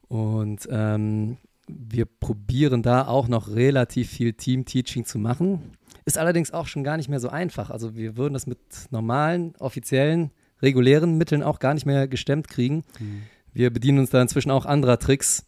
und 0.08 0.66
ähm, 0.70 1.36
wir 1.68 2.06
probieren 2.06 2.82
da 2.82 3.06
auch 3.06 3.28
noch 3.28 3.48
relativ 3.48 4.08
viel 4.08 4.32
Team-Teaching 4.32 5.04
zu 5.04 5.18
machen. 5.18 5.72
Ist 6.06 6.16
allerdings 6.16 6.50
auch 6.50 6.68
schon 6.68 6.84
gar 6.84 6.96
nicht 6.96 7.10
mehr 7.10 7.20
so 7.20 7.28
einfach. 7.28 7.68
Also 7.68 7.96
wir 7.96 8.16
würden 8.16 8.32
das 8.32 8.46
mit 8.46 8.58
normalen, 8.88 9.54
offiziellen, 9.58 10.30
regulären 10.62 11.18
Mitteln 11.18 11.42
auch 11.42 11.58
gar 11.58 11.74
nicht 11.74 11.84
mehr 11.84 12.08
gestemmt 12.08 12.48
kriegen. 12.48 12.84
Mhm. 12.98 13.24
Wir 13.52 13.70
bedienen 13.70 13.98
uns 13.98 14.08
da 14.08 14.22
inzwischen 14.22 14.50
auch 14.50 14.64
anderer 14.64 14.98
Tricks. 14.98 15.44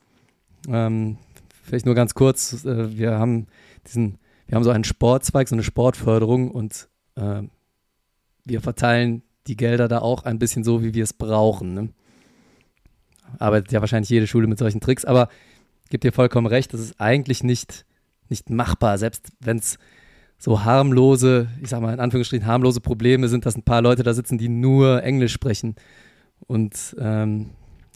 Ähm, 0.69 1.17
vielleicht 1.71 1.87
nur 1.87 1.95
ganz 1.95 2.15
kurz, 2.15 2.65
äh, 2.65 2.99
wir 2.99 3.13
haben 3.13 3.47
diesen, 3.87 4.19
wir 4.47 4.57
haben 4.57 4.65
so 4.65 4.71
einen 4.71 4.85
Sportzweig, 4.85 5.49
so 5.49 5.55
eine 5.55 5.63
Sportförderung 5.63 6.51
und 6.51 6.89
äh, 7.15 7.43
wir 8.45 8.61
verteilen 8.61 9.23
die 9.47 9.57
Gelder 9.57 9.87
da 9.87 10.01
auch 10.01 10.25
ein 10.25 10.41
bisschen 10.41 10.65
so, 10.65 10.83
wie 10.83 10.95
wir 10.95 11.05
es 11.05 11.13
brauchen. 11.13 11.75
Ne? 11.75 11.89
Arbeitet 13.39 13.71
ja 13.71 13.81
wahrscheinlich 13.81 14.11
jede 14.11 14.27
Schule 14.27 14.49
mit 14.49 14.59
solchen 14.59 14.81
Tricks, 14.81 15.05
aber 15.05 15.29
gibt 15.91 16.03
dir 16.03 16.13
vollkommen 16.13 16.49
recht, 16.49 16.75
das 16.75 16.81
ist 16.81 17.01
eigentlich 17.01 17.45
nicht, 17.45 17.87
nicht 18.29 18.51
machbar, 18.51 18.99
selbst 18.99 19.29
wenn 19.39 19.59
es 19.59 19.79
so 20.39 20.65
harmlose, 20.65 21.49
ich 21.63 21.69
sag 21.69 21.81
mal 21.81 21.95
in 21.95 22.01
Anführungsstrichen 22.01 22.47
harmlose 22.47 22.81
Probleme 22.81 23.29
sind, 23.29 23.47
dass 23.47 23.57
ein 23.57 23.63
paar 23.63 23.83
Leute 23.83 24.03
da 24.03 24.13
sitzen, 24.13 24.39
die 24.39 24.49
nur 24.49 25.05
Englisch 25.05 25.33
sprechen 25.33 25.77
und 26.49 26.97
ähm, 26.99 27.51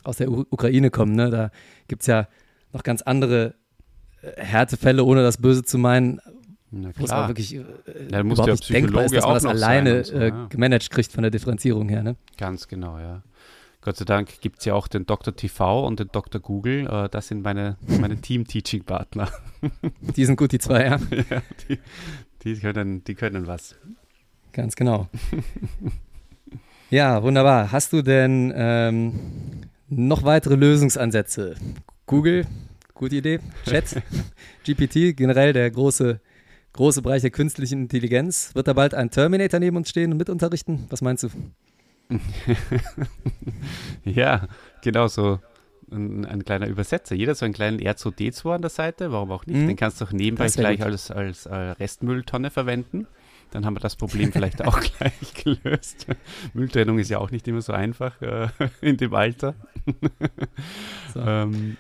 aus 0.05 0.19
der 0.19 0.31
U 0.31 0.45
Ukraine 0.51 0.91
kommen. 0.91 1.17
Ne? 1.17 1.31
Da 1.31 1.51
gibt 1.89 2.03
es 2.03 2.07
ja 2.07 2.29
noch 2.73 2.85
ganz 2.85 3.03
andere 3.03 3.55
Härtefälle, 4.37 5.05
ohne 5.05 5.23
das 5.23 5.39
Böse 5.39 5.65
zu 5.65 5.79
meinen, 5.79 6.21
wo 6.71 7.05
es 7.05 7.11
auch 7.11 7.29
wirklich 7.29 7.55
äh, 7.55 7.63
ja, 8.11 8.21
überhaupt 8.21 8.51
nicht 8.51 8.71
denkbar 8.71 9.05
ist, 9.05 9.15
dass 9.15 9.25
man 9.25 9.35
das 9.35 9.47
alleine 9.47 10.05
so, 10.05 10.15
äh, 10.15 10.29
ja. 10.29 10.47
gemanagt 10.47 10.91
kriegt 10.91 11.13
von 11.13 11.23
der 11.23 11.31
Differenzierung 11.31 11.89
her. 11.89 12.03
Ne? 12.03 12.17
Ganz 12.37 12.69
genau, 12.69 12.99
ja. 12.99 13.23
Gott 13.81 13.99
sei 13.99 14.07
Dank 14.07 14.41
gibt 14.41 14.61
es 14.61 14.65
ja 14.65 14.75
auch 14.75 14.89
den 14.89 15.05
Dr. 15.05 15.37
TV 15.37 15.87
und 15.87 16.01
den 16.01 16.09
Dr. 16.11 16.41
Google. 16.41 16.87
Äh, 16.87 17.09
das 17.11 17.29
sind 17.29 17.43
meine, 17.43 17.77
meine 18.01 18.17
Team-Teaching-Partner. 18.17 19.29
Die 20.17 20.25
sind 20.25 20.37
gut, 20.37 20.53
die 20.53 20.59
zwei, 20.59 20.85
ja. 20.85 20.99
ja 21.31 21.43
die, 21.69 21.79
die, 22.43 22.57
können, 22.57 23.05
die 23.05 23.15
können 23.15 23.47
was. 23.47 23.77
Ganz 24.53 24.75
genau. 24.75 25.09
ja, 26.91 27.23
wunderbar. 27.23 27.73
Hast 27.73 27.93
du 27.93 28.03
denn 28.03 28.53
ähm, 28.57 29.21
noch 29.89 30.23
weitere 30.23 30.55
Lösungsansätze? 30.55 31.57
Google, 32.07 32.47
Gute 32.95 33.17
Idee. 33.17 33.41
Chat, 33.69 34.03
GPT, 34.65 35.17
generell 35.17 35.53
der 35.53 35.69
große, 35.69 36.21
große 36.75 37.03
Bereich 37.03 37.23
der 37.23 37.33
künstlichen 37.33 37.83
Intelligenz. 37.83 38.55
Wird 38.55 38.69
da 38.69 38.73
bald 38.73 38.95
ein 38.95 39.11
Terminator 39.11 39.59
neben 39.59 39.77
uns 39.77 39.91
stehen 39.91 40.13
und 40.13 40.19
mit 40.19 40.31
unterrichten? 40.31 40.87
Was 40.91 41.03
meinst 41.03 41.25
du? 41.25 41.29
ja, 44.05 44.47
genau 44.83 45.09
so. 45.09 45.41
Ein, 45.91 46.25
ein, 46.25 46.45
kleiner 46.45 46.69
Übersetzer. 46.69 47.17
Jeder 47.17 47.35
so 47.35 47.45
einen 47.45 47.53
kleinen 47.53 47.81
R2D2 47.81 48.55
an 48.55 48.63
der 48.63 48.71
Seite, 48.71 49.11
warum 49.11 49.33
auch 49.33 49.45
nicht? 49.45 49.57
Mhm. 49.57 49.67
Den 49.67 49.77
kannst 49.77 50.01
du 50.01 50.07
auch 50.07 50.13
nebenbei 50.13 50.49
gleich 50.49 50.83
als, 50.83 51.11
als, 51.11 51.47
als 51.47 51.79
Restmülltonne 51.79 52.51
verwenden. 52.51 53.07
Dann 53.51 53.67
haben 53.67 53.75
wir 53.75 53.81
das 53.81 53.97
Problem 53.97 54.33
vielleicht 54.33 54.65
auch 54.65 54.81
gleich 54.99 55.35
gelöst. 55.35 56.07
Mülltrennung 56.55 56.99
ist 56.99 57.11
ja 57.11 57.19
auch 57.19 57.31
nicht 57.31 57.47
immer 57.49 57.61
so 57.61 57.73
einfach 57.73 58.23
äh, 58.23 58.49
in 58.81 58.97
dem 58.97 59.15
Alter. 59.15 59.55
So. 61.13 61.21
ähm, 61.21 61.77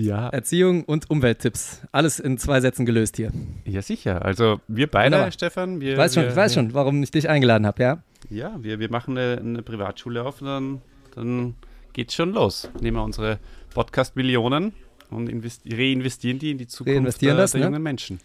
ja. 0.00 0.28
Erziehung 0.28 0.84
und 0.84 1.10
Umwelttipps. 1.10 1.82
Alles 1.92 2.18
in 2.18 2.38
zwei 2.38 2.60
Sätzen 2.60 2.86
gelöst 2.86 3.16
hier. 3.16 3.32
Ja, 3.64 3.82
sicher. 3.82 4.24
Also 4.24 4.60
wir 4.68 4.86
beide, 4.86 5.16
Wunderbar. 5.16 5.32
Stefan. 5.32 5.80
Wir, 5.80 5.92
ich 5.92 5.98
weiß 5.98 6.14
schon, 6.14 6.22
wir, 6.24 6.30
ich 6.30 6.36
weiß 6.36 6.54
schon, 6.54 6.74
warum 6.74 7.02
ich 7.02 7.10
dich 7.10 7.28
eingeladen 7.28 7.66
habe, 7.66 7.82
ja? 7.82 8.02
Ja, 8.28 8.56
wir, 8.60 8.78
wir 8.78 8.90
machen 8.90 9.16
eine, 9.16 9.38
eine 9.38 9.62
Privatschule 9.62 10.24
auf 10.24 10.40
und 10.40 10.46
dann, 10.46 10.82
dann 11.14 11.54
geht's 11.92 12.14
schon 12.14 12.32
los. 12.32 12.70
Nehmen 12.80 12.96
wir 12.96 13.04
unsere 13.04 13.38
Podcast-Millionen 13.74 14.72
und 15.10 15.28
reinvestieren 15.28 16.38
die 16.38 16.50
in 16.52 16.58
die 16.58 16.66
Zukunft 16.66 17.22
der, 17.22 17.34
das, 17.34 17.52
der 17.52 17.60
ne? 17.60 17.66
jungen 17.66 17.82
Menschen. 17.82 18.20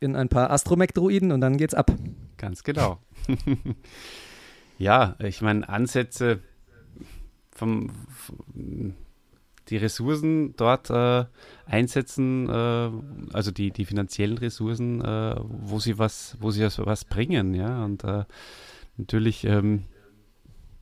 In 0.00 0.14
ein 0.14 0.28
paar 0.28 0.50
Astromech-Droiden 0.50 1.32
und 1.32 1.40
dann 1.40 1.56
geht's 1.56 1.74
ab. 1.74 1.90
Ganz 2.36 2.62
genau. 2.62 2.98
ja, 4.78 5.16
ich 5.18 5.42
meine, 5.42 5.68
Ansätze 5.68 6.40
vom, 7.50 7.90
vom 8.08 8.94
die 9.70 9.76
Ressourcen 9.76 10.54
dort 10.56 10.90
äh, 10.90 11.24
einsetzen, 11.66 12.48
äh, 12.48 12.90
also 13.32 13.50
die, 13.50 13.70
die 13.70 13.84
finanziellen 13.84 14.38
Ressourcen, 14.38 15.00
äh, 15.00 15.36
wo 15.38 15.78
sie 15.78 15.98
was, 15.98 16.36
wo 16.40 16.50
sie 16.50 16.62
was 16.62 17.04
bringen, 17.04 17.54
ja. 17.54 17.84
Und 17.84 18.04
äh, 18.04 18.24
natürlich 18.96 19.44
ähm, 19.44 19.84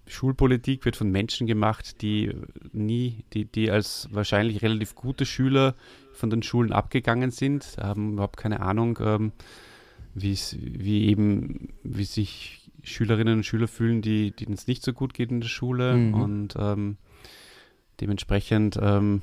Schulpolitik 0.07 0.85
wird 0.85 0.97
von 0.97 1.11
Menschen 1.11 1.47
gemacht, 1.47 2.01
die 2.03 2.33
nie, 2.73 3.25
die, 3.33 3.45
die 3.45 3.71
als 3.71 4.09
wahrscheinlich 4.13 4.63
relativ 4.63 4.95
gute 4.95 5.27
Schüler 5.27 5.75
von 6.13 6.31
den 6.31 6.43
Schulen 6.43 6.73
abgegangen 6.73 7.31
sind, 7.31 7.77
haben 7.81 8.15
überhaupt 8.15 8.37
keine 8.37 8.61
Ahnung, 8.61 8.99
ähm, 9.03 9.33
wie 10.15 11.05
eben, 11.05 11.75
wie 11.83 12.05
sich 12.05 12.71
Schülerinnen 12.83 13.39
und 13.39 13.45
Schüler 13.45 13.69
fühlen, 13.69 14.01
die, 14.01 14.31
denen 14.31 14.55
es 14.55 14.67
nicht 14.67 14.83
so 14.83 14.93
gut 14.93 15.13
geht 15.13 15.31
in 15.31 15.41
der 15.41 15.49
Schule 15.49 15.97
mhm. 15.97 16.15
und 16.15 16.55
ähm, 16.59 16.97
Dementsprechend 18.01 18.79
ähm, 18.81 19.23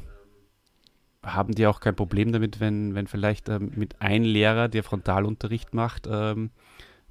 haben 1.24 1.56
die 1.56 1.68
auch 1.68 1.80
kein 1.80 1.96
Problem 1.96 2.32
damit, 2.32 2.60
wenn, 2.60 2.96
wenn 2.96 3.08
vielleicht 3.08 3.50
ähm, 3.50 3.72
mit 3.76 4.02
einem 4.02 4.26
Lehrer, 4.26 4.68
der 4.68 4.84
Frontalunterricht 4.84 5.74
macht, 5.74 6.08
ähm, 6.10 6.52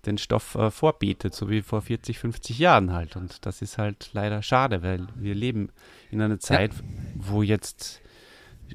den 0.05 0.19
Stoff 0.19 0.55
äh, 0.57 0.71
vorbetet, 0.71 1.35
so 1.35 1.49
wie 1.49 1.63
vor 1.63 1.81
40, 1.81 2.19
50 2.19 2.59
Jahren 2.59 2.93
halt. 2.93 3.17
Und 3.17 3.47
das 3.47 3.63
ist 3.63 3.79
halt 3.79 4.11
leider 4.13 4.43
schade, 4.43 4.83
weil 4.83 5.07
wir 5.15 5.35
leben 5.35 5.71
in 6.11 6.21
einer 6.21 6.41
Zeit, 6.41 6.75
ja. 6.75 6.81
wo 7.15 7.43
jetzt 7.43 8.03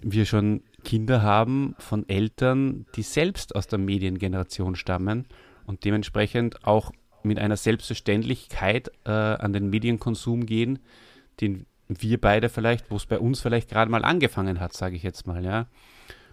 wir 0.02 0.26
schon 0.26 0.64
Kinder 0.84 1.22
haben 1.22 1.76
von 1.80 2.08
Eltern, 2.08 2.86
die 2.96 3.02
selbst 3.02 3.56
aus 3.56 3.68
der 3.68 3.80
Mediengeneration 3.80 4.76
stammen 4.76 5.26
und 5.66 5.84
dementsprechend 5.84 6.66
auch 6.66 6.92
mit 7.24 7.40
einer 7.40 7.58
Selbstverständlichkeit 7.58 8.92
äh, 9.06 9.10
an 9.10 9.54
den 9.54 9.70
Medienkonsum 9.70 10.46
gehen, 10.46 10.80
den 11.42 11.66
wir 11.88 12.20
beide 12.20 12.50
vielleicht, 12.50 12.90
wo 12.92 12.96
es 12.96 13.06
bei 13.06 13.20
uns 13.20 13.40
vielleicht 13.40 13.70
gerade 13.70 13.90
mal 13.90 14.04
angefangen 14.04 14.60
hat, 14.60 14.74
sage 14.74 14.96
ich 14.96 15.04
jetzt 15.04 15.28
mal, 15.28 15.44
ja. 15.44 15.68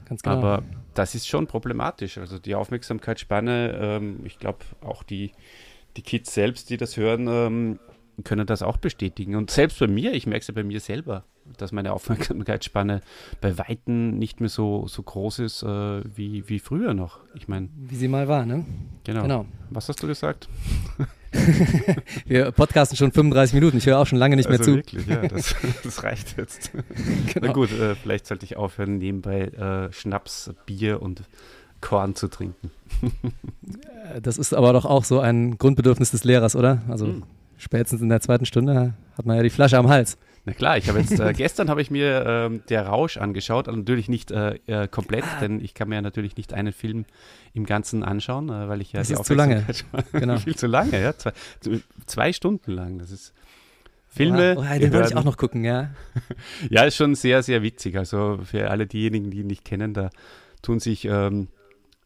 Ganz 0.07 0.22
genau. 0.22 0.36
Aber 0.36 0.62
das 0.94 1.14
ist 1.14 1.26
schon 1.26 1.46
problematisch. 1.46 2.18
Also 2.18 2.38
die 2.38 2.55
Aufmerksamkeitsspanne, 2.55 3.78
ähm, 3.80 4.20
ich 4.24 4.38
glaube 4.38 4.59
auch 4.82 5.02
die, 5.02 5.32
die 5.96 6.02
Kids 6.02 6.34
selbst, 6.34 6.70
die 6.70 6.76
das 6.76 6.96
hören, 6.96 7.26
ähm, 7.28 7.78
können 8.22 8.46
das 8.46 8.62
auch 8.62 8.76
bestätigen. 8.76 9.34
Und 9.34 9.50
selbst 9.50 9.78
bei 9.78 9.86
mir, 9.86 10.12
ich 10.12 10.26
merke 10.26 10.42
es 10.42 10.48
ja 10.48 10.55
bei 10.55 10.62
mir 10.62 10.80
selber, 10.80 11.24
dass 11.57 11.72
meine 11.72 11.92
Aufmerksamkeitsspanne 11.92 13.00
bei 13.40 13.59
Weitem 13.59 14.18
nicht 14.18 14.40
mehr 14.40 14.48
so, 14.48 14.86
so 14.86 15.02
groß 15.02 15.40
ist 15.40 15.62
äh, 15.62 16.02
wie, 16.16 16.48
wie 16.48 16.59
früher 16.59 16.94
noch. 16.94 17.20
Ich 17.34 17.48
meine. 17.48 17.68
Wie 17.76 17.96
sie 17.96 18.09
mal 18.09 18.28
war, 18.28 18.46
ne? 18.46 18.64
Genau. 19.05 19.22
genau. 19.22 19.46
Was 19.70 19.88
hast 19.88 20.02
du 20.02 20.07
gesagt? 20.07 20.48
Wir 22.26 22.51
podcasten 22.53 22.97
schon 22.97 23.12
35 23.12 23.55
Minuten. 23.55 23.78
Ich 23.78 23.87
höre 23.87 23.99
auch 23.99 24.07
schon 24.07 24.18
lange 24.18 24.37
nicht 24.37 24.49
also 24.49 24.59
mehr 24.59 24.64
zu. 24.64 24.76
Wirklich, 24.76 25.07
ja, 25.07 25.26
das, 25.26 25.55
das 25.82 26.03
reicht 26.03 26.37
jetzt. 26.37 26.70
Genau. 27.35 27.47
Na 27.49 27.53
gut, 27.53 27.72
äh, 27.72 27.95
vielleicht 27.95 28.26
sollte 28.26 28.45
ich 28.45 28.57
aufhören, 28.57 28.99
nebenbei 28.99 29.47
äh, 29.49 29.93
Schnaps, 29.93 30.53
Bier 30.66 31.03
und 31.03 31.22
Korn 31.80 32.14
zu 32.14 32.28
trinken. 32.28 32.70
das 34.22 34.39
ist 34.39 34.55
aber 34.55 34.72
doch 34.72 34.85
auch 34.85 35.05
so 35.05 35.20
ein 35.20 35.59
Grundbedürfnis 35.59 36.11
des 36.11 36.24
Lehrers, 36.24 36.55
oder? 36.55 36.82
Also 36.89 37.07
hm. 37.07 37.22
spätestens 37.57 38.01
in 38.01 38.09
der 38.09 38.20
zweiten 38.20 38.47
Stunde 38.47 38.95
hat 39.16 39.26
man 39.26 39.37
ja 39.37 39.43
die 39.43 39.51
Flasche 39.51 39.78
am 39.78 39.89
Hals. 39.89 40.16
Na 40.47 40.53
klar, 40.53 40.76
ich 40.76 40.88
habe 40.88 41.01
jetzt 41.01 41.18
äh, 41.18 41.32
gestern 41.36 41.70
habe 41.70 41.80
ich 41.80 41.90
mir 41.90 42.24
ähm, 42.26 42.62
der 42.68 42.86
Rausch 42.86 43.16
angeschaut, 43.16 43.66
also 43.66 43.78
natürlich 43.78 44.09
nicht 44.09 44.30
äh, 44.30 44.57
äh, 44.66 44.88
komplett, 44.88 45.24
ah. 45.24 45.40
denn 45.40 45.64
ich 45.64 45.72
kann 45.72 45.88
mir 45.88 45.97
ja 45.97 46.03
natürlich 46.03 46.36
nicht 46.36 46.53
einen 46.53 46.72
Film 46.72 47.07
im 47.55 47.64
Ganzen 47.64 48.03
anschauen, 48.03 48.51
äh, 48.51 48.68
weil 48.68 48.82
ich 48.82 48.92
ja 48.92 49.01
das 49.01 49.11
ist 49.11 49.24
zu 49.24 49.34
lange, 49.34 49.64
genau. 50.12 50.36
viel 50.38 50.55
zu 50.55 50.66
lange, 50.66 51.01
ja, 51.01 51.16
zwei, 51.16 51.32
zwei, 52.07 52.32
Stunden 52.32 52.72
lang. 52.72 52.99
Das 52.99 53.11
ist 53.11 53.32
Filme. 54.07 54.57
Oh, 54.59 54.61
oh, 54.61 54.78
den 54.78 54.92
würde 54.92 55.09
ich 55.09 55.16
auch 55.16 55.24
noch 55.24 55.38
gucken, 55.38 55.64
ja. 55.64 55.90
ja, 56.70 56.84
ist 56.84 56.97
schon 56.97 57.14
sehr 57.14 57.42
sehr 57.42 57.62
witzig. 57.62 57.97
Also 57.97 58.38
für 58.45 58.70
alle 58.70 58.86
diejenigen, 58.86 59.30
die 59.30 59.38
ihn 59.38 59.47
nicht 59.47 59.64
kennen, 59.64 59.95
da 59.95 60.11
tun 60.61 60.78
sich 60.78 61.07
ähm, 61.07 61.49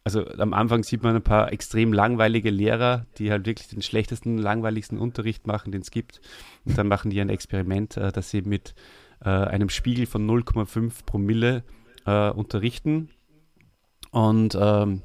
also 0.03 0.25
am 0.25 0.53
Anfang 0.53 0.83
sieht 0.83 1.03
man 1.03 1.15
ein 1.15 1.21
paar 1.21 1.51
extrem 1.51 1.93
langweilige 1.93 2.49
Lehrer, 2.49 3.05
die 3.17 3.31
halt 3.31 3.45
wirklich 3.45 3.67
den 3.67 3.81
schlechtesten, 3.81 4.37
langweiligsten 4.37 4.97
Unterricht 4.97 5.47
machen, 5.47 5.71
den 5.71 5.81
es 5.81 5.91
gibt. 5.91 6.21
Und 6.65 6.77
dann 6.77 6.87
machen 6.87 7.11
die 7.11 7.19
ein 7.21 7.29
Experiment, 7.29 7.97
äh, 7.97 8.11
dass 8.11 8.29
sie 8.29 8.41
mit 8.41 8.73
äh, 9.21 9.29
einem 9.29 9.69
Spiegel 9.69 10.05
von 10.05 10.27
0,5 10.27 11.05
Promille 11.05 11.63
äh, 12.05 12.29
unterrichten. 12.29 13.09
Und 14.11 14.57
ähm, 14.59 15.03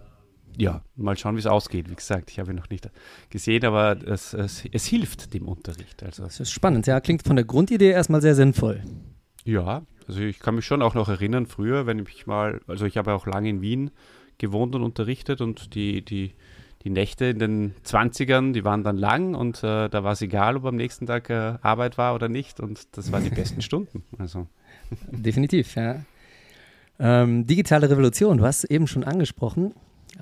ja, 0.56 0.82
mal 0.94 1.18
schauen, 1.18 1.34
wie 1.34 1.40
es 1.40 1.46
ausgeht. 1.46 1.90
Wie 1.90 1.96
gesagt, 1.96 2.30
ich 2.30 2.38
habe 2.38 2.52
ihn 2.52 2.56
noch 2.56 2.70
nicht 2.70 2.88
gesehen, 3.28 3.64
aber 3.64 3.96
es, 4.06 4.34
es, 4.34 4.64
es 4.70 4.86
hilft 4.86 5.34
dem 5.34 5.48
Unterricht. 5.48 6.02
Also. 6.02 6.24
Das 6.24 6.40
ist 6.40 6.52
spannend, 6.52 6.86
ja. 6.86 7.00
Klingt 7.00 7.26
von 7.26 7.36
der 7.36 7.44
Grundidee 7.44 7.90
erstmal 7.90 8.22
sehr 8.22 8.34
sinnvoll. 8.34 8.82
Ja, 9.44 9.82
also 10.06 10.20
ich 10.20 10.38
kann 10.38 10.54
mich 10.54 10.64
schon 10.64 10.80
auch 10.80 10.94
noch 10.94 11.08
erinnern, 11.08 11.46
früher, 11.46 11.86
wenn 11.86 11.98
ich 11.98 12.26
mal, 12.26 12.60
also 12.66 12.86
ich 12.86 12.96
habe 12.96 13.12
auch 13.12 13.26
lange 13.26 13.48
in 13.48 13.60
Wien 13.60 13.90
gewohnt 14.38 14.74
und 14.74 14.82
unterrichtet 14.82 15.40
und 15.40 15.74
die, 15.74 16.04
die, 16.04 16.32
die 16.82 16.90
Nächte 16.90 17.26
in 17.26 17.38
den 17.38 17.74
20ern, 17.84 18.52
die 18.52 18.64
waren 18.64 18.84
dann 18.84 18.96
lang 18.96 19.34
und 19.34 19.62
äh, 19.64 19.88
da 19.88 20.04
war 20.04 20.12
es 20.12 20.22
egal, 20.22 20.56
ob 20.56 20.66
am 20.66 20.76
nächsten 20.76 21.06
Tag 21.06 21.30
äh, 21.30 21.54
Arbeit 21.62 21.98
war 21.98 22.14
oder 22.14 22.28
nicht 22.28 22.60
und 22.60 22.96
das 22.96 23.12
waren 23.12 23.24
die 23.24 23.30
besten 23.34 23.62
Stunden. 23.62 24.04
Also. 24.18 24.46
Definitiv, 25.10 25.74
ja. 25.76 26.04
Ähm, 26.98 27.46
digitale 27.46 27.90
Revolution, 27.90 28.38
du 28.38 28.44
hast 28.44 28.64
eben 28.64 28.86
schon 28.86 29.04
angesprochen. 29.04 29.74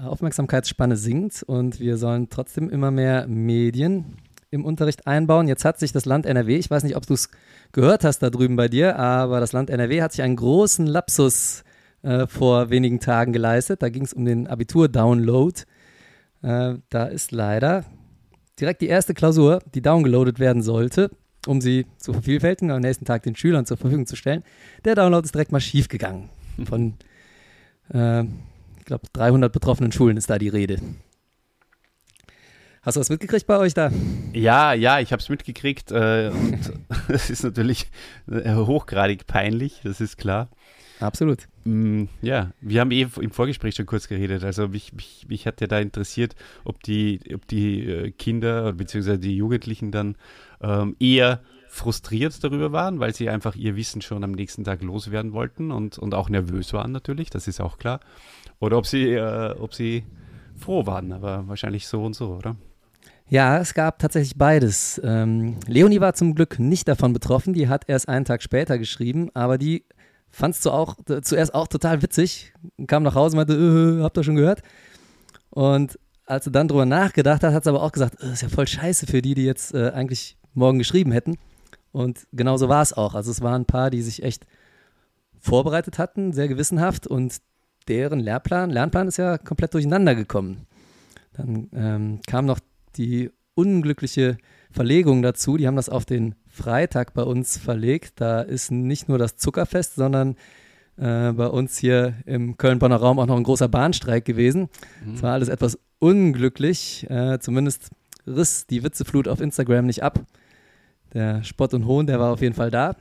Aufmerksamkeitsspanne 0.02 0.96
sinkt 0.96 1.42
und 1.42 1.80
wir 1.80 1.98
sollen 1.98 2.30
trotzdem 2.30 2.70
immer 2.70 2.90
mehr 2.90 3.26
Medien 3.26 4.16
im 4.50 4.64
Unterricht 4.64 5.06
einbauen. 5.06 5.48
Jetzt 5.48 5.64
hat 5.64 5.78
sich 5.78 5.92
das 5.92 6.04
Land 6.04 6.26
NRW, 6.26 6.56
ich 6.56 6.70
weiß 6.70 6.84
nicht, 6.84 6.96
ob 6.96 7.06
du 7.06 7.14
es 7.14 7.30
gehört 7.72 8.04
hast 8.04 8.20
da 8.20 8.30
drüben 8.30 8.56
bei 8.56 8.68
dir, 8.68 8.98
aber 8.98 9.40
das 9.40 9.52
Land 9.52 9.70
NRW 9.70 10.02
hat 10.02 10.12
sich 10.12 10.22
einen 10.22 10.36
großen 10.36 10.86
Lapsus 10.86 11.64
äh, 12.02 12.26
vor 12.26 12.70
wenigen 12.70 13.00
Tagen 13.00 13.32
geleistet. 13.32 13.82
Da 13.82 13.88
ging 13.88 14.04
es 14.04 14.12
um 14.12 14.24
den 14.24 14.46
Abitur-Download. 14.46 15.62
Äh, 16.42 16.74
da 16.88 17.04
ist 17.04 17.32
leider 17.32 17.84
direkt 18.58 18.80
die 18.80 18.88
erste 18.88 19.14
Klausur, 19.14 19.60
die 19.74 19.82
downgeloadet 19.82 20.38
werden 20.38 20.62
sollte, 20.62 21.10
um 21.46 21.60
sie 21.60 21.86
zu 21.98 22.12
vervielfältigen, 22.12 22.70
am 22.70 22.80
nächsten 22.80 23.04
Tag 23.04 23.22
den 23.22 23.36
Schülern 23.36 23.66
zur 23.66 23.76
Verfügung 23.76 24.06
zu 24.06 24.16
stellen. 24.16 24.42
Der 24.84 24.94
Download 24.94 25.24
ist 25.24 25.34
direkt 25.34 25.52
mal 25.52 25.60
schief 25.60 25.88
gegangen. 25.88 26.30
Von, 26.64 26.94
äh, 27.92 28.22
ich 28.22 28.84
glaube, 28.84 29.06
300 29.12 29.52
betroffenen 29.52 29.92
Schulen 29.92 30.16
ist 30.16 30.28
da 30.28 30.38
die 30.38 30.48
Rede. 30.48 30.78
Hast 32.82 32.96
du 32.96 33.00
was 33.00 33.10
mitgekriegt 33.10 33.46
bei 33.46 33.58
euch 33.58 33.74
da? 33.74 33.92
Ja, 34.32 34.72
ja, 34.72 34.98
ich 34.98 35.12
habe 35.12 35.22
es 35.22 35.28
mitgekriegt 35.28 35.92
äh, 35.92 36.30
und 36.34 36.72
es 37.08 37.30
ist 37.30 37.44
natürlich 37.44 37.88
äh, 38.28 38.56
hochgradig 38.56 39.28
peinlich, 39.28 39.80
das 39.84 40.00
ist 40.00 40.16
klar. 40.16 40.50
Absolut. 40.98 41.46
Mm, 41.64 42.04
ja, 42.22 42.52
wir 42.60 42.80
haben 42.80 42.90
eh 42.90 43.06
im 43.20 43.30
Vorgespräch 43.30 43.76
schon 43.76 43.86
kurz 43.86 44.08
geredet. 44.08 44.44
Also 44.44 44.68
mich, 44.68 44.92
mich, 44.92 45.26
mich 45.28 45.46
hat 45.46 45.60
ja 45.60 45.66
da 45.66 45.78
interessiert, 45.78 46.34
ob 46.64 46.82
die, 46.82 47.20
ob 47.34 47.46
die 47.46 47.86
äh, 47.88 48.10
Kinder 48.10 48.72
bzw. 48.72 49.18
die 49.18 49.36
Jugendlichen 49.36 49.92
dann 49.92 50.16
ähm, 50.60 50.96
eher 50.98 51.40
frustriert 51.68 52.44
darüber 52.44 52.72
waren, 52.72 53.00
weil 53.00 53.14
sie 53.14 53.30
einfach 53.30 53.54
ihr 53.54 53.76
Wissen 53.76 54.02
schon 54.02 54.24
am 54.24 54.32
nächsten 54.32 54.64
Tag 54.64 54.82
loswerden 54.82 55.32
wollten 55.32 55.70
und, 55.70 55.98
und 55.98 56.14
auch 56.14 56.28
nervös 56.28 56.72
waren 56.74 56.92
natürlich, 56.92 57.30
das 57.30 57.48
ist 57.48 57.60
auch 57.60 57.78
klar. 57.78 58.00
Oder 58.60 58.76
ob 58.76 58.86
sie, 58.86 59.12
äh, 59.14 59.54
ob 59.58 59.72
sie 59.72 60.04
froh 60.54 60.84
waren, 60.84 61.12
aber 61.12 61.48
wahrscheinlich 61.48 61.86
so 61.86 62.04
und 62.04 62.14
so, 62.14 62.34
oder? 62.34 62.56
Ja, 63.28 63.58
es 63.58 63.72
gab 63.72 63.98
tatsächlich 63.98 64.36
beides. 64.36 65.00
Ähm, 65.02 65.56
Leonie 65.66 66.00
war 66.00 66.12
zum 66.12 66.34
Glück 66.34 66.58
nicht 66.58 66.88
davon 66.88 67.14
betroffen, 67.14 67.54
die 67.54 67.68
hat 67.68 67.88
erst 67.88 68.08
einen 68.08 68.26
Tag 68.26 68.42
später 68.42 68.76
geschrieben, 68.76 69.30
aber 69.32 69.56
die 69.56 69.84
Fandst 70.32 70.64
du 70.64 70.70
auch 70.70 70.96
äh, 71.08 71.20
zuerst 71.20 71.54
auch 71.54 71.68
total 71.68 72.02
witzig. 72.02 72.54
Kam 72.86 73.02
nach 73.02 73.14
Hause 73.14 73.36
und 73.36 73.46
meinte, 73.46 74.00
äh, 74.00 74.02
habt 74.02 74.16
ihr 74.16 74.24
schon 74.24 74.36
gehört? 74.36 74.62
Und 75.50 75.98
als 76.24 76.46
sie 76.46 76.50
dann 76.50 76.68
drüber 76.68 76.86
nachgedacht 76.86 77.44
hat, 77.44 77.52
hat 77.52 77.64
sie 77.64 77.70
aber 77.70 77.82
auch 77.82 77.92
gesagt, 77.92 78.22
äh, 78.22 78.32
ist 78.32 78.42
ja 78.42 78.48
voll 78.48 78.66
scheiße 78.66 79.06
für 79.06 79.20
die, 79.20 79.34
die 79.34 79.44
jetzt 79.44 79.74
äh, 79.74 79.90
eigentlich 79.90 80.38
morgen 80.54 80.78
geschrieben 80.78 81.12
hätten. 81.12 81.36
Und 81.92 82.26
genauso 82.32 82.70
war 82.70 82.80
es 82.80 82.94
auch. 82.94 83.14
Also 83.14 83.30
es 83.30 83.42
waren 83.42 83.62
ein 83.62 83.66
paar, 83.66 83.90
die 83.90 84.00
sich 84.00 84.22
echt 84.22 84.46
vorbereitet 85.38 85.98
hatten, 85.98 86.32
sehr 86.32 86.48
gewissenhaft 86.48 87.06
und 87.06 87.36
deren 87.88 88.20
Lehrplan, 88.20 88.70
Lernplan 88.70 89.08
ist 89.08 89.18
ja 89.18 89.36
komplett 89.36 89.74
durcheinander 89.74 90.14
gekommen. 90.14 90.66
Dann 91.34 91.68
ähm, 91.74 92.20
kam 92.26 92.46
noch 92.46 92.60
die 92.96 93.30
unglückliche 93.54 94.38
Verlegung 94.70 95.20
dazu. 95.22 95.56
Die 95.56 95.66
haben 95.66 95.76
das 95.76 95.88
auf 95.88 96.04
den 96.04 96.34
Freitag 96.52 97.14
bei 97.14 97.22
uns 97.22 97.56
verlegt. 97.56 98.20
Da 98.20 98.42
ist 98.42 98.70
nicht 98.70 99.08
nur 99.08 99.18
das 99.18 99.36
Zuckerfest, 99.36 99.94
sondern 99.94 100.36
äh, 100.98 101.32
bei 101.32 101.46
uns 101.46 101.78
hier 101.78 102.14
im 102.26 102.56
Köln-Bonner 102.58 102.96
Raum 102.96 103.18
auch 103.18 103.26
noch 103.26 103.36
ein 103.36 103.42
großer 103.42 103.68
Bahnstreik 103.68 104.24
gewesen. 104.24 104.68
Es 105.00 105.06
mhm. 105.06 105.22
war 105.22 105.32
alles 105.32 105.48
etwas 105.48 105.78
unglücklich. 105.98 107.08
Äh, 107.08 107.38
zumindest 107.40 107.90
riss 108.26 108.66
die 108.66 108.84
Witzeflut 108.84 109.28
auf 109.28 109.40
Instagram 109.40 109.86
nicht 109.86 110.02
ab. 110.02 110.20
Der 111.14 111.42
Spott 111.42 111.74
und 111.74 111.86
Hohn, 111.86 112.06
der 112.06 112.20
war 112.20 112.32
auf 112.32 112.42
jeden 112.42 112.54
Fall 112.54 112.70
da. 112.70 112.96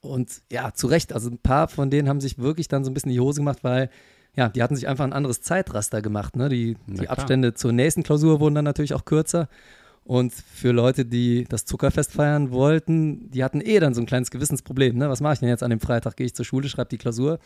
Und 0.00 0.42
ja, 0.50 0.72
zu 0.72 0.86
Recht. 0.86 1.12
Also 1.12 1.28
ein 1.30 1.38
paar 1.38 1.68
von 1.68 1.90
denen 1.90 2.08
haben 2.08 2.20
sich 2.20 2.38
wirklich 2.38 2.68
dann 2.68 2.84
so 2.84 2.90
ein 2.90 2.94
bisschen 2.94 3.12
die 3.12 3.20
Hose 3.20 3.40
gemacht, 3.40 3.58
weil 3.62 3.90
ja, 4.34 4.48
die 4.48 4.62
hatten 4.62 4.76
sich 4.76 4.86
einfach 4.88 5.04
ein 5.04 5.12
anderes 5.12 5.40
Zeitraster 5.40 6.02
gemacht. 6.02 6.36
Ne? 6.36 6.48
Die, 6.48 6.76
die 6.86 7.08
Abstände 7.08 7.54
zur 7.54 7.72
nächsten 7.72 8.02
Klausur 8.02 8.40
wurden 8.40 8.54
dann 8.54 8.64
natürlich 8.64 8.94
auch 8.94 9.04
kürzer. 9.04 9.48
Und 10.06 10.32
für 10.32 10.70
Leute, 10.70 11.04
die 11.04 11.46
das 11.48 11.64
Zuckerfest 11.64 12.12
feiern 12.12 12.52
wollten, 12.52 13.28
die 13.32 13.42
hatten 13.42 13.60
eh 13.60 13.80
dann 13.80 13.92
so 13.92 14.00
ein 14.00 14.06
kleines 14.06 14.30
Gewissensproblem. 14.30 14.96
Ne? 14.96 15.08
Was 15.10 15.20
mache 15.20 15.34
ich 15.34 15.40
denn 15.40 15.48
jetzt 15.48 15.64
an 15.64 15.70
dem 15.70 15.80
Freitag? 15.80 16.16
Gehe 16.16 16.26
ich 16.26 16.34
zur 16.34 16.44
Schule, 16.44 16.68
schreibe 16.68 16.90
die 16.90 16.98
Klausur 16.98 17.40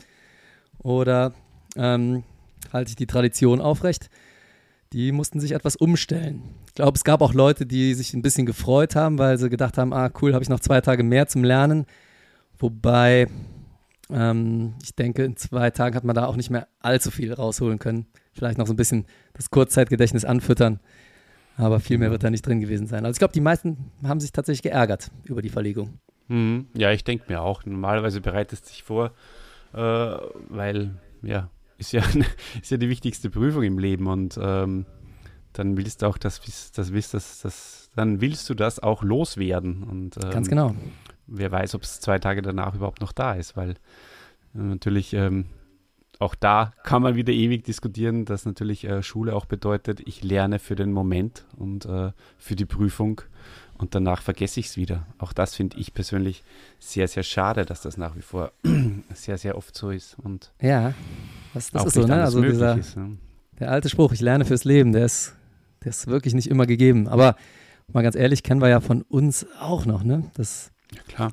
oder 0.78 1.32
ähm, 1.76 2.22
halte 2.70 2.90
ich 2.90 2.96
die 2.96 3.06
Tradition 3.06 3.62
aufrecht? 3.62 4.10
Die 4.92 5.10
mussten 5.10 5.40
sich 5.40 5.52
etwas 5.52 5.76
umstellen. 5.76 6.42
Ich 6.66 6.74
glaube, 6.74 6.96
es 6.96 7.04
gab 7.04 7.22
auch 7.22 7.32
Leute, 7.32 7.64
die 7.64 7.94
sich 7.94 8.12
ein 8.12 8.20
bisschen 8.20 8.44
gefreut 8.44 8.94
haben, 8.94 9.18
weil 9.18 9.38
sie 9.38 9.48
gedacht 9.48 9.78
haben, 9.78 9.94
ah 9.94 10.10
cool, 10.20 10.34
habe 10.34 10.42
ich 10.42 10.50
noch 10.50 10.60
zwei 10.60 10.82
Tage 10.82 11.02
mehr 11.02 11.28
zum 11.28 11.44
Lernen. 11.44 11.86
Wobei 12.58 13.28
ähm, 14.10 14.74
ich 14.82 14.94
denke, 14.94 15.24
in 15.24 15.36
zwei 15.36 15.70
Tagen 15.70 15.96
hat 15.96 16.04
man 16.04 16.14
da 16.14 16.26
auch 16.26 16.36
nicht 16.36 16.50
mehr 16.50 16.68
allzu 16.80 17.10
viel 17.10 17.32
rausholen 17.32 17.78
können. 17.78 18.06
Vielleicht 18.34 18.58
noch 18.58 18.66
so 18.66 18.74
ein 18.74 18.76
bisschen 18.76 19.06
das 19.32 19.50
Kurzzeitgedächtnis 19.50 20.26
anfüttern. 20.26 20.80
Aber 21.60 21.80
viel 21.80 21.98
mehr 21.98 22.10
wird 22.10 22.24
da 22.24 22.30
nicht 22.30 22.46
drin 22.46 22.60
gewesen 22.60 22.86
sein. 22.86 23.04
Also 23.04 23.12
ich 23.16 23.18
glaube, 23.18 23.34
die 23.34 23.40
meisten 23.40 23.76
haben 24.02 24.20
sich 24.20 24.32
tatsächlich 24.32 24.62
geärgert 24.62 25.10
über 25.24 25.42
die 25.42 25.50
Verlegung. 25.50 25.98
Mhm. 26.28 26.66
Ja, 26.74 26.90
ich 26.92 27.04
denke 27.04 27.24
mir 27.28 27.42
auch. 27.42 27.64
Normalerweise 27.64 28.20
bereitest 28.20 28.66
du 28.66 28.70
dich 28.70 28.82
vor, 28.82 29.12
äh, 29.74 29.78
weil, 30.48 30.94
ja, 31.22 31.50
ist 31.76 31.92
ja, 31.92 32.02
ist 32.62 32.70
ja 32.70 32.76
die 32.76 32.88
wichtigste 32.88 33.30
Prüfung 33.30 33.62
im 33.62 33.78
Leben 33.78 34.06
und 34.06 34.38
ähm, 34.40 34.86
dann 35.52 35.76
willst 35.76 36.02
du 36.02 36.06
auch 36.06 36.18
das, 36.18 36.40
das, 36.40 36.72
das, 36.72 37.10
das, 37.10 37.40
das, 37.40 37.90
dann 37.94 38.20
willst 38.20 38.48
du 38.48 38.54
das 38.54 38.78
auch 38.78 39.02
loswerden. 39.02 39.82
Und, 39.82 40.16
ähm, 40.22 40.30
Ganz 40.30 40.48
genau. 40.48 40.74
Wer 41.26 41.50
weiß, 41.50 41.74
ob 41.74 41.82
es 41.82 42.00
zwei 42.00 42.18
Tage 42.18 42.42
danach 42.42 42.74
überhaupt 42.74 43.00
noch 43.00 43.12
da 43.12 43.34
ist, 43.34 43.56
weil 43.56 43.70
äh, 43.70 44.58
natürlich 44.58 45.12
ähm, 45.12 45.46
auch 46.20 46.34
da 46.34 46.72
kann 46.84 47.02
man 47.02 47.16
wieder 47.16 47.32
ewig 47.32 47.64
diskutieren, 47.64 48.26
dass 48.26 48.44
natürlich 48.44 48.84
äh, 48.84 49.02
Schule 49.02 49.34
auch 49.34 49.46
bedeutet, 49.46 50.00
ich 50.06 50.22
lerne 50.22 50.58
für 50.58 50.76
den 50.76 50.92
Moment 50.92 51.46
und 51.56 51.86
äh, 51.86 52.12
für 52.36 52.56
die 52.56 52.66
Prüfung 52.66 53.22
und 53.78 53.94
danach 53.94 54.20
vergesse 54.20 54.60
ich 54.60 54.66
es 54.66 54.76
wieder. 54.76 55.06
Auch 55.16 55.32
das 55.32 55.54
finde 55.54 55.78
ich 55.78 55.94
persönlich 55.94 56.44
sehr, 56.78 57.08
sehr 57.08 57.22
schade, 57.22 57.64
dass 57.64 57.80
das 57.80 57.96
nach 57.96 58.16
wie 58.16 58.20
vor 58.20 58.52
sehr, 59.14 59.38
sehr 59.38 59.56
oft 59.56 59.74
so 59.74 59.90
ist. 59.90 60.18
Und 60.22 60.52
ja, 60.60 60.92
das, 61.54 61.70
das 61.70 61.86
ist 61.86 61.94
so, 61.94 62.06
ne? 62.06 62.22
Also 62.22 62.42
dieser, 62.42 62.76
ist, 62.76 62.98
ne? 62.98 63.16
der 63.58 63.70
alte 63.70 63.88
Spruch, 63.88 64.12
ich 64.12 64.20
lerne 64.20 64.44
fürs 64.44 64.64
Leben, 64.64 64.92
der 64.92 65.06
ist 65.06 65.34
Das 65.80 66.00
ist 66.00 66.06
wirklich 66.06 66.34
nicht 66.34 66.48
immer 66.48 66.66
gegeben. 66.66 67.08
Aber 67.08 67.34
mal 67.90 68.02
ganz 68.02 68.14
ehrlich, 68.14 68.42
kennen 68.42 68.60
wir 68.60 68.68
ja 68.68 68.80
von 68.80 69.00
uns 69.02 69.46
auch 69.58 69.86
noch, 69.86 70.04
ne? 70.04 70.30
Das, 70.34 70.70
Ja, 70.94 71.00
klar. 71.08 71.32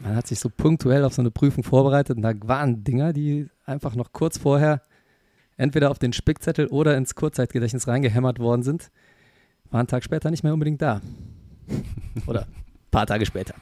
Man 0.00 0.14
hat 0.14 0.26
sich 0.26 0.38
so 0.38 0.48
punktuell 0.48 1.04
auf 1.04 1.14
so 1.14 1.22
eine 1.22 1.30
Prüfung 1.30 1.64
vorbereitet 1.64 2.16
und 2.16 2.22
da 2.22 2.32
waren 2.42 2.84
Dinger, 2.84 3.12
die 3.12 3.48
einfach 3.64 3.94
noch 3.94 4.12
kurz 4.12 4.38
vorher 4.38 4.82
entweder 5.56 5.90
auf 5.90 5.98
den 5.98 6.12
Spickzettel 6.12 6.68
oder 6.68 6.96
ins 6.96 7.14
Kurzzeitgedächtnis 7.14 7.88
reingehämmert 7.88 8.38
worden 8.38 8.62
sind, 8.62 8.90
waren 9.70 9.80
einen 9.80 9.88
Tag 9.88 10.04
später 10.04 10.30
nicht 10.30 10.44
mehr 10.44 10.54
unbedingt 10.54 10.80
da. 10.80 11.00
oder 12.26 12.42
ein 12.42 12.90
paar 12.90 13.06
Tage 13.06 13.26
später. 13.26 13.54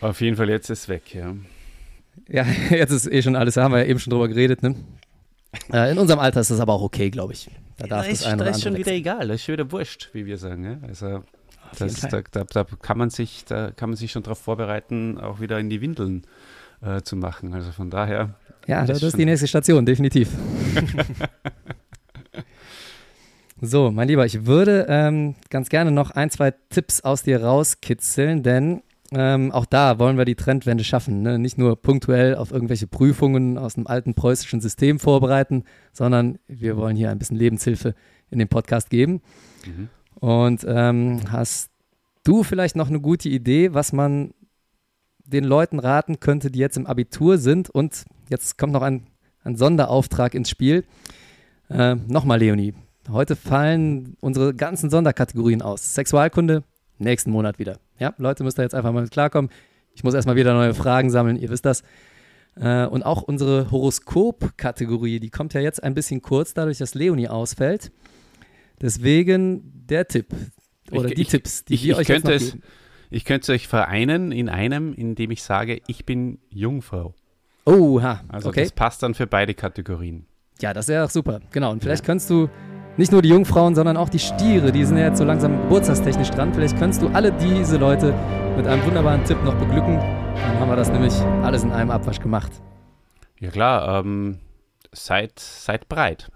Auf 0.00 0.20
jeden 0.20 0.36
Fall, 0.36 0.48
jetzt 0.48 0.70
ist 0.70 0.80
es 0.80 0.88
weg, 0.88 1.14
ja. 1.14 1.34
Ja, 2.28 2.44
jetzt 2.70 2.90
ist 2.90 3.06
eh 3.06 3.22
schon 3.22 3.36
alles, 3.36 3.54
da 3.54 3.64
haben 3.64 3.72
wir 3.72 3.80
ja 3.80 3.86
eben 3.86 4.00
schon 4.00 4.10
drüber 4.10 4.28
geredet, 4.28 4.62
ne? 4.62 4.74
Äh, 5.72 5.92
in 5.92 5.98
unserem 5.98 6.20
Alter 6.20 6.40
ist 6.40 6.50
das 6.50 6.60
aber 6.60 6.74
auch 6.74 6.82
okay, 6.82 7.10
glaube 7.10 7.32
ich. 7.32 7.50
Da 7.78 7.86
darf 7.86 8.04
da 8.04 8.10
das 8.10 8.20
ist, 8.20 8.26
eine 8.26 8.36
da 8.38 8.44
oder 8.44 8.50
ist 8.50 8.62
schon 8.62 8.68
andere 8.68 8.80
wieder 8.80 8.92
wechseln. 8.92 9.16
egal, 9.16 9.28
das 9.28 9.36
ist 9.36 9.44
schon 9.44 9.52
wieder 9.54 9.72
wurscht, 9.72 10.10
wie 10.12 10.26
wir 10.26 10.38
sagen. 10.38 10.64
Ja? 10.64 10.78
Also 10.86 11.22
das, 11.78 12.00
da, 12.00 12.22
da, 12.30 12.44
da 12.44 12.64
kann 12.64 12.98
man 12.98 13.10
sich, 13.10 13.44
da 13.44 13.70
kann 13.70 13.90
man 13.90 13.96
sich 13.96 14.12
schon 14.12 14.22
darauf 14.22 14.38
vorbereiten, 14.38 15.18
auch 15.18 15.40
wieder 15.40 15.58
in 15.58 15.70
die 15.70 15.80
Windeln 15.80 16.26
äh, 16.80 17.02
zu 17.02 17.16
machen. 17.16 17.54
Also 17.54 17.72
von 17.72 17.90
daher. 17.90 18.34
Ja, 18.66 18.84
Das 18.84 19.00
das, 19.00 19.14
ist 19.14 19.18
die 19.18 19.24
nächste 19.24 19.48
Station, 19.48 19.86
definitiv. 19.86 20.30
so, 23.60 23.90
mein 23.90 24.08
Lieber, 24.08 24.26
ich 24.26 24.46
würde 24.46 24.86
ähm, 24.88 25.34
ganz 25.50 25.68
gerne 25.68 25.90
noch 25.90 26.10
ein, 26.10 26.30
zwei 26.30 26.52
Tipps 26.68 27.00
aus 27.00 27.22
dir 27.22 27.42
rauskitzeln, 27.42 28.42
denn 28.42 28.82
ähm, 29.10 29.52
auch 29.52 29.64
da 29.64 29.98
wollen 29.98 30.18
wir 30.18 30.26
die 30.26 30.34
Trendwende 30.34 30.84
schaffen. 30.84 31.22
Ne? 31.22 31.38
Nicht 31.38 31.56
nur 31.56 31.80
punktuell 31.80 32.34
auf 32.34 32.50
irgendwelche 32.50 32.86
Prüfungen 32.86 33.56
aus 33.56 33.76
einem 33.76 33.86
alten 33.86 34.14
preußischen 34.14 34.60
System 34.60 34.98
vorbereiten, 34.98 35.64
sondern 35.92 36.38
wir 36.46 36.76
wollen 36.76 36.96
hier 36.96 37.10
ein 37.10 37.18
bisschen 37.18 37.38
Lebenshilfe 37.38 37.94
in 38.30 38.38
den 38.38 38.48
Podcast 38.48 38.90
geben. 38.90 39.22
Mhm. 39.64 39.88
Und 40.20 40.64
ähm, 40.68 41.20
hast 41.30 41.70
du 42.24 42.42
vielleicht 42.42 42.76
noch 42.76 42.88
eine 42.88 43.00
gute 43.00 43.28
Idee, 43.28 43.72
was 43.74 43.92
man 43.92 44.34
den 45.24 45.44
Leuten 45.44 45.78
raten 45.78 46.20
könnte, 46.20 46.50
die 46.50 46.58
jetzt 46.58 46.76
im 46.76 46.86
Abitur 46.86 47.38
sind? 47.38 47.70
Und 47.70 48.04
jetzt 48.28 48.58
kommt 48.58 48.72
noch 48.72 48.82
ein, 48.82 49.06
ein 49.44 49.56
Sonderauftrag 49.56 50.34
ins 50.34 50.50
Spiel. 50.50 50.84
Äh, 51.68 51.96
Nochmal, 52.06 52.38
Leonie. 52.38 52.74
Heute 53.10 53.36
fallen 53.36 54.16
unsere 54.20 54.54
ganzen 54.54 54.90
Sonderkategorien 54.90 55.62
aus. 55.62 55.94
Sexualkunde, 55.94 56.62
nächsten 56.98 57.30
Monat 57.30 57.58
wieder. 57.58 57.78
Ja, 57.98 58.12
Leute, 58.18 58.44
müsst 58.44 58.58
ihr 58.58 58.62
jetzt 58.62 58.74
einfach 58.74 58.92
mal 58.92 59.02
mit 59.02 59.10
klarkommen. 59.10 59.50
Ich 59.94 60.04
muss 60.04 60.14
erstmal 60.14 60.36
wieder 60.36 60.52
neue 60.52 60.74
Fragen 60.74 61.10
sammeln, 61.10 61.36
ihr 61.36 61.48
wisst 61.48 61.64
das. 61.64 61.82
Äh, 62.56 62.86
und 62.86 63.04
auch 63.04 63.22
unsere 63.22 63.70
Horoskop-Kategorie, 63.70 65.20
die 65.20 65.30
kommt 65.30 65.54
ja 65.54 65.60
jetzt 65.60 65.82
ein 65.82 65.94
bisschen 65.94 66.22
kurz, 66.22 66.54
dadurch, 66.54 66.78
dass 66.78 66.94
Leonie 66.94 67.28
ausfällt. 67.28 67.90
Deswegen 68.80 69.62
der 69.88 70.06
Tipp 70.06 70.26
oder 70.90 71.08
Ich- 71.08 71.14
die 71.14 71.22
ich- 71.22 71.28
Tipps, 71.28 71.64
die 71.64 71.74
ich- 71.74 71.84
wir 71.84 71.92
ich 71.94 71.98
euch 72.00 72.06
könnte 72.06 72.32
es- 72.34 72.52
geben. 72.52 72.62
Ich 73.10 73.24
könnte 73.24 73.52
euch 73.52 73.66
vereinen 73.68 74.32
in 74.32 74.48
einem, 74.50 74.92
indem 74.92 75.30
ich 75.30 75.42
sage, 75.42 75.80
ich 75.86 76.04
bin 76.04 76.38
Jungfrau. 76.50 77.14
Oha, 77.64 78.20
Also 78.28 78.50
okay. 78.50 78.62
das 78.64 78.72
passt 78.72 79.02
dann 79.02 79.14
für 79.14 79.26
beide 79.26 79.54
Kategorien. 79.54 80.26
Ja, 80.60 80.72
das 80.74 80.88
wäre 80.88 81.04
doch 81.04 81.10
super. 81.10 81.40
Genau. 81.52 81.70
Und 81.70 81.82
vielleicht 81.82 82.04
könntest 82.04 82.28
du 82.30 82.48
nicht 82.96 83.12
nur 83.12 83.22
die 83.22 83.28
Jungfrauen, 83.30 83.74
sondern 83.74 83.96
auch 83.96 84.08
die 84.08 84.18
Stiere, 84.18 84.72
die 84.72 84.84
sind 84.84 84.96
ja 84.98 85.06
jetzt 85.06 85.18
so 85.18 85.24
langsam 85.24 85.56
geburtstagstechnisch 85.62 86.30
dran. 86.30 86.52
Vielleicht 86.52 86.78
könntest 86.78 87.00
du 87.02 87.08
alle 87.08 87.32
diese 87.32 87.76
Leute 87.78 88.12
mit 88.56 88.66
einem 88.66 88.84
wunderbaren 88.84 89.24
Tipp 89.24 89.42
noch 89.44 89.54
beglücken. 89.54 89.96
Dann 89.98 90.60
haben 90.60 90.68
wir 90.68 90.76
das 90.76 90.90
nämlich 90.90 91.14
alles 91.42 91.62
in 91.62 91.70
einem 91.72 91.90
Abwasch 91.90 92.20
gemacht. 92.20 92.50
Ja 93.40 93.50
klar, 93.50 94.00
ähm, 94.04 94.38
seid, 94.92 95.38
seid 95.38 95.88
breit. 95.88 96.28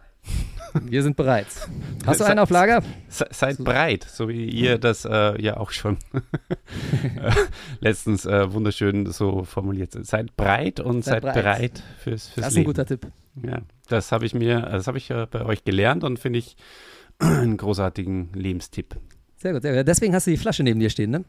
Wir 0.81 1.03
sind 1.03 1.17
bereit. 1.17 1.47
Hast 2.07 2.21
du 2.21 2.25
einen 2.25 2.39
auf 2.39 2.51
Lager? 2.51 2.83
Se, 3.09 3.27
seid 3.31 3.59
breit, 3.59 4.05
so 4.05 4.29
wie 4.29 4.47
ihr 4.47 4.79
das 4.79 5.05
äh, 5.05 5.41
ja 5.43 5.57
auch 5.57 5.71
schon 5.71 5.99
äh, 6.13 7.33
letztens 7.81 8.27
äh, 8.27 8.53
wunderschön 8.53 9.07
so 9.07 9.45
formuliert 9.45 9.93
seid. 9.93 10.07
Seid 10.07 10.37
breit 10.37 10.81
und 10.81 11.05
Seid 11.05 11.15
seid, 11.15 11.23
breit. 11.23 11.35
bereit 11.35 11.83
fürs, 11.99 12.29
fürs 12.29 12.45
Das 12.47 12.53
ist 12.53 12.59
ein 12.59 12.65
guter 12.65 12.87
Tipp. 12.87 13.07
Ja, 13.43 13.63
das 13.89 14.13
habe 14.13 14.27
ich 14.27 14.35
mir, 14.35 14.61
das 14.61 14.87
habe 14.87 14.99
ich 14.99 15.11
äh, 15.11 15.27
bei 15.31 15.45
euch 15.45 15.65
gelernt 15.65 16.05
und 16.05 16.19
finde 16.19 16.39
ich 16.39 16.57
einen 17.19 17.57
großartigen 17.57 18.33
Lebenstipp. 18.35 18.97
Sehr 19.37 19.53
gut, 19.53 19.63
sehr 19.63 19.77
gut. 19.77 19.89
Deswegen 19.89 20.15
hast 20.15 20.27
du 20.27 20.31
die 20.31 20.37
Flasche 20.37 20.63
neben 20.63 20.81
dir 20.81 20.91
stehen, 20.91 21.11
ne? 21.11 21.25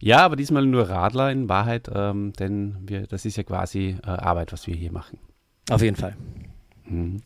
Ja, 0.00 0.18
aber 0.18 0.36
diesmal 0.36 0.64
nur 0.64 0.88
Radler 0.88 1.32
in 1.32 1.48
Wahrheit, 1.48 1.90
ähm, 1.92 2.32
denn 2.34 2.76
wir, 2.86 3.06
das 3.06 3.24
ist 3.24 3.36
ja 3.36 3.42
quasi 3.42 3.96
äh, 4.04 4.06
Arbeit, 4.08 4.52
was 4.52 4.66
wir 4.66 4.74
hier 4.76 4.92
machen. 4.92 5.18
Auf 5.70 5.82
jeden 5.82 5.96
Fall. 5.96 6.16
Mhm. 6.84 7.22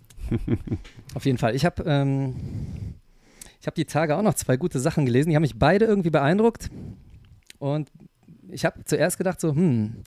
Auf 1.14 1.24
jeden 1.24 1.38
Fall. 1.38 1.54
Ich 1.54 1.64
habe 1.64 1.82
ähm, 1.86 2.34
ich 3.60 3.66
hab 3.66 3.74
die 3.74 3.84
Tage 3.84 4.16
auch 4.16 4.22
noch 4.22 4.34
zwei 4.34 4.56
gute 4.56 4.78
Sachen 4.78 5.06
gelesen. 5.06 5.30
Die 5.30 5.36
haben 5.36 5.42
mich 5.42 5.58
beide 5.58 5.84
irgendwie 5.84 6.10
beeindruckt. 6.10 6.70
Und 7.58 7.90
ich 8.48 8.64
habe 8.64 8.84
zuerst 8.84 9.18
gedacht, 9.18 9.40
so, 9.40 9.54
hm, 9.54 10.04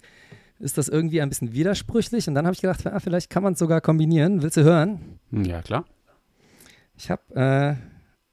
ist 0.59 0.77
das 0.77 0.87
irgendwie 0.87 1.21
ein 1.21 1.29
bisschen 1.29 1.53
widersprüchlich? 1.53 2.27
Und 2.27 2.35
dann 2.35 2.45
habe 2.45 2.53
ich 2.53 2.61
gedacht, 2.61 2.83
ja, 2.83 2.99
vielleicht 2.99 3.29
kann 3.29 3.43
man 3.43 3.53
es 3.53 3.59
sogar 3.59 3.81
kombinieren. 3.81 4.41
Willst 4.41 4.57
du 4.57 4.63
hören? 4.63 5.19
Ja, 5.31 5.61
klar. 5.61 5.85
Ich 6.97 7.09
habe 7.09 7.35
äh, 7.35 7.75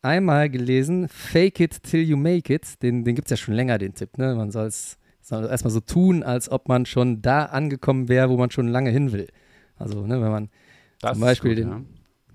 einmal 0.03 0.51
gelesen, 0.51 1.09
Fake 1.09 1.61
it 1.61 1.83
till 1.83 2.03
you 2.03 2.17
make 2.17 2.53
it. 2.53 2.83
Den, 2.83 3.05
den 3.05 3.15
gibt 3.15 3.27
es 3.27 3.31
ja 3.31 3.37
schon 3.37 3.55
länger, 3.55 3.79
den 3.79 3.95
Tipp. 3.95 4.19
Ne? 4.19 4.35
Man 4.35 4.51
soll 4.51 4.67
es 4.67 4.99
erstmal 5.31 5.71
so 5.71 5.81
tun, 5.81 6.23
als 6.23 6.51
ob 6.51 6.69
man 6.69 6.87
schon 6.87 7.23
da 7.23 7.47
angekommen 7.47 8.09
wäre, 8.09 8.29
wo 8.31 8.37
man 8.37 8.51
schon 8.51 8.69
lange 8.69 8.91
hin 8.91 9.13
will. 9.13 9.29
Also, 9.77 10.07
ne, 10.07 10.21
wenn 10.21 10.31
man 10.31 10.49
Das 11.01 11.13
Zum 11.13 11.21
Beispiel 11.21 11.51
gut, 11.55 11.59
den- 11.59 11.69
ja. 11.69 11.81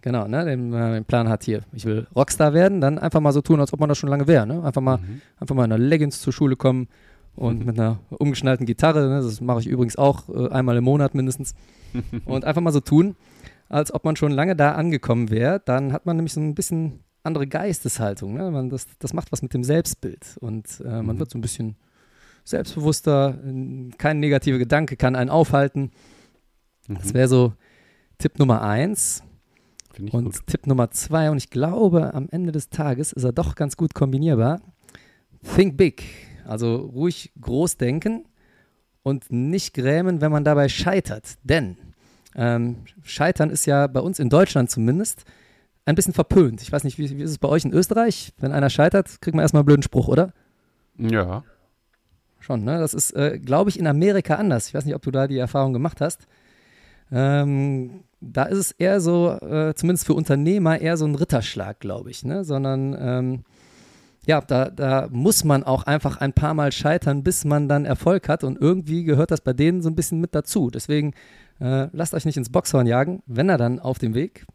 Genau, 0.04 0.28
ne, 0.28 0.44
den, 0.46 0.74
äh, 0.74 0.94
den 0.94 1.06
Plan 1.06 1.30
hat 1.30 1.44
hier, 1.44 1.62
ich 1.74 1.86
will 1.86 2.08
Rockstar 2.16 2.54
werden, 2.56 2.82
dann 2.82 2.98
einfach 2.98 3.20
mal 3.20 3.32
so 3.34 3.42
tun, 3.42 3.60
als 3.60 3.72
ob 3.72 3.80
man 3.80 3.88
das 3.88 4.00
schon 4.00 4.10
lange 4.10 4.26
wäre. 4.28 4.48
Ne? 4.48 4.64
Einfach, 4.64 4.82
mal, 4.82 4.98
Mhm. 4.98 5.22
einfach 5.40 5.54
mal 5.54 5.66
in 5.66 5.72
einer 5.72 5.84
Leggings 5.84 6.22
zur 6.22 6.34
Schule 6.34 6.56
kommen 6.56 6.88
und 7.36 7.66
mit 7.68 7.80
einer 7.80 8.00
umgeschnallten 8.10 8.66
Gitarre, 8.66 9.08
ne? 9.08 9.22
das 9.22 9.42
mache 9.42 9.60
ich 9.60 9.68
übrigens 9.68 9.98
auch 9.98 10.28
äh, 10.30 10.50
einmal 10.50 10.76
im 10.78 10.84
Monat 10.86 11.14
mindestens, 11.14 11.54
und 12.26 12.46
einfach 12.46 12.62
mal 12.62 12.72
so 12.72 12.80
tun, 12.80 13.16
als 13.70 13.94
ob 13.94 14.04
man 14.04 14.16
schon 14.16 14.32
lange 14.32 14.56
da 14.56 14.72
angekommen 14.72 15.30
wäre. 15.30 15.62
Dann 15.64 15.94
hat 15.94 16.08
man 16.08 16.16
nämlich 16.16 16.34
so 16.34 16.42
ein 16.42 16.56
bisschen 16.56 17.02
andere 17.24 17.46
Geisteshaltung. 17.46 18.34
Ne? 18.34 18.50
Man, 18.50 18.70
das, 18.72 18.88
das 18.98 19.14
macht 19.14 19.32
was 19.32 19.44
mit 19.44 19.54
dem 19.54 19.64
Selbstbild 19.64 20.36
und 20.40 20.82
äh, 20.84 21.04
man 21.04 21.16
Mhm. 21.18 21.20
wird 21.20 21.30
so 21.30 21.38
ein 21.38 21.42
bisschen 21.42 21.76
selbstbewusster, 22.44 23.38
kein 24.00 24.20
negativer 24.20 24.58
Gedanke 24.58 24.96
kann 24.98 25.16
einen 25.16 25.30
aufhalten. 25.30 25.92
Das 26.88 27.10
Mhm. 27.10 27.14
wäre 27.14 27.28
so 27.28 27.54
Tipp 28.22 28.38
Nummer 28.38 28.62
eins. 28.62 29.24
Und 30.00 30.12
gut. 30.12 30.46
Tipp 30.46 30.68
Nummer 30.68 30.92
zwei, 30.92 31.32
und 31.32 31.38
ich 31.38 31.50
glaube, 31.50 32.14
am 32.14 32.30
Ende 32.30 32.52
des 32.52 32.70
Tages 32.70 33.12
ist 33.12 33.24
er 33.24 33.32
doch 33.32 33.56
ganz 33.56 33.76
gut 33.78 33.96
kombinierbar. 33.96 34.62
Think 35.56 35.76
big. 35.76 36.04
Also 36.46 36.76
ruhig 36.76 37.32
groß 37.42 37.78
denken 37.78 38.26
und 39.02 39.32
nicht 39.32 39.74
grämen, 39.74 40.22
wenn 40.22 40.32
man 40.32 40.44
dabei 40.44 40.70
scheitert. 40.70 41.40
Denn 41.44 41.78
ähm, 42.36 42.84
Scheitern 43.02 43.50
ist 43.50 43.66
ja 43.66 43.88
bei 43.88 44.02
uns 44.02 44.20
in 44.20 44.30
Deutschland 44.30 44.70
zumindest 44.70 45.24
ein 45.86 45.96
bisschen 45.96 46.14
verpönt. 46.14 46.62
Ich 46.62 46.72
weiß 46.72 46.84
nicht, 46.84 47.00
wie, 47.00 47.18
wie 47.18 47.24
ist 47.24 47.32
es 47.32 47.40
bei 47.40 47.50
euch 47.50 47.66
in 47.66 47.74
Österreich? 47.74 48.34
Wenn 48.38 48.52
einer 48.52 48.70
scheitert, 48.70 49.20
kriegt 49.22 49.34
man 49.34 49.42
erstmal 49.42 49.62
einen 49.62 49.66
blöden 49.66 49.84
Spruch, 49.84 50.08
oder? 50.08 50.32
Ja. 50.96 51.44
Schon, 52.40 52.64
ne? 52.66 52.78
Das 52.78 52.94
ist, 52.94 53.16
äh, 53.16 53.40
glaube 53.40 53.72
ich, 53.72 53.80
in 53.80 53.88
Amerika 53.88 54.36
anders. 54.36 54.68
Ich 54.68 54.76
weiß 54.76 54.86
nicht, 54.86 54.94
ob 54.94 55.02
du 55.02 55.10
da 55.10 55.26
die 55.26 55.40
Erfahrung 55.40 55.74
gemacht 55.74 56.02
hast. 56.02 56.28
Ähm, 57.12 58.04
da 58.22 58.44
ist 58.44 58.58
es 58.58 58.72
eher 58.72 59.02
so, 59.02 59.32
äh, 59.32 59.74
zumindest 59.76 60.06
für 60.06 60.14
Unternehmer, 60.14 60.80
eher 60.80 60.96
so 60.98 61.06
ein 61.06 61.16
Ritterschlag, 61.16 61.80
glaube 61.80 62.12
ich, 62.12 62.24
ne? 62.24 62.44
Sondern 62.44 62.96
ähm, 63.00 63.44
ja, 64.28 64.40
da, 64.42 64.70
da 64.70 65.08
muss 65.12 65.44
man 65.44 65.64
auch 65.64 65.84
einfach 65.84 66.18
ein 66.18 66.34
paar 66.34 66.54
Mal 66.54 66.72
scheitern, 66.72 67.24
bis 67.24 67.44
man 67.44 67.68
dann 67.68 67.86
Erfolg 67.86 68.30
hat. 68.30 68.44
Und 68.44 68.62
irgendwie 68.62 69.04
gehört 69.04 69.32
das 69.32 69.42
bei 69.42 69.54
denen 69.54 69.82
so 69.82 69.90
ein 69.90 69.96
bisschen 69.96 70.22
mit 70.22 70.36
dazu. 70.36 70.70
Deswegen 70.70 71.14
äh, 71.60 71.88
lasst 71.92 72.14
euch 72.14 72.26
nicht 72.26 72.38
ins 72.38 72.52
Boxhorn 72.52 72.86
jagen, 72.86 73.24
wenn 73.26 73.50
er 73.50 73.58
dann 73.58 73.80
auf 73.80 73.98
dem 73.98 74.14
Weg. 74.14 74.46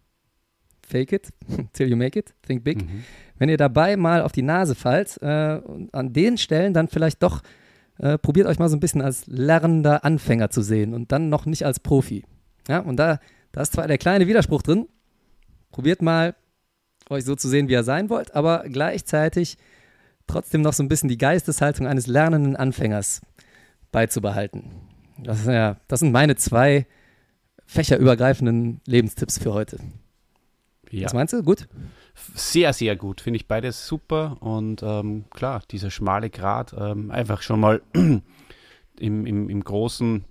Fake 0.86 1.12
it 1.12 1.30
till 1.72 1.88
you 1.88 1.96
make 1.96 2.16
it. 2.16 2.32
Think 2.46 2.62
big 2.62 2.82
Mhm. 2.82 3.02
wenn 3.38 3.48
ihr 3.48 3.56
dabei 3.56 3.96
mal 3.96 4.22
auf 4.22 4.30
die 4.32 4.42
Nase 4.42 4.76
fallt, 4.76 5.18
äh, 5.20 5.56
und 5.56 5.92
an 5.92 6.12
den 6.12 6.38
Stellen 6.38 6.72
dann 6.72 6.86
vielleicht 6.86 7.22
doch 7.24 7.42
äh, 7.98 8.18
probiert 8.18 8.46
euch 8.46 8.58
mal 8.60 8.68
so 8.68 8.76
ein 8.76 8.80
bisschen 8.80 9.02
als 9.02 9.26
lernender 9.26 10.04
Anfänger 10.04 10.50
zu 10.50 10.62
sehen 10.62 10.94
und 10.94 11.10
dann 11.10 11.28
noch 11.28 11.44
nicht 11.44 11.66
als 11.66 11.80
Profi. 11.80 12.24
Ja, 12.68 12.80
und 12.80 12.96
da, 12.96 13.20
da 13.52 13.62
ist 13.62 13.72
zwar 13.72 13.86
der 13.86 13.98
kleine 13.98 14.26
Widerspruch 14.26 14.62
drin, 14.62 14.88
probiert 15.70 16.02
mal 16.02 16.34
euch 17.08 17.24
so 17.24 17.36
zu 17.36 17.48
sehen, 17.48 17.68
wie 17.68 17.72
ihr 17.72 17.84
sein 17.84 18.10
wollt, 18.10 18.34
aber 18.34 18.64
gleichzeitig 18.68 19.58
trotzdem 20.26 20.62
noch 20.62 20.72
so 20.72 20.82
ein 20.82 20.88
bisschen 20.88 21.08
die 21.08 21.18
Geisteshaltung 21.18 21.86
eines 21.86 22.06
lernenden 22.06 22.56
Anfängers 22.56 23.20
beizubehalten. 23.92 24.64
Das, 25.18 25.46
ja, 25.46 25.76
das 25.88 26.00
sind 26.00 26.12
meine 26.12 26.36
zwei 26.36 26.86
fächerübergreifenden 27.66 28.80
Lebenstipps 28.86 29.38
für 29.38 29.52
heute. 29.52 29.78
Ja. 30.90 31.06
Was 31.06 31.14
meinst 31.14 31.32
du? 31.32 31.42
Gut? 31.42 31.68
Sehr, 32.34 32.72
sehr 32.72 32.96
gut. 32.96 33.20
Finde 33.20 33.36
ich 33.38 33.48
beides 33.48 33.86
super. 33.86 34.36
Und 34.40 34.82
ähm, 34.82 35.24
klar, 35.30 35.62
dieser 35.70 35.90
schmale 35.90 36.30
Grat, 36.30 36.74
ähm, 36.78 37.10
einfach 37.10 37.42
schon 37.42 37.60
mal 37.60 37.82
im, 37.92 38.22
im, 38.98 39.48
im 39.48 39.64
großen, 39.64 40.24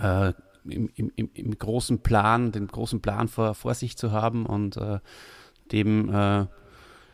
äh, 0.00 0.32
im, 0.64 0.90
im, 0.96 1.30
im, 1.34 1.58
großen 1.58 2.00
Plan, 2.00 2.52
den 2.52 2.66
großen 2.66 3.00
Plan 3.00 3.28
vor, 3.28 3.54
vor 3.54 3.74
sich 3.74 3.96
zu 3.96 4.12
haben 4.12 4.46
und 4.46 4.76
äh, 4.76 4.98
dem 5.72 6.12
äh, 6.12 6.46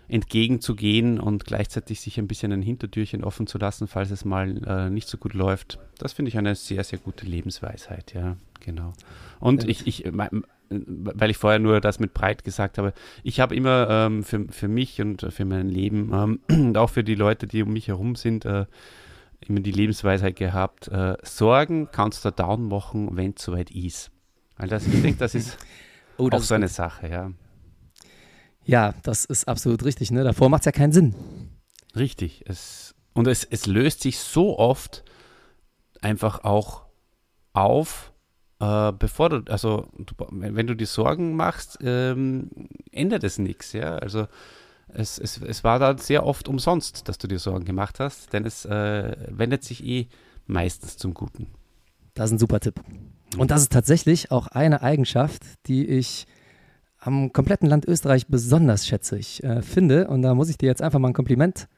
entgegenzugehen 0.08 1.20
und 1.20 1.44
gleichzeitig 1.44 2.00
sich 2.00 2.18
ein 2.18 2.26
bisschen 2.26 2.52
ein 2.52 2.62
Hintertürchen 2.62 3.22
offen 3.22 3.46
zu 3.46 3.58
lassen, 3.58 3.86
falls 3.86 4.10
es 4.10 4.24
mal 4.24 4.62
äh, 4.66 4.90
nicht 4.90 5.08
so 5.08 5.18
gut 5.18 5.34
läuft. 5.34 5.78
Das 5.98 6.12
finde 6.12 6.30
ich 6.30 6.38
eine 6.38 6.54
sehr, 6.54 6.84
sehr 6.84 6.98
gute 6.98 7.26
Lebensweisheit, 7.26 8.12
ja, 8.14 8.36
genau. 8.58 8.92
Und 9.38 9.68
ich, 9.68 9.86
ich, 9.86 10.04
weil 10.70 11.30
ich 11.30 11.36
vorher 11.36 11.58
nur 11.58 11.80
das 11.80 12.00
mit 12.00 12.14
breit 12.14 12.44
gesagt 12.44 12.78
habe, 12.78 12.92
ich 13.22 13.40
habe 13.40 13.54
immer 13.54 13.88
ähm, 13.88 14.24
für, 14.24 14.46
für 14.50 14.68
mich 14.68 15.00
und 15.00 15.26
für 15.30 15.44
mein 15.44 15.68
Leben 15.68 16.10
ähm, 16.12 16.40
und 16.48 16.76
auch 16.76 16.90
für 16.90 17.04
die 17.04 17.14
Leute, 17.14 17.46
die 17.46 17.62
um 17.62 17.72
mich 17.72 17.88
herum 17.88 18.16
sind, 18.16 18.44
äh, 18.44 18.66
immer 19.46 19.60
die 19.60 19.72
Lebensweisheit 19.72 20.36
gehabt, 20.36 20.88
äh, 20.88 21.16
Sorgen 21.22 21.88
kannst 21.90 22.24
du 22.24 22.30
down 22.30 22.68
machen, 22.68 23.16
wenn 23.16 23.34
es 23.36 23.42
soweit 23.42 23.70
ist. 23.70 24.10
Weil 24.56 24.68
das, 24.68 24.86
ich 24.86 25.00
denke, 25.02 25.18
das 25.18 25.34
ist 25.34 25.56
oh, 26.18 26.28
das 26.28 26.42
auch 26.42 26.46
so 26.46 26.54
eine 26.54 26.66
gut. 26.66 26.74
Sache, 26.74 27.08
ja. 27.08 27.32
Ja, 28.64 28.94
das 29.02 29.24
ist 29.24 29.48
absolut 29.48 29.84
richtig. 29.84 30.10
Ne? 30.10 30.22
Davor 30.22 30.48
macht 30.48 30.62
es 30.62 30.66
ja 30.66 30.72
keinen 30.72 30.92
Sinn. 30.92 31.14
Richtig. 31.96 32.44
Es, 32.46 32.94
und 33.14 33.26
es, 33.26 33.44
es 33.44 33.66
löst 33.66 34.02
sich 34.02 34.18
so 34.18 34.58
oft 34.58 35.04
einfach 36.02 36.44
auch 36.44 36.84
auf, 37.52 38.12
äh, 38.60 38.92
bevor 38.92 39.30
du, 39.30 39.50
also 39.50 39.88
du, 39.98 40.14
wenn 40.30 40.66
du 40.66 40.76
dir 40.76 40.86
Sorgen 40.86 41.34
machst, 41.34 41.78
ähm, 41.82 42.50
ändert 42.92 43.24
es 43.24 43.38
nichts. 43.38 43.72
Ja? 43.72 43.96
Also 43.96 44.28
es, 44.94 45.18
es, 45.18 45.40
es 45.40 45.64
war 45.64 45.78
dann 45.78 45.98
sehr 45.98 46.26
oft 46.26 46.48
umsonst, 46.48 47.08
dass 47.08 47.18
du 47.18 47.26
dir 47.26 47.38
Sorgen 47.38 47.64
gemacht 47.64 48.00
hast, 48.00 48.32
denn 48.32 48.44
es 48.44 48.64
äh, 48.64 49.16
wendet 49.28 49.64
sich 49.64 49.84
eh 49.84 50.08
meistens 50.46 50.96
zum 50.96 51.14
Guten. 51.14 51.46
Das 52.14 52.26
ist 52.26 52.32
ein 52.32 52.38
super 52.38 52.60
Tipp. 52.60 52.80
Und 53.38 53.50
das 53.50 53.62
ist 53.62 53.72
tatsächlich 53.72 54.30
auch 54.30 54.48
eine 54.48 54.82
Eigenschaft, 54.82 55.42
die 55.66 55.86
ich 55.86 56.26
am 56.98 57.32
kompletten 57.32 57.68
Land 57.68 57.86
Österreich 57.86 58.26
besonders 58.26 58.86
schätze. 58.86 59.18
Ich 59.18 59.42
äh, 59.42 59.62
finde, 59.62 60.08
und 60.08 60.22
da 60.22 60.34
muss 60.34 60.50
ich 60.50 60.58
dir 60.58 60.66
jetzt 60.66 60.82
einfach 60.82 60.98
mal 60.98 61.08
ein 61.08 61.14
Kompliment, 61.14 61.68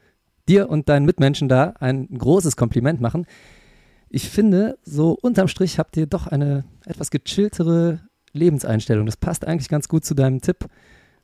dir 0.48 0.68
und 0.68 0.88
deinen 0.88 1.06
Mitmenschen 1.06 1.48
da 1.48 1.74
ein 1.78 2.08
großes 2.08 2.56
Kompliment 2.56 3.00
machen. 3.00 3.26
Ich 4.08 4.28
finde, 4.28 4.78
so 4.82 5.12
unterm 5.12 5.48
Strich 5.48 5.78
habt 5.78 5.96
ihr 5.96 6.06
doch 6.06 6.26
eine 6.26 6.64
etwas 6.84 7.10
gechilltere 7.10 8.00
Lebenseinstellung. 8.32 9.06
Das 9.06 9.16
passt 9.16 9.46
eigentlich 9.46 9.68
ganz 9.68 9.88
gut 9.88 10.04
zu 10.04 10.14
deinem 10.14 10.40
Tipp. 10.40 10.66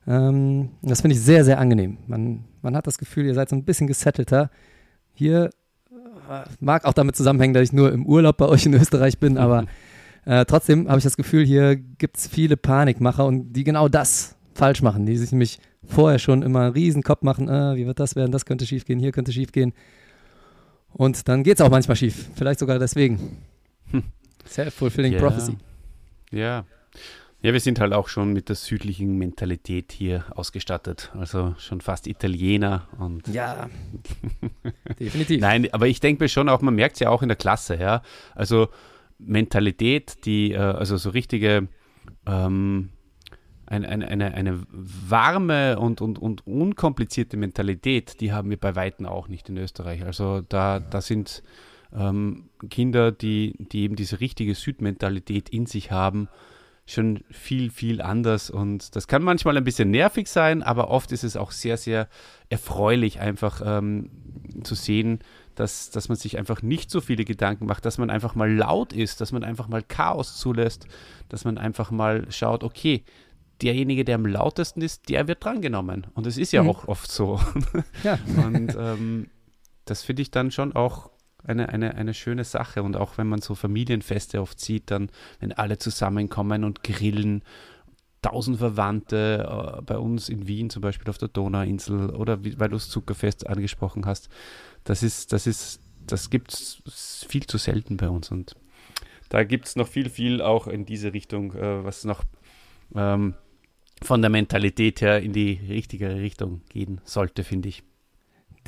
Ähm, 0.09 0.71
das 0.83 1.03
finde 1.03 1.15
ich 1.15 1.23
sehr, 1.23 1.45
sehr 1.45 1.61
angenehm. 1.61 1.99
Man, 2.09 2.45
man 2.63 2.75
hat 2.75 2.89
das 2.89 2.99
Gefühl, 2.99 3.27
ihr 3.27 3.35
seid 3.35 3.51
so 3.51 3.57
ein 3.57 3.65
bisschen 3.65 3.87
gesettelter. 3.87 4.51
Hier 5.15 5.51
äh, 6.31 6.45
mag 6.59 6.85
auch 6.85 6.95
damit 6.95 7.15
zusammenhängen, 7.15 7.55
dass 7.55 7.63
ich 7.63 7.73
nur 7.73 7.93
im 7.93 8.07
Urlaub 8.07 8.39
bei 8.39 8.47
euch 8.47 8.67
in 8.67 8.75
Österreich 8.75 9.19
bin, 9.19 9.39
aber 9.47 9.67
Äh, 10.29 10.45
trotzdem 10.45 10.89
habe 10.89 10.99
ich 10.99 11.05
das 11.05 11.17
Gefühl, 11.17 11.47
hier 11.47 11.75
gibt 11.75 12.19
es 12.19 12.29
viele 12.29 12.59
Panikmacher 12.59 13.25
und 13.25 13.55
die 13.55 13.65
genau 13.65 13.89
das 13.89 14.37
falsch 14.53 14.83
machen, 14.83 15.07
die 15.07 15.17
sich 15.17 15.33
nämlich 15.33 15.59
vorher 15.87 16.19
schon 16.19 16.43
immer 16.43 16.65
einen 16.65 16.73
riesen 16.75 17.03
Kopf 17.03 17.23
machen, 17.23 17.49
äh, 17.49 17.77
wie 17.77 17.87
wird 17.87 17.99
das 17.99 18.15
werden, 18.15 18.31
das 18.31 18.45
könnte 18.45 18.67
schief 18.67 18.85
gehen, 18.85 18.99
hier 18.99 19.13
könnte 19.13 19.33
schief 19.33 19.53
gehen. 19.53 19.73
Und 20.93 21.29
dann 21.29 21.45
geht 21.45 21.59
es 21.59 21.61
auch 21.63 21.71
manchmal 21.71 21.97
schief, 21.97 22.29
vielleicht 22.35 22.61
sogar 22.61 22.79
deswegen. 22.79 23.39
Hm. 23.91 24.03
Self-fulfilling 24.47 25.13
yeah. 25.13 25.23
prophecy. 25.23 25.57
Ja. 26.31 26.67
Ja, 27.41 27.53
wir 27.53 27.61
sind 27.61 27.79
halt 27.79 27.93
auch 27.93 28.09
schon 28.09 28.33
mit 28.33 28.49
der 28.49 28.57
südlichen 28.57 29.17
Mentalität 29.17 29.93
hier 29.93 30.25
ausgestattet. 30.35 31.13
Also 31.17 31.55
schon 31.59 31.81
fast 31.81 32.09
Italiener 32.09 32.89
und. 32.99 33.29
Ja, 33.29 33.71
definitiv. 34.99 35.41
Nein, 35.41 35.73
aber 35.73 35.87
ich 35.87 36.01
denke 36.01 36.25
mir 36.25 36.29
schon 36.29 36.49
auch, 36.49 36.63
man 36.63 36.75
merkt 36.75 36.95
es 36.95 37.01
ja 37.01 37.11
auch 37.11 37.23
in 37.23 37.29
der 37.29 37.37
Klasse, 37.37 37.77
ja. 37.77 38.03
Also 38.35 38.69
Mentalität, 39.19 40.25
die, 40.25 40.53
äh, 40.53 40.59
also 40.59 40.97
so 40.97 41.11
richtige, 41.11 41.69
ähm, 42.27 42.89
eine, 43.67 43.89
eine, 43.89 44.09
eine, 44.09 44.35
eine 44.35 44.61
warme 44.71 45.79
und, 45.79 46.01
und, 46.01 46.19
und 46.19 46.45
unkomplizierte 46.45 47.37
Mentalität, 47.37 48.21
die 48.21 48.33
haben 48.33 48.51
wir 48.51 48.57
bei 48.57 48.75
Weitem 48.75 49.07
auch 49.07 49.29
nicht 49.29 49.49
in 49.49 49.59
Österreich. 49.59 50.05
Also 50.05 50.41
da, 50.41 50.81
da 50.81 51.01
sind 51.01 51.45
ähm, 51.95 52.49
Kinder, 52.71 53.13
die, 53.13 53.55
die 53.59 53.83
eben 53.83 53.95
diese 53.95 54.21
richtige 54.21 54.55
Südmentalität 54.55 55.51
in 55.51 55.67
sich 55.67 55.93
haben, 55.93 56.29
schon 56.91 57.21
viel, 57.31 57.71
viel 57.71 58.01
anders. 58.01 58.51
Und 58.51 58.97
das 58.97 59.07
kann 59.09 59.23
manchmal 59.23 59.57
ein 59.57 59.65
bisschen 59.65 59.91
nervig 59.91 60.29
sein, 60.29 60.63
aber 60.63 60.89
oft 60.89 61.13
ist 61.13 61.25
es 61.25 61.37
auch 61.37 61.51
sehr, 61.51 61.77
sehr 61.77 62.09
erfreulich, 62.49 63.21
einfach 63.21 63.63
ähm, 63.65 64.11
zu 64.63 64.75
sehen, 64.75 65.21
dass, 65.55 65.91
dass 65.91 66.09
man 66.09 66.17
sich 66.17 66.39
einfach 66.39 66.63
nicht 66.63 66.91
so 66.91 67.01
viele 67.01 67.25
Gedanken 67.25 67.67
macht, 67.67 67.85
dass 67.85 67.99
man 67.99 68.11
einfach 68.11 68.35
mal 68.35 68.51
laut 68.51 68.93
ist, 68.93 69.21
dass 69.21 69.33
man 69.33 69.45
einfach 69.45 69.69
mal 69.69 69.83
Chaos 69.83 70.37
zulässt, 70.37 70.87
dass 71.29 71.45
man 71.45 71.59
einfach 71.59 71.91
mal 71.91 72.31
schaut, 72.31 72.65
okay, 72.65 73.05
derjenige, 73.61 74.05
der 74.05 74.15
am 74.15 74.27
lautesten 74.27 74.83
ist, 74.83 75.09
der 75.09 75.29
wird 75.29 75.45
drangenommen. 75.45 76.07
Und 76.15 76.27
es 76.27 76.39
ist 76.39 76.53
ja 76.53 76.63
mhm. 76.63 76.71
auch 76.71 76.89
oft 76.89 77.11
so. 77.11 77.41
Ja. 78.05 78.19
Und 78.37 78.77
ähm, 78.79 79.31
das 79.85 80.03
finde 80.03 80.23
ich 80.23 80.31
dann 80.31 80.51
schon 80.51 80.75
auch 80.75 81.11
eine, 81.49 81.69
eine, 81.69 81.95
eine 81.95 82.15
schöne 82.15 82.45
Sache. 82.45 82.83
Und 82.83 82.97
auch 82.97 83.19
wenn 83.19 83.27
man 83.27 83.41
so 83.41 83.55
Familienfeste 83.55 84.41
oft 84.41 84.61
sieht, 84.61 84.91
dann, 84.91 85.11
wenn 85.41 85.53
alle 85.53 85.79
zusammenkommen 85.79 86.65
und 86.65 86.85
grillen, 86.85 87.43
tausend 88.23 88.59
Verwandte 88.59 89.77
äh, 89.79 89.83
bei 89.83 89.99
uns 89.99 90.29
in 90.29 90.47
Wien, 90.49 90.71
zum 90.71 90.83
Beispiel 90.83 91.09
auf 91.09 91.19
der 91.19 91.29
Donauinsel, 91.29 92.11
oder 92.11 92.45
wie, 92.45 92.59
weil 92.59 92.69
du 92.69 92.77
das 92.77 92.89
Zuckerfest 92.89 93.47
angesprochen 93.47 94.07
hast, 94.07 94.29
das 94.85 95.03
ist, 95.03 95.33
das 95.33 95.47
ist, 95.47 95.81
das 96.07 96.31
gibt 96.31 96.53
es 96.53 96.83
viel 97.29 97.47
zu 97.47 97.59
selten 97.59 97.97
bei 97.97 98.09
uns. 98.09 98.31
Und 98.31 98.57
da 99.29 99.45
gibt 99.45 99.67
es 99.67 99.77
noch 99.77 99.89
viel, 99.89 100.09
viel 100.09 100.41
auch 100.43 100.67
in 100.67 100.85
diese 100.85 101.13
Richtung, 101.13 101.55
äh, 101.55 101.85
was 101.85 102.05
noch 102.05 102.25
ähm, 102.95 103.35
von 104.03 104.21
der 104.21 104.31
Mentalität 104.31 105.01
her 105.01 105.21
in 105.21 105.33
die 105.33 105.61
richtige 105.69 106.15
Richtung 106.17 106.63
gehen 106.69 107.01
sollte, 107.05 107.45
finde 107.45 107.69
ich. 107.69 107.83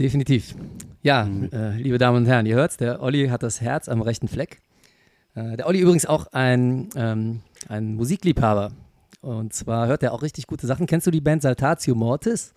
Definitiv. 0.01 0.55
Ja, 1.03 1.25
mhm. 1.25 1.51
äh, 1.53 1.77
liebe 1.77 1.99
Damen 1.99 2.17
und 2.17 2.27
Herren, 2.27 2.47
ihr 2.47 2.57
hört's, 2.57 2.79
der 2.79 3.03
Olli 3.03 3.29
hat 3.29 3.43
das 3.43 3.61
Herz 3.61 3.87
am 3.87 4.01
rechten 4.01 4.29
Fleck. 4.29 4.63
Äh, 5.35 5.59
der 5.59 5.67
Olli 5.67 5.81
übrigens 5.81 6.07
auch 6.07 6.27
ein, 6.33 6.89
ähm, 6.97 7.43
ein 7.69 7.97
Musikliebhaber. 7.97 8.73
Und 9.21 9.53
zwar 9.53 9.89
hört 9.89 10.03
er 10.03 10.15
auch 10.15 10.23
richtig 10.23 10.47
gute 10.47 10.67
Sachen. 10.67 10.87
Kennst 10.87 11.07
du 11.07 11.11
die 11.11 11.21
Band 11.21 11.43
Saltatio 11.43 11.95
Mortis? 11.95 12.55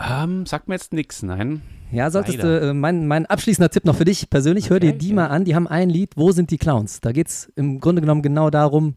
Ähm, 0.00 0.46
sagt 0.46 0.68
mir 0.68 0.74
jetzt 0.74 0.94
nichts, 0.94 1.22
nein. 1.22 1.60
Ja, 1.92 2.10
solltest 2.10 2.42
du, 2.42 2.60
äh, 2.60 2.72
mein, 2.72 3.06
mein 3.06 3.26
abschließender 3.26 3.68
Tipp 3.68 3.84
noch 3.84 3.96
für 3.96 4.06
dich 4.06 4.30
persönlich, 4.30 4.70
hör 4.70 4.80
dir 4.80 4.94
die 4.94 5.08
okay. 5.08 5.14
mal 5.14 5.26
an. 5.26 5.44
Die 5.44 5.54
haben 5.54 5.68
ein 5.68 5.90
Lied, 5.90 6.16
Wo 6.16 6.32
sind 6.32 6.50
die 6.50 6.56
Clowns? 6.56 7.02
Da 7.02 7.12
geht 7.12 7.28
es 7.28 7.52
im 7.56 7.78
Grunde 7.78 8.00
genommen 8.00 8.22
genau 8.22 8.48
darum, 8.48 8.94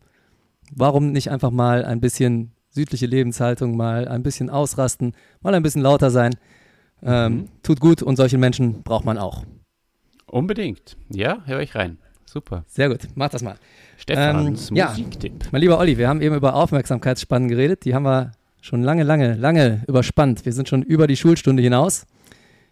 warum 0.74 1.12
nicht 1.12 1.30
einfach 1.30 1.52
mal 1.52 1.84
ein 1.84 2.00
bisschen 2.00 2.54
südliche 2.70 3.08
Lebenshaltung, 3.08 3.76
mal 3.76 4.08
ein 4.08 4.24
bisschen 4.24 4.50
ausrasten, 4.50 5.14
mal 5.42 5.54
ein 5.54 5.64
bisschen 5.64 5.82
lauter 5.82 6.12
sein. 6.12 6.36
Ähm, 7.06 7.34
mhm. 7.34 7.50
Tut 7.64 7.80
gut 7.80 8.02
und 8.02 8.16
solche 8.16 8.38
Menschen 8.38 8.84
braucht 8.84 9.06
man 9.06 9.18
auch. 9.18 9.44
Unbedingt. 10.26 10.98
Ja, 11.10 11.40
hör 11.46 11.62
ich 11.62 11.76
rein. 11.76 12.00
Super. 12.26 12.66
Sehr 12.68 12.90
gut, 12.90 13.08
mach 13.16 13.30
das 13.30 13.44
mal. 13.44 13.56
Stefans 13.98 14.72
ähm, 14.72 14.78
Musiktipp. 14.78 15.44
Ja, 15.44 15.50
mein 15.52 15.62
lieber 15.62 15.80
Olli, 15.80 15.98
wir 15.98 16.10
haben 16.10 16.22
eben 16.22 16.36
über 16.36 16.56
Aufmerksamkeitsspannen 16.56 17.48
geredet. 17.48 17.86
Die 17.86 17.94
haben 17.94 18.04
wir 18.04 18.32
schon 18.60 18.82
lange, 18.82 19.04
lange, 19.04 19.36
lange 19.36 19.84
überspannt. 19.88 20.46
Wir 20.46 20.52
sind 20.52 20.68
schon 20.68 20.82
über 20.82 21.08
die 21.08 21.16
Schulstunde 21.16 21.62
hinaus. 21.62 22.08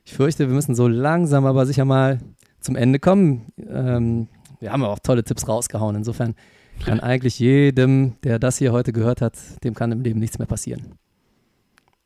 Ich 0.03 0.13
fürchte, 0.13 0.47
wir 0.47 0.55
müssen 0.55 0.75
so 0.75 0.87
langsam 0.87 1.45
aber 1.45 1.65
sicher 1.65 1.85
mal 1.85 2.19
zum 2.59 2.75
Ende 2.75 2.99
kommen. 2.99 3.45
Ähm, 3.69 4.27
wir 4.59 4.71
haben 4.71 4.83
auch 4.83 4.99
tolle 4.99 5.23
Tipps 5.23 5.47
rausgehauen. 5.47 5.95
Insofern 5.95 6.35
kann 6.83 6.99
eigentlich 6.99 7.39
jedem, 7.39 8.15
der 8.23 8.39
das 8.39 8.57
hier 8.57 8.71
heute 8.71 8.91
gehört 8.91 9.21
hat, 9.21 9.37
dem 9.63 9.75
kann 9.75 9.91
im 9.91 10.01
Leben 10.01 10.19
nichts 10.19 10.39
mehr 10.39 10.47
passieren. 10.47 10.95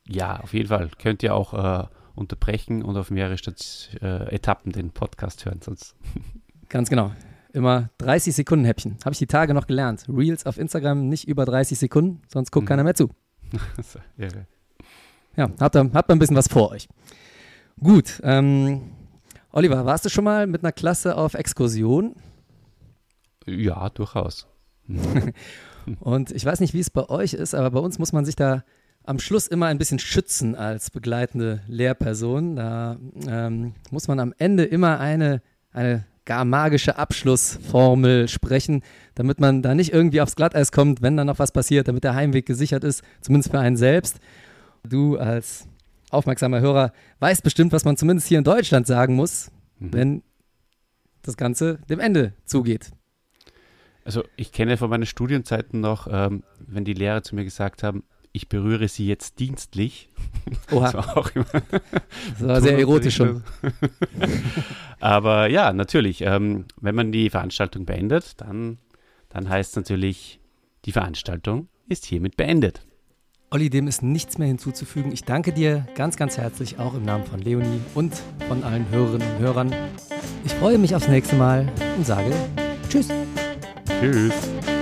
Ja, 0.07 0.39
auf 0.41 0.53
jeden 0.53 0.67
Fall. 0.67 0.89
Könnt 0.99 1.23
ihr 1.23 1.33
auch 1.33 1.53
äh, 1.53 1.87
unterbrechen 2.17 2.83
und 2.83 2.97
auf 2.97 3.11
mehrere 3.11 3.37
Stat 3.37 3.89
äh, 4.01 4.33
Etappen 4.35 4.71
den 4.71 4.91
Podcast 4.91 5.45
hören. 5.45 5.61
Sonst. 5.61 5.95
Ganz 6.69 6.89
genau. 6.89 7.11
Immer 7.53 7.89
30 7.99 8.35
Sekunden 8.35 8.65
Häppchen. 8.65 8.97
Habe 9.05 9.13
ich 9.13 9.19
die 9.19 9.27
Tage 9.27 9.53
noch 9.53 9.67
gelernt. 9.67 10.05
Reels 10.09 10.45
auf 10.45 10.57
Instagram 10.57 11.07
nicht 11.07 11.27
über 11.27 11.45
30 11.45 11.79
Sekunden, 11.79 12.21
sonst 12.27 12.51
guckt 12.51 12.65
mhm. 12.65 12.69
keiner 12.69 12.83
mehr 12.83 12.95
zu. 12.95 13.09
ja, 15.37 15.49
habt 15.59 15.75
ihr, 15.75 15.91
habt 15.93 16.11
ihr 16.11 16.15
ein 16.15 16.19
bisschen 16.19 16.35
was 16.35 16.49
vor 16.49 16.71
euch. 16.71 16.89
Gut, 17.79 18.19
ähm, 18.23 18.91
Oliver, 19.51 19.85
warst 19.85 20.05
du 20.05 20.09
schon 20.09 20.23
mal 20.23 20.45
mit 20.45 20.63
einer 20.63 20.71
Klasse 20.71 21.15
auf 21.15 21.35
Exkursion? 21.35 22.15
Ja, 23.45 23.89
durchaus. 23.89 24.47
Und 25.99 26.31
ich 26.31 26.45
weiß 26.45 26.59
nicht, 26.59 26.73
wie 26.73 26.79
es 26.79 26.89
bei 26.89 27.07
euch 27.09 27.33
ist, 27.33 27.55
aber 27.55 27.71
bei 27.71 27.79
uns 27.79 27.97
muss 27.97 28.11
man 28.11 28.25
sich 28.25 28.35
da 28.35 28.63
am 29.07 29.19
Schluss 29.19 29.47
immer 29.47 29.67
ein 29.67 29.77
bisschen 29.77 29.99
schützen 29.99 30.55
als 30.55 30.91
begleitende 30.91 31.61
Lehrperson. 31.67 32.57
Da 32.57 32.97
ähm, 33.27 33.73
muss 33.89 34.07
man 34.07 34.19
am 34.19 34.33
Ende 34.37 34.65
immer 34.65 34.99
eine, 34.99 35.41
eine 35.71 36.05
gar 36.25 36.43
magische 36.43 36.97
Abschlussformel 36.97 38.27
sprechen, 38.27 38.83
damit 39.15 39.39
man 39.39 39.61
da 39.61 39.73
nicht 39.75 39.93
irgendwie 39.93 40.19
aufs 40.19 40.35
Glatteis 40.35 40.73
kommt, 40.73 41.01
wenn 41.01 41.15
da 41.15 41.23
noch 41.23 41.39
was 41.39 41.53
passiert, 41.53 41.87
damit 41.87 42.03
der 42.03 42.15
Heimweg 42.15 42.45
gesichert 42.45 42.83
ist, 42.83 43.01
zumindest 43.21 43.51
für 43.51 43.59
einen 43.59 43.77
selbst. 43.77 44.19
Du 44.83 45.17
als 45.17 45.67
aufmerksamer 46.11 46.59
Hörer 46.59 46.91
weiß 47.19 47.41
bestimmt, 47.41 47.71
was 47.71 47.85
man 47.85 47.95
zumindest 47.95 48.27
hier 48.27 48.39
in 48.39 48.43
Deutschland 48.43 48.87
sagen 48.87 49.15
muss, 49.15 49.51
mhm. 49.79 49.93
wenn 49.93 50.23
das 51.21 51.37
Ganze 51.37 51.79
dem 51.89 52.01
Ende 52.01 52.33
zugeht. 52.43 52.91
Also 54.03 54.23
ich 54.35 54.51
kenne 54.51 54.75
von 54.75 54.89
meinen 54.89 55.05
Studienzeiten 55.05 55.79
noch, 55.79 56.07
ähm, 56.11 56.43
wenn 56.59 56.83
die 56.83 56.93
Lehrer 56.93 57.23
zu 57.23 57.35
mir 57.35 57.45
gesagt 57.45 57.83
haben, 57.83 58.03
ich 58.37 58.49
berühre 58.49 58.87
sie 58.87 59.07
jetzt 59.07 59.39
dienstlich. 59.39 60.09
Oha. 60.71 60.85
Das 60.85 60.93
war 60.93 61.17
auch 61.17 61.29
immer. 61.31 61.45
Das 62.39 62.47
war 62.47 62.61
sehr 62.61 62.77
erotisch 62.77 63.15
schon. 63.15 63.43
Aber 64.99 65.49
ja, 65.49 65.73
natürlich, 65.73 66.21
ähm, 66.21 66.65
wenn 66.79 66.95
man 66.95 67.11
die 67.11 67.29
Veranstaltung 67.29 67.85
beendet, 67.85 68.39
dann, 68.39 68.77
dann 69.29 69.49
heißt 69.49 69.71
es 69.71 69.75
natürlich, 69.75 70.39
die 70.85 70.91
Veranstaltung 70.91 71.67
ist 71.89 72.05
hiermit 72.05 72.37
beendet. 72.37 72.85
Olli, 73.49 73.69
dem 73.69 73.87
ist 73.87 74.03
nichts 74.03 74.37
mehr 74.37 74.47
hinzuzufügen. 74.47 75.11
Ich 75.11 75.23
danke 75.23 75.53
dir 75.53 75.87
ganz, 75.95 76.15
ganz 76.17 76.37
herzlich, 76.37 76.79
auch 76.79 76.93
im 76.93 77.03
Namen 77.03 77.25
von 77.25 77.39
Leonie 77.39 77.81
und 77.95 78.13
von 78.47 78.63
allen 78.63 78.89
Hörerinnen 78.89 79.27
und 79.35 79.39
Hörern. 79.39 79.73
Ich 80.45 80.53
freue 80.53 80.77
mich 80.77 80.95
aufs 80.95 81.07
nächste 81.07 81.35
Mal 81.37 81.71
und 81.97 82.05
sage 82.05 82.31
Tschüss. 82.89 83.07
Tschüss. 83.99 84.76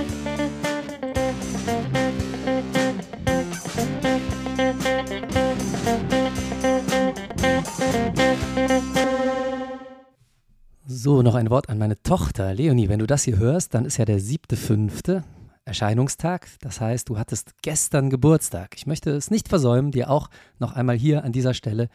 So, 11.06 11.22
noch 11.22 11.36
ein 11.36 11.50
Wort 11.50 11.68
an 11.68 11.78
meine 11.78 12.02
Tochter. 12.02 12.52
Leonie, 12.52 12.88
wenn 12.88 12.98
du 12.98 13.06
das 13.06 13.22
hier 13.22 13.38
hörst, 13.38 13.74
dann 13.74 13.84
ist 13.84 13.96
ja 13.96 14.04
der 14.04 14.18
siebte, 14.18 14.56
fünfte 14.56 15.22
Erscheinungstag. 15.64 16.48
Das 16.62 16.80
heißt, 16.80 17.08
du 17.08 17.16
hattest 17.16 17.52
gestern 17.62 18.10
Geburtstag. 18.10 18.74
Ich 18.74 18.88
möchte 18.88 19.12
es 19.12 19.30
nicht 19.30 19.48
versäumen, 19.48 19.92
dir 19.92 20.10
auch 20.10 20.28
noch 20.58 20.72
einmal 20.72 20.96
hier 20.96 21.22
an 21.22 21.30
dieser 21.30 21.54
Stelle 21.54 21.90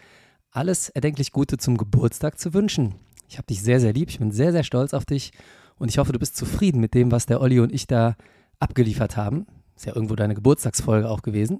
alles 0.51 0.87
erdenklich 0.87 1.33
Gute 1.33 1.57
zum 1.57 1.75
Geburtstag 1.75 2.39
zu 2.39 2.53
wünschen. 2.53 2.95
Ich 3.27 3.37
habe 3.37 3.47
dich 3.47 3.61
sehr, 3.61 3.81
sehr 3.81 3.91
lieb. 3.91 4.07
Ich 4.11 4.19
bin 4.19 4.31
sehr, 4.31 4.53
sehr 4.53 4.63
stolz 4.63 4.93
auf 4.93 5.03
dich 5.03 5.33
und 5.77 5.89
ich 5.89 5.97
hoffe, 5.97 6.13
du 6.13 6.19
bist 6.19 6.37
zufrieden 6.37 6.79
mit 6.79 6.93
dem, 6.93 7.11
was 7.11 7.25
der 7.25 7.41
Olli 7.41 7.59
und 7.59 7.73
ich 7.73 7.87
da 7.87 8.15
abgeliefert 8.61 9.17
haben. 9.17 9.45
Ist 9.75 9.87
ja 9.87 9.93
irgendwo 9.93 10.15
deine 10.15 10.35
Geburtstagsfolge 10.35 11.09
auch 11.09 11.21
gewesen. 11.21 11.59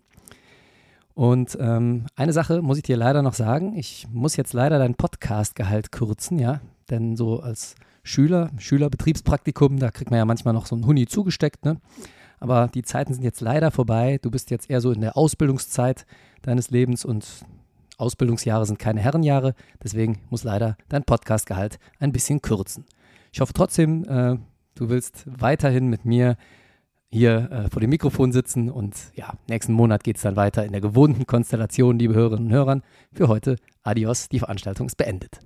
Und 1.16 1.58
ähm, 1.60 2.06
eine 2.16 2.32
Sache 2.32 2.62
muss 2.62 2.78
ich 2.78 2.84
dir 2.84 2.96
leider 2.96 3.22
noch 3.22 3.34
sagen. 3.34 3.76
Ich 3.78 4.08
muss 4.10 4.38
jetzt 4.38 4.54
leider 4.54 4.80
dein 4.80 4.96
Podcast-Gehalt 4.96 5.92
kürzen, 5.92 6.40
ja. 6.40 6.62
Denn 6.90 7.16
so 7.16 7.40
als 7.40 7.76
Schüler, 8.04 8.50
Schülerbetriebspraktikum, 8.58 9.78
da 9.78 9.92
kriegt 9.92 10.12
man 10.12 10.18
ja 10.18 10.26
manchmal 10.26 10.54
noch 10.54 10.66
so 10.66 10.76
einen 10.76 10.86
Huni 10.86 11.06
zugesteckt, 11.06 11.66
ne? 11.66 11.78
Aber 12.40 12.70
die 12.74 12.82
Zeiten 12.82 13.14
sind 13.14 13.24
jetzt 13.24 13.40
leider 13.40 13.70
vorbei. 13.70 14.18
Du 14.20 14.32
bist 14.32 14.50
jetzt 14.50 14.70
eher 14.70 14.82
so 14.82 14.92
in 14.92 15.02
der 15.02 15.16
Ausbildungszeit 15.16 16.08
deines 16.42 16.72
Lebens 16.72 17.06
und 17.06 17.46
Ausbildungsjahre 17.98 18.66
sind 18.66 18.80
keine 18.80 19.00
Herrenjahre. 19.00 19.54
Deswegen 19.84 20.20
muss 20.32 20.44
leider 20.44 20.76
dein 20.90 21.04
Podcastgehalt 21.04 21.78
ein 22.00 22.12
bisschen 22.12 22.42
kürzen. 22.42 22.86
Ich 23.32 23.42
hoffe 23.42 23.54
trotzdem, 23.54 24.04
äh, 24.06 24.38
du 24.74 24.90
willst 24.90 25.26
weiterhin 25.28 25.88
mit 25.88 26.04
mir 26.04 26.36
hier 27.12 27.52
äh, 27.52 27.70
vor 27.70 27.80
dem 27.80 27.92
Mikrofon 27.92 28.32
sitzen 28.32 28.72
und 28.72 28.96
ja, 29.16 29.34
nächsten 29.48 29.74
Monat 29.74 30.04
geht 30.04 30.16
es 30.16 30.24
dann 30.24 30.36
weiter 30.36 30.66
in 30.66 30.72
der 30.72 30.82
gewohnten 30.82 31.28
Konstellation, 31.28 32.00
liebe 32.00 32.16
Hörerinnen 32.16 32.48
und 32.48 32.54
Hörer. 32.54 32.82
Für 33.14 33.28
heute, 33.28 33.58
adios, 33.84 34.30
die 34.30 34.40
Veranstaltung 34.40 34.88
ist 34.88 34.96
beendet. 34.96 35.40